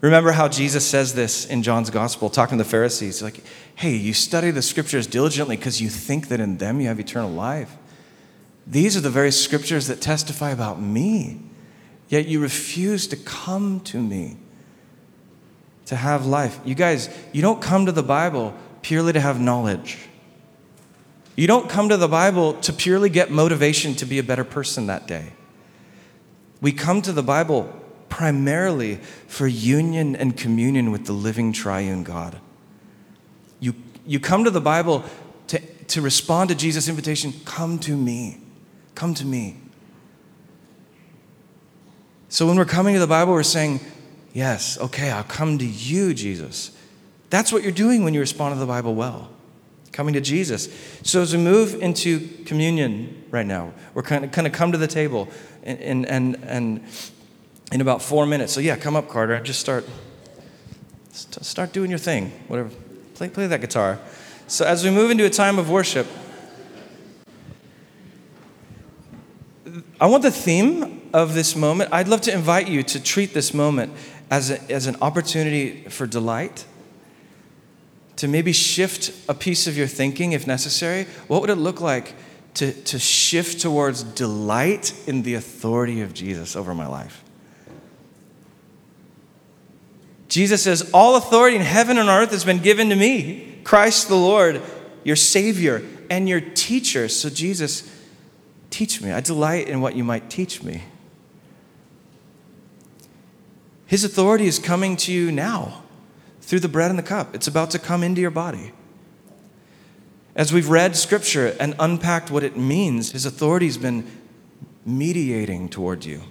Remember 0.00 0.32
how 0.32 0.48
Jesus 0.48 0.86
says 0.86 1.14
this 1.14 1.44
in 1.44 1.62
John's 1.62 1.90
gospel, 1.90 2.30
talking 2.30 2.56
to 2.56 2.64
the 2.64 2.70
Pharisees, 2.70 3.22
like, 3.22 3.42
hey, 3.74 3.94
you 3.94 4.14
study 4.14 4.50
the 4.50 4.62
scriptures 4.62 5.06
diligently 5.06 5.56
because 5.56 5.80
you 5.80 5.90
think 5.90 6.28
that 6.28 6.40
in 6.40 6.56
them 6.56 6.80
you 6.80 6.88
have 6.88 6.98
eternal 6.98 7.30
life. 7.30 7.76
These 8.66 8.96
are 8.96 9.00
the 9.00 9.10
very 9.10 9.30
scriptures 9.30 9.88
that 9.88 10.00
testify 10.00 10.50
about 10.50 10.80
me, 10.80 11.40
yet 12.08 12.26
you 12.26 12.40
refuse 12.40 13.06
to 13.08 13.16
come 13.16 13.80
to 13.80 14.00
me 14.00 14.36
to 15.86 15.96
have 15.96 16.24
life. 16.24 16.60
You 16.64 16.74
guys, 16.74 17.10
you 17.32 17.42
don't 17.42 17.60
come 17.60 17.84
to 17.86 17.92
the 17.92 18.02
Bible 18.02 18.54
purely 18.80 19.12
to 19.12 19.20
have 19.20 19.38
knowledge. 19.38 19.98
You 21.36 21.46
don't 21.46 21.68
come 21.68 21.88
to 21.88 21.96
the 21.96 22.08
Bible 22.08 22.54
to 22.54 22.72
purely 22.72 23.08
get 23.08 23.30
motivation 23.30 23.94
to 23.96 24.06
be 24.06 24.18
a 24.18 24.22
better 24.22 24.44
person 24.44 24.86
that 24.86 25.06
day. 25.06 25.32
We 26.60 26.72
come 26.72 27.00
to 27.02 27.12
the 27.12 27.22
Bible 27.22 27.74
primarily 28.08 28.96
for 29.26 29.46
union 29.46 30.14
and 30.14 30.36
communion 30.36 30.90
with 30.90 31.06
the 31.06 31.12
living 31.12 31.52
triune 31.52 32.02
God. 32.02 32.38
You, 33.60 33.74
you 34.04 34.20
come 34.20 34.44
to 34.44 34.50
the 34.50 34.60
Bible 34.60 35.04
to, 35.46 35.58
to 35.60 36.02
respond 36.02 36.50
to 36.50 36.54
Jesus' 36.54 36.88
invitation 36.88 37.32
come 37.44 37.78
to 37.80 37.96
me. 37.96 38.38
Come 38.94 39.14
to 39.14 39.24
me. 39.24 39.56
So 42.28 42.46
when 42.46 42.56
we're 42.56 42.64
coming 42.64 42.94
to 42.94 43.00
the 43.00 43.06
Bible, 43.06 43.32
we're 43.32 43.42
saying, 43.42 43.80
Yes, 44.32 44.78
okay, 44.78 45.10
I'll 45.10 45.24
come 45.24 45.58
to 45.58 45.66
you, 45.66 46.14
Jesus. 46.14 46.70
That's 47.30 47.52
what 47.52 47.62
you're 47.62 47.72
doing 47.72 48.04
when 48.04 48.14
you 48.14 48.20
respond 48.20 48.54
to 48.54 48.60
the 48.60 48.66
Bible 48.66 48.94
well, 48.94 49.30
coming 49.92 50.14
to 50.14 50.20
Jesus. 50.20 50.68
So 51.02 51.22
as 51.22 51.34
we 51.34 51.42
move 51.42 51.82
into 51.82 52.20
communion 52.44 53.24
right 53.30 53.46
now, 53.46 53.72
we're 53.94 54.02
kind 54.02 54.24
of, 54.24 54.32
kind 54.32 54.46
of 54.46 54.52
come 54.52 54.72
to 54.72 54.78
the 54.78 54.86
table 54.86 55.28
and, 55.62 56.06
and, 56.06 56.36
and 56.44 56.84
in 57.72 57.80
about 57.80 58.02
four 58.02 58.26
minutes. 58.26 58.52
So 58.52 58.60
yeah, 58.60 58.76
come 58.76 58.96
up, 58.96 59.08
Carter. 59.08 59.40
Just 59.40 59.60
start, 59.60 59.84
start 61.12 61.72
doing 61.72 61.90
your 61.90 61.98
thing, 61.98 62.30
whatever. 62.48 62.70
Play, 63.14 63.28
play 63.28 63.46
that 63.46 63.60
guitar. 63.60 63.98
So 64.46 64.64
as 64.64 64.84
we 64.84 64.90
move 64.90 65.10
into 65.10 65.24
a 65.24 65.30
time 65.30 65.58
of 65.58 65.70
worship, 65.70 66.06
I 70.00 70.06
want 70.06 70.22
the 70.22 70.30
theme 70.30 71.10
of 71.12 71.34
this 71.34 71.54
moment, 71.54 71.90
I'd 71.92 72.08
love 72.08 72.22
to 72.22 72.32
invite 72.32 72.68
you 72.68 72.82
to 72.84 73.02
treat 73.02 73.34
this 73.34 73.52
moment 73.52 73.92
as, 74.30 74.50
a, 74.50 74.72
as 74.72 74.86
an 74.86 74.96
opportunity 75.02 75.84
for 75.88 76.06
delight, 76.06 76.64
to 78.20 78.28
maybe 78.28 78.52
shift 78.52 79.12
a 79.30 79.34
piece 79.34 79.66
of 79.66 79.78
your 79.78 79.86
thinking 79.86 80.32
if 80.32 80.46
necessary. 80.46 81.04
What 81.26 81.40
would 81.40 81.48
it 81.48 81.54
look 81.54 81.80
like 81.80 82.12
to, 82.52 82.70
to 82.70 82.98
shift 82.98 83.62
towards 83.62 84.02
delight 84.02 84.92
in 85.06 85.22
the 85.22 85.32
authority 85.32 86.02
of 86.02 86.12
Jesus 86.12 86.54
over 86.54 86.74
my 86.74 86.86
life? 86.86 87.24
Jesus 90.28 90.62
says, 90.62 90.90
All 90.92 91.16
authority 91.16 91.56
in 91.56 91.62
heaven 91.62 91.96
and 91.96 92.10
earth 92.10 92.32
has 92.32 92.44
been 92.44 92.58
given 92.58 92.90
to 92.90 92.94
me. 92.94 93.58
Christ 93.64 94.08
the 94.08 94.16
Lord, 94.16 94.60
your 95.02 95.16
Savior 95.16 95.82
and 96.10 96.28
your 96.28 96.42
teacher. 96.42 97.08
So, 97.08 97.30
Jesus, 97.30 97.90
teach 98.68 99.00
me. 99.00 99.12
I 99.12 99.20
delight 99.20 99.66
in 99.66 99.80
what 99.80 99.96
you 99.96 100.04
might 100.04 100.28
teach 100.28 100.62
me. 100.62 100.82
His 103.86 104.04
authority 104.04 104.44
is 104.44 104.58
coming 104.58 104.98
to 104.98 105.10
you 105.10 105.32
now 105.32 105.84
through 106.50 106.58
the 106.58 106.68
bread 106.68 106.90
and 106.90 106.98
the 106.98 107.02
cup. 107.04 107.32
It's 107.32 107.46
about 107.46 107.70
to 107.70 107.78
come 107.78 108.02
into 108.02 108.20
your 108.20 108.32
body. 108.32 108.72
As 110.34 110.52
we've 110.52 110.68
read 110.68 110.96
scripture 110.96 111.54
and 111.60 111.76
unpacked 111.78 112.28
what 112.28 112.42
it 112.42 112.56
means, 112.56 113.12
his 113.12 113.24
authority 113.24 113.66
has 113.66 113.78
been 113.78 114.04
mediating 114.84 115.68
toward 115.68 116.04
you. 116.04 116.22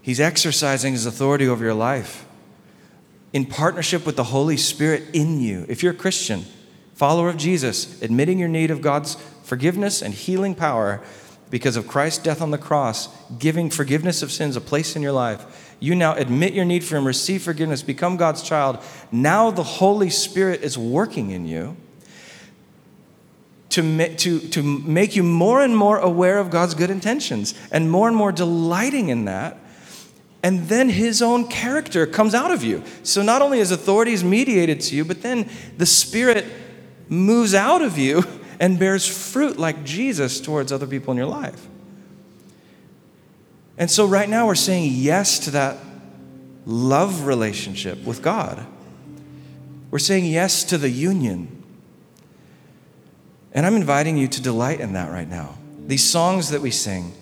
He's 0.00 0.20
exercising 0.20 0.92
his 0.92 1.04
authority 1.04 1.48
over 1.48 1.64
your 1.64 1.74
life 1.74 2.26
in 3.32 3.44
partnership 3.44 4.06
with 4.06 4.14
the 4.14 4.22
Holy 4.22 4.56
Spirit 4.56 5.02
in 5.12 5.40
you. 5.40 5.66
If 5.68 5.82
you're 5.82 5.92
a 5.92 5.96
Christian, 5.96 6.44
follower 6.94 7.30
of 7.30 7.36
Jesus, 7.36 8.00
admitting 8.02 8.38
your 8.38 8.46
need 8.46 8.70
of 8.70 8.80
God's 8.80 9.16
forgiveness 9.42 10.00
and 10.00 10.14
healing 10.14 10.54
power 10.54 11.02
because 11.50 11.76
of 11.76 11.88
Christ's 11.88 12.22
death 12.22 12.40
on 12.40 12.52
the 12.52 12.58
cross, 12.58 13.08
giving 13.36 13.68
forgiveness 13.68 14.22
of 14.22 14.30
sins 14.30 14.54
a 14.54 14.60
place 14.60 14.94
in 14.94 15.02
your 15.02 15.10
life, 15.10 15.63
you 15.84 15.94
now 15.94 16.14
admit 16.14 16.54
your 16.54 16.64
need 16.64 16.84
for 16.84 16.96
Him, 16.96 17.06
receive 17.06 17.42
forgiveness, 17.42 17.82
become 17.82 18.16
God's 18.16 18.42
child. 18.42 18.78
Now 19.12 19.50
the 19.50 19.62
Holy 19.62 20.10
Spirit 20.10 20.62
is 20.62 20.78
working 20.78 21.30
in 21.30 21.46
you 21.46 21.76
to, 23.70 24.14
to, 24.16 24.38
to 24.40 24.62
make 24.62 25.16
you 25.16 25.22
more 25.22 25.62
and 25.62 25.76
more 25.76 25.98
aware 25.98 26.38
of 26.38 26.50
God's 26.50 26.74
good 26.74 26.90
intentions 26.90 27.54
and 27.70 27.90
more 27.90 28.08
and 28.08 28.16
more 28.16 28.32
delighting 28.32 29.08
in 29.08 29.24
that 29.26 29.58
and 30.44 30.68
then 30.68 30.90
his 30.90 31.22
own 31.22 31.48
character 31.48 32.06
comes 32.06 32.34
out 32.34 32.50
of 32.50 32.62
you. 32.62 32.82
So 33.02 33.22
not 33.22 33.40
only 33.40 33.60
is 33.60 33.70
authority 33.70 34.12
is 34.12 34.22
mediated 34.22 34.78
to 34.82 34.94
you, 34.94 35.02
but 35.02 35.22
then 35.22 35.48
the 35.78 35.86
Spirit 35.86 36.44
moves 37.08 37.54
out 37.54 37.80
of 37.80 37.96
you 37.96 38.22
and 38.60 38.78
bears 38.78 39.08
fruit 39.08 39.58
like 39.58 39.84
Jesus 39.84 40.42
towards 40.42 40.70
other 40.70 40.86
people 40.86 41.12
in 41.12 41.16
your 41.16 41.26
life. 41.26 41.66
And 43.76 43.90
so 43.90 44.06
right 44.06 44.28
now 44.28 44.46
we're 44.46 44.54
saying 44.54 44.92
yes 44.94 45.38
to 45.40 45.50
that 45.52 45.78
love 46.66 47.26
relationship 47.26 48.02
with 48.04 48.22
God. 48.22 48.64
We're 49.90 49.98
saying 49.98 50.26
yes 50.26 50.64
to 50.64 50.78
the 50.78 50.90
union. 50.90 51.62
And 53.52 53.66
I'm 53.66 53.76
inviting 53.76 54.16
you 54.16 54.28
to 54.28 54.42
delight 54.42 54.80
in 54.80 54.92
that 54.94 55.10
right 55.10 55.28
now. 55.28 55.56
These 55.86 56.08
songs 56.08 56.50
that 56.50 56.60
we 56.60 56.70
sing, 56.70 57.12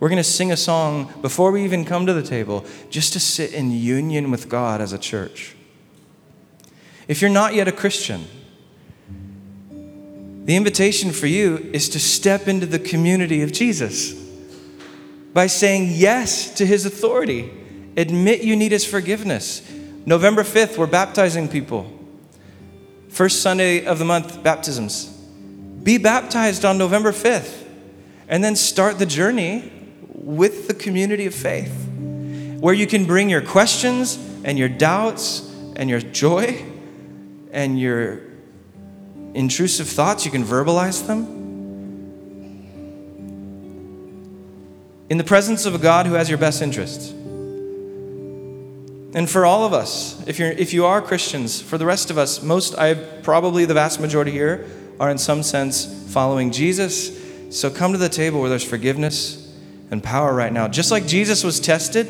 we're 0.00 0.08
going 0.08 0.16
to 0.16 0.24
sing 0.24 0.52
a 0.52 0.56
song 0.56 1.12
before 1.20 1.50
we 1.50 1.64
even 1.64 1.84
come 1.84 2.06
to 2.06 2.12
the 2.12 2.22
table 2.22 2.64
just 2.90 3.12
to 3.14 3.20
sit 3.20 3.52
in 3.52 3.70
union 3.70 4.30
with 4.30 4.48
God 4.48 4.80
as 4.80 4.92
a 4.92 4.98
church. 4.98 5.54
If 7.08 7.20
you're 7.20 7.30
not 7.30 7.54
yet 7.54 7.68
a 7.68 7.72
Christian, 7.72 8.26
the 10.44 10.56
invitation 10.56 11.10
for 11.10 11.26
you 11.26 11.56
is 11.72 11.88
to 11.90 12.00
step 12.00 12.48
into 12.48 12.66
the 12.66 12.78
community 12.78 13.42
of 13.42 13.52
Jesus 13.52 14.23
by 15.34 15.46
saying 15.46 15.90
yes 15.90 16.54
to 16.54 16.64
his 16.64 16.86
authority. 16.86 17.52
Admit 17.96 18.42
you 18.42 18.56
need 18.56 18.72
his 18.72 18.84
forgiveness. 18.84 19.60
November 20.06 20.42
5th, 20.42 20.78
we're 20.78 20.86
baptizing 20.86 21.48
people. 21.48 21.90
First 23.08 23.42
Sunday 23.42 23.84
of 23.84 23.98
the 23.98 24.04
month, 24.04 24.42
baptisms. 24.42 25.06
Be 25.82 25.98
baptized 25.98 26.64
on 26.64 26.78
November 26.78 27.12
5th 27.12 27.62
and 28.28 28.42
then 28.42 28.56
start 28.56 28.98
the 28.98 29.06
journey 29.06 29.70
with 30.08 30.68
the 30.68 30.74
community 30.74 31.26
of 31.26 31.34
faith, 31.34 31.88
where 32.60 32.72
you 32.72 32.86
can 32.86 33.04
bring 33.04 33.28
your 33.28 33.42
questions 33.42 34.16
and 34.44 34.58
your 34.58 34.68
doubts 34.68 35.40
and 35.76 35.90
your 35.90 36.00
joy 36.00 36.64
and 37.52 37.78
your 37.78 38.20
intrusive 39.34 39.88
thoughts, 39.88 40.24
you 40.24 40.30
can 40.30 40.44
verbalize 40.44 41.06
them. 41.06 41.43
In 45.10 45.18
the 45.18 45.24
presence 45.24 45.66
of 45.66 45.74
a 45.74 45.78
God 45.78 46.06
who 46.06 46.14
has 46.14 46.28
your 46.28 46.38
best 46.38 46.62
interests. 46.62 47.10
And 49.14 49.30
for 49.30 49.44
all 49.46 49.64
of 49.64 49.72
us, 49.72 50.26
if, 50.26 50.38
you're, 50.38 50.50
if 50.50 50.72
you 50.72 50.86
are 50.86 51.00
Christians, 51.00 51.60
for 51.60 51.78
the 51.78 51.86
rest 51.86 52.10
of 52.10 52.18
us, 52.18 52.42
most, 52.42 52.76
I 52.76 52.94
probably 52.94 53.64
the 53.64 53.74
vast 53.74 54.00
majority 54.00 54.32
here, 54.32 54.66
are 54.98 55.10
in 55.10 55.18
some 55.18 55.42
sense 55.42 55.86
following 56.12 56.50
Jesus. 56.50 57.22
So 57.50 57.70
come 57.70 57.92
to 57.92 57.98
the 57.98 58.08
table 58.08 58.40
where 58.40 58.48
there's 58.48 58.64
forgiveness 58.64 59.54
and 59.90 60.02
power 60.02 60.34
right 60.34 60.52
now. 60.52 60.66
Just 60.68 60.90
like 60.90 61.06
Jesus 61.06 61.44
was 61.44 61.60
tested, 61.60 62.08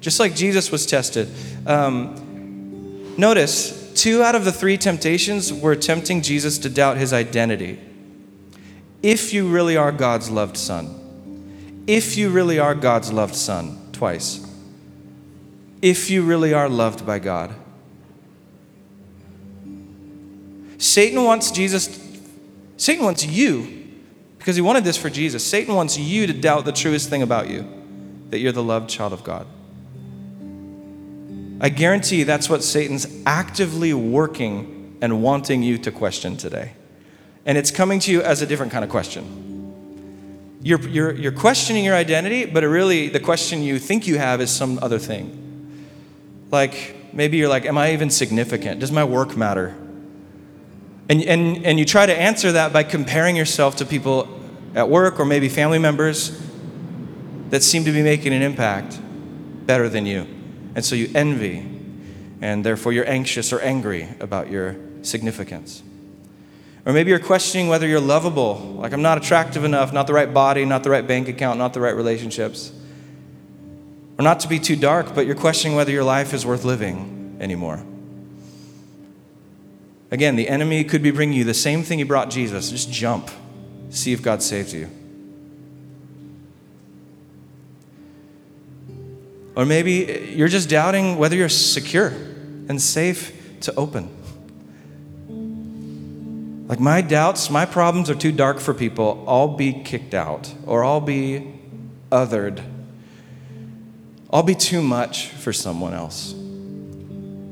just 0.00 0.20
like 0.20 0.34
Jesus 0.34 0.70
was 0.70 0.84
tested. 0.84 1.30
Um, 1.66 3.14
notice, 3.16 3.92
two 3.94 4.22
out 4.22 4.34
of 4.34 4.44
the 4.44 4.52
three 4.52 4.76
temptations 4.76 5.52
were 5.52 5.76
tempting 5.76 6.20
Jesus 6.20 6.58
to 6.58 6.68
doubt 6.68 6.96
his 6.96 7.12
identity. 7.12 7.78
If 9.02 9.32
you 9.32 9.48
really 9.48 9.76
are 9.76 9.92
God's 9.92 10.28
loved 10.28 10.56
son, 10.56 11.01
if 11.86 12.16
you 12.16 12.30
really 12.30 12.58
are 12.58 12.74
God's 12.74 13.12
loved 13.12 13.34
son, 13.34 13.78
twice, 13.92 14.46
if 15.80 16.10
you 16.10 16.22
really 16.22 16.54
are 16.54 16.68
loved 16.68 17.04
by 17.04 17.18
God. 17.18 17.54
Satan 20.78 21.24
wants 21.24 21.50
Jesus, 21.50 21.98
Satan 22.76 23.04
wants 23.04 23.24
you 23.24 23.88
because 24.38 24.56
he 24.56 24.62
wanted 24.62 24.84
this 24.84 24.96
for 24.96 25.10
Jesus. 25.10 25.44
Satan 25.44 25.74
wants 25.74 25.96
you 25.96 26.26
to 26.26 26.32
doubt 26.32 26.64
the 26.64 26.72
truest 26.72 27.08
thing 27.08 27.22
about 27.22 27.48
you 27.48 27.66
that 28.30 28.38
you're 28.38 28.52
the 28.52 28.62
loved 28.62 28.88
child 28.90 29.12
of 29.12 29.22
God. 29.22 29.46
I 31.60 31.68
guarantee 31.68 32.24
that's 32.24 32.48
what 32.48 32.64
Satan's 32.64 33.06
actively 33.24 33.94
working 33.94 34.98
and 35.00 35.22
wanting 35.22 35.62
you 35.62 35.78
to 35.78 35.92
question 35.92 36.36
today. 36.36 36.72
And 37.46 37.56
it's 37.56 37.70
coming 37.70 38.00
to 38.00 38.10
you 38.10 38.22
as 38.22 38.42
a 38.42 38.46
different 38.46 38.72
kind 38.72 38.84
of 38.84 38.90
question. 38.90 39.51
You're, 40.62 40.80
you're, 40.88 41.12
you're 41.12 41.32
questioning 41.32 41.84
your 41.84 41.96
identity, 41.96 42.46
but 42.46 42.62
really 42.62 43.08
the 43.08 43.20
question 43.20 43.62
you 43.62 43.78
think 43.78 44.06
you 44.06 44.18
have 44.18 44.40
is 44.40 44.50
some 44.50 44.78
other 44.80 44.98
thing. 44.98 45.38
Like 46.50 46.96
maybe 47.12 47.36
you're 47.36 47.48
like, 47.48 47.66
Am 47.66 47.76
I 47.76 47.92
even 47.92 48.10
significant? 48.10 48.80
Does 48.80 48.92
my 48.92 49.04
work 49.04 49.36
matter? 49.36 49.74
And, 51.08 51.22
and, 51.24 51.66
and 51.66 51.78
you 51.78 51.84
try 51.84 52.06
to 52.06 52.16
answer 52.16 52.52
that 52.52 52.72
by 52.72 52.84
comparing 52.84 53.36
yourself 53.36 53.76
to 53.76 53.84
people 53.84 54.40
at 54.74 54.88
work 54.88 55.18
or 55.18 55.24
maybe 55.24 55.48
family 55.48 55.78
members 55.78 56.40
that 57.50 57.62
seem 57.62 57.84
to 57.84 57.92
be 57.92 58.02
making 58.02 58.32
an 58.32 58.40
impact 58.40 58.98
better 59.66 59.88
than 59.88 60.06
you. 60.06 60.26
And 60.74 60.84
so 60.84 60.94
you 60.94 61.10
envy, 61.14 61.68
and 62.40 62.64
therefore 62.64 62.92
you're 62.92 63.08
anxious 63.08 63.52
or 63.52 63.60
angry 63.60 64.08
about 64.20 64.50
your 64.50 64.76
significance. 65.02 65.82
Or 66.84 66.92
maybe 66.92 67.10
you're 67.10 67.20
questioning 67.20 67.68
whether 67.68 67.86
you're 67.86 68.00
lovable, 68.00 68.58
like 68.78 68.92
I'm 68.92 69.02
not 69.02 69.18
attractive 69.18 69.62
enough, 69.62 69.92
not 69.92 70.06
the 70.06 70.12
right 70.12 70.32
body, 70.32 70.64
not 70.64 70.82
the 70.82 70.90
right 70.90 71.06
bank 71.06 71.28
account, 71.28 71.58
not 71.58 71.74
the 71.74 71.80
right 71.80 71.94
relationships. 71.94 72.72
Or 74.18 74.22
not 74.22 74.40
to 74.40 74.48
be 74.48 74.58
too 74.58 74.76
dark, 74.76 75.14
but 75.14 75.26
you're 75.26 75.36
questioning 75.36 75.76
whether 75.76 75.92
your 75.92 76.04
life 76.04 76.34
is 76.34 76.44
worth 76.44 76.64
living 76.64 77.36
anymore. 77.40 77.84
Again, 80.10 80.36
the 80.36 80.48
enemy 80.48 80.84
could 80.84 81.02
be 81.02 81.10
bringing 81.10 81.38
you 81.38 81.44
the 81.44 81.54
same 81.54 81.82
thing 81.82 81.98
he 81.98 82.04
brought 82.04 82.30
Jesus. 82.30 82.70
Just 82.70 82.90
jump, 82.90 83.30
see 83.90 84.12
if 84.12 84.20
God 84.20 84.42
saves 84.42 84.74
you. 84.74 84.90
Or 89.54 89.64
maybe 89.64 90.32
you're 90.34 90.48
just 90.48 90.68
doubting 90.68 91.16
whether 91.16 91.36
you're 91.36 91.48
secure 91.48 92.08
and 92.08 92.80
safe 92.80 93.60
to 93.60 93.74
open. 93.74 94.10
Like 96.66 96.80
my 96.80 97.00
doubts, 97.00 97.50
my 97.50 97.66
problems 97.66 98.08
are 98.08 98.14
too 98.14 98.32
dark 98.32 98.60
for 98.60 98.72
people. 98.72 99.24
I'll 99.26 99.56
be 99.56 99.82
kicked 99.82 100.14
out 100.14 100.54
or 100.66 100.84
I'll 100.84 101.00
be 101.00 101.60
othered. 102.10 102.62
I'll 104.32 104.42
be 104.42 104.54
too 104.54 104.80
much 104.80 105.28
for 105.28 105.52
someone 105.52 105.92
else. 105.92 106.32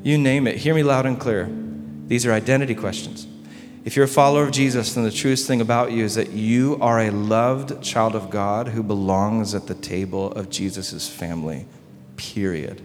You 0.02 0.16
name 0.16 0.46
it. 0.46 0.56
Hear 0.56 0.74
me 0.74 0.82
loud 0.82 1.04
and 1.06 1.18
clear. 1.18 1.48
These 2.06 2.24
are 2.24 2.32
identity 2.32 2.74
questions. 2.74 3.26
If 3.84 3.96
you're 3.96 4.04
a 4.04 4.08
follower 4.08 4.44
of 4.44 4.52
Jesus, 4.52 4.94
then 4.94 5.04
the 5.04 5.10
truest 5.10 5.46
thing 5.46 5.60
about 5.60 5.92
you 5.92 6.04
is 6.04 6.14
that 6.14 6.30
you 6.30 6.78
are 6.80 7.00
a 7.00 7.10
loved 7.10 7.82
child 7.82 8.14
of 8.14 8.30
God 8.30 8.68
who 8.68 8.82
belongs 8.82 9.54
at 9.54 9.66
the 9.66 9.74
table 9.74 10.32
of 10.32 10.50
Jesus' 10.50 11.08
family, 11.08 11.66
period. 12.16 12.82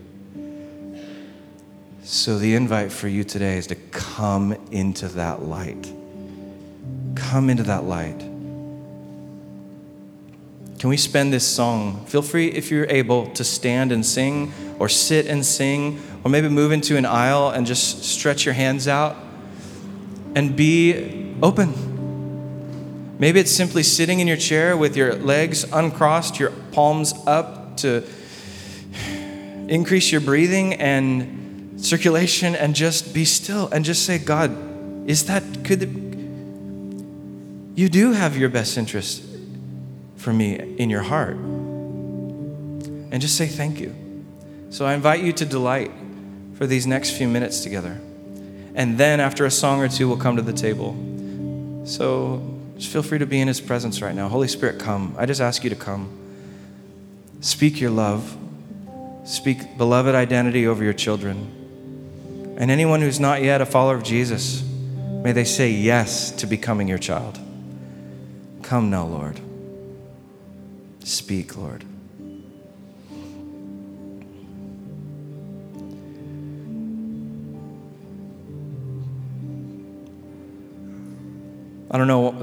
So 2.04 2.38
the 2.38 2.56
invite 2.56 2.92
for 2.92 3.08
you 3.08 3.24
today 3.24 3.58
is 3.58 3.68
to 3.68 3.76
come 3.76 4.54
into 4.72 5.08
that 5.10 5.44
light. 5.44 5.92
Come 7.16 7.50
into 7.50 7.64
that 7.64 7.86
light. 7.86 8.20
Can 10.78 10.90
we 10.90 10.98
spend 10.98 11.34
this 11.34 11.48
song? 11.48 12.06
Feel 12.06 12.22
free, 12.22 12.48
if 12.48 12.70
you're 12.70 12.86
able, 12.90 13.28
to 13.32 13.44
stand 13.44 13.92
and 13.92 14.06
sing, 14.06 14.54
or 14.78 14.90
sit 14.90 15.26
and 15.26 15.46
sing, 15.46 16.02
or 16.24 16.30
maybe 16.30 16.50
move 16.50 16.72
into 16.72 16.98
an 16.98 17.06
aisle 17.06 17.50
and 17.50 17.66
just 17.66 18.04
stretch 18.04 18.46
your 18.46 18.54
hands 18.54 18.88
out 18.88 19.16
and 20.36 20.56
be 20.56 21.34
open. 21.42 23.18
Maybe 23.18 23.40
it's 23.40 23.52
simply 23.52 23.84
sitting 23.84 24.20
in 24.20 24.28
your 24.28 24.38
chair 24.38 24.76
with 24.76 24.98
your 24.98 25.16
legs 25.16 25.64
uncrossed, 25.72 26.38
your 26.40 26.52
palms 26.72 27.14
up 27.26 27.78
to 27.78 28.04
increase 29.68 30.12
your 30.12 30.22
breathing 30.22 30.74
and 30.74 31.82
circulation 31.84 32.56
and 32.56 32.76
just 32.76 33.14
be 33.14 33.24
still 33.26 33.70
and 33.70 33.86
just 33.86 34.06
say, 34.06 34.18
God, 34.18 34.52
is 35.10 35.26
that, 35.26 35.44
could, 35.64 35.84
it, 35.84 36.05
you 37.76 37.90
do 37.90 38.14
have 38.14 38.38
your 38.38 38.50
best 38.50 38.78
interest 38.78 39.24
for 40.16 40.32
me 40.32 40.56
in 40.78 40.90
your 40.90 41.02
heart. 41.02 41.36
And 41.36 43.22
just 43.22 43.38
say 43.38 43.48
thank 43.48 43.80
you. 43.80 43.94
So 44.70 44.86
I 44.86 44.94
invite 44.94 45.22
you 45.22 45.32
to 45.34 45.46
delight 45.46 45.92
for 46.56 46.66
these 46.66 46.88
next 46.88 47.12
few 47.12 47.28
minutes 47.28 47.62
together. 47.62 48.00
And 48.74 48.98
then 48.98 49.20
after 49.20 49.46
a 49.46 49.52
song 49.52 49.82
or 49.82 49.88
two, 49.88 50.08
we'll 50.08 50.18
come 50.18 50.38
to 50.38 50.42
the 50.42 50.54
table. 50.54 50.96
So 51.86 52.60
just 52.78 52.92
feel 52.92 53.04
free 53.04 53.20
to 53.20 53.26
be 53.26 53.40
in 53.40 53.48
His 53.48 53.62
presence 53.62 54.02
right 54.02 54.16
now. 54.16 54.28
Holy 54.28 54.48
Spirit, 54.48 54.80
come. 54.80 55.16
I 55.18 55.26
just 55.26 55.42
ask 55.42 55.64
you 55.64 55.70
to 55.70 55.76
come. 55.76 56.10
Speak 57.42 57.80
your 57.80 57.92
love. 57.92 58.38
Speak 59.26 59.78
beloved 59.78 60.16
identity 60.16 60.68
over 60.68 60.84
your 60.84 60.94
children. 60.94 62.56
And 62.58 62.72
anyone 62.72 63.02
who's 63.02 63.20
not 63.20 63.44
yet 63.44 63.62
a 63.62 63.66
follower 63.66 63.96
of 63.96 64.04
Jesus, 64.04 64.64
may 65.24 65.32
they 65.32 65.44
say 65.44 65.72
yes 65.72 66.32
to 66.32 66.48
becoming 66.48 66.88
your 66.88 66.98
child. 66.98 67.40
Come 68.66 68.90
now, 68.90 69.06
Lord. 69.06 69.40
Speak, 71.04 71.56
Lord. 71.56 71.86
I 81.92 81.98
don't 82.00 82.08
know, 82.08 82.42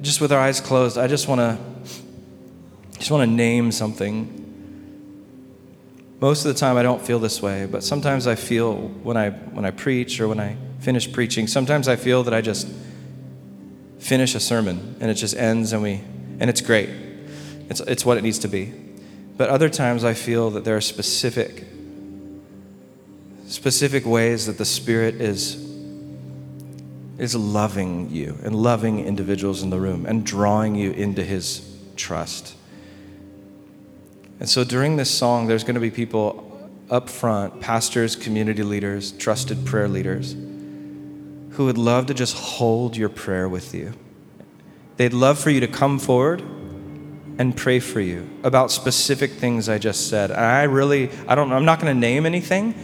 just 0.00 0.20
with 0.20 0.32
our 0.32 0.40
eyes 0.40 0.60
closed, 0.60 0.98
I 0.98 1.06
just 1.06 1.28
want 1.28 1.38
to 1.38 1.58
just 2.98 3.12
want 3.12 3.22
to 3.22 3.32
name 3.32 3.70
something. 3.70 4.42
Most 6.18 6.44
of 6.44 6.52
the 6.52 6.58
time 6.58 6.76
I 6.76 6.82
don't 6.82 7.00
feel 7.00 7.20
this 7.20 7.40
way, 7.40 7.66
but 7.66 7.84
sometimes 7.84 8.26
I 8.26 8.34
feel 8.34 8.74
when 8.74 9.16
I 9.16 9.30
when 9.30 9.64
I 9.64 9.70
preach 9.70 10.20
or 10.20 10.26
when 10.26 10.40
I 10.40 10.56
finish 10.80 11.12
preaching, 11.12 11.46
sometimes 11.46 11.86
I 11.86 11.94
feel 11.94 12.24
that 12.24 12.34
I 12.34 12.40
just 12.40 12.66
finish 13.98 14.34
a 14.34 14.40
sermon 14.40 14.96
and 15.00 15.10
it 15.10 15.14
just 15.14 15.36
ends 15.36 15.72
and 15.72 15.82
we 15.82 16.02
and 16.38 16.50
it's 16.50 16.60
great. 16.60 16.90
It's 17.68 17.80
it's 17.80 18.04
what 18.04 18.18
it 18.18 18.22
needs 18.22 18.38
to 18.40 18.48
be. 18.48 18.72
But 19.36 19.50
other 19.50 19.68
times 19.68 20.04
I 20.04 20.14
feel 20.14 20.50
that 20.50 20.64
there 20.64 20.76
are 20.76 20.80
specific 20.80 21.64
specific 23.46 24.04
ways 24.04 24.46
that 24.46 24.58
the 24.58 24.64
Spirit 24.64 25.16
is 25.16 25.64
is 27.18 27.34
loving 27.34 28.10
you 28.10 28.38
and 28.42 28.54
loving 28.54 29.04
individuals 29.04 29.62
in 29.62 29.70
the 29.70 29.80
room 29.80 30.04
and 30.04 30.24
drawing 30.24 30.74
you 30.74 30.90
into 30.92 31.24
his 31.24 31.76
trust. 31.96 32.54
And 34.38 34.48
so 34.48 34.64
during 34.64 34.96
this 34.96 35.10
song, 35.10 35.46
there's 35.46 35.64
going 35.64 35.76
to 35.76 35.80
be 35.80 35.90
people 35.90 36.70
up 36.90 37.08
front, 37.08 37.60
pastors, 37.60 38.14
community 38.14 38.62
leaders, 38.62 39.12
trusted 39.12 39.64
prayer 39.64 39.88
leaders, 39.88 40.34
who 41.56 41.66
would 41.66 41.78
love 41.78 42.06
to 42.06 42.14
just 42.14 42.36
hold 42.36 42.96
your 42.96 43.08
prayer 43.08 43.48
with 43.48 43.74
you. 43.74 43.92
They'd 44.96 45.12
love 45.12 45.38
for 45.38 45.50
you 45.50 45.60
to 45.60 45.68
come 45.68 45.98
forward 45.98 46.40
and 47.38 47.54
pray 47.54 47.80
for 47.80 48.00
you 48.00 48.28
about 48.42 48.70
specific 48.70 49.32
things 49.32 49.68
I 49.68 49.78
just 49.78 50.08
said. 50.08 50.30
I 50.30 50.62
really, 50.62 51.10
I 51.28 51.34
don't, 51.34 51.52
I'm 51.52 51.66
not 51.66 51.80
going 51.80 51.94
to 51.94 52.00
name 52.00 52.24
anything, 52.24 52.74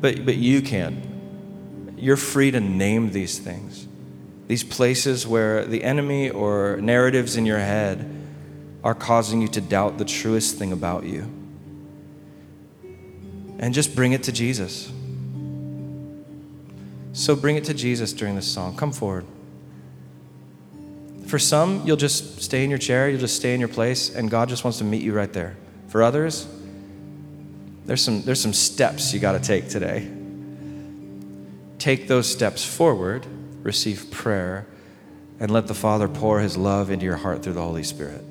but, 0.00 0.24
but 0.24 0.36
you 0.36 0.62
can 0.62 1.08
you're 2.00 2.16
free 2.16 2.50
to 2.50 2.60
name 2.60 3.10
these 3.10 3.38
things. 3.38 3.86
These 4.46 4.64
places 4.64 5.26
where 5.26 5.64
the 5.64 5.84
enemy 5.84 6.30
or 6.30 6.78
narratives 6.80 7.36
in 7.36 7.44
your 7.44 7.58
head 7.58 8.08
are 8.82 8.94
causing 8.94 9.42
you 9.42 9.48
to 9.48 9.60
doubt 9.60 9.98
the 9.98 10.04
truest 10.04 10.56
thing 10.56 10.72
about 10.72 11.04
you. 11.04 11.30
And 13.58 13.74
just 13.74 13.96
bring 13.96 14.12
it 14.12 14.22
to 14.24 14.32
Jesus. 14.32 14.92
So 17.18 17.34
bring 17.34 17.56
it 17.56 17.64
to 17.64 17.74
Jesus 17.74 18.12
during 18.12 18.36
this 18.36 18.46
song. 18.46 18.76
Come 18.76 18.92
forward. 18.92 19.26
For 21.26 21.40
some, 21.40 21.84
you'll 21.84 21.96
just 21.96 22.40
stay 22.40 22.62
in 22.62 22.70
your 22.70 22.78
chair, 22.78 23.10
you'll 23.10 23.18
just 23.18 23.34
stay 23.34 23.54
in 23.54 23.60
your 23.60 23.68
place, 23.68 24.14
and 24.14 24.30
God 24.30 24.48
just 24.48 24.62
wants 24.62 24.78
to 24.78 24.84
meet 24.84 25.02
you 25.02 25.12
right 25.12 25.32
there. 25.32 25.56
For 25.88 26.04
others, 26.04 26.46
there's 27.86 28.02
some, 28.02 28.22
there's 28.22 28.40
some 28.40 28.52
steps 28.52 29.12
you 29.12 29.18
got 29.18 29.32
to 29.32 29.40
take 29.40 29.68
today 29.68 30.08
take 31.78 32.08
those 32.08 32.30
steps 32.30 32.64
forward, 32.64 33.24
receive 33.62 34.10
prayer, 34.10 34.66
and 35.38 35.48
let 35.50 35.68
the 35.68 35.74
Father 35.74 36.08
pour 36.08 36.40
his 36.40 36.56
love 36.56 36.90
into 36.90 37.04
your 37.04 37.16
heart 37.16 37.42
through 37.42 37.52
the 37.52 37.62
Holy 37.62 37.84
Spirit. 37.84 38.22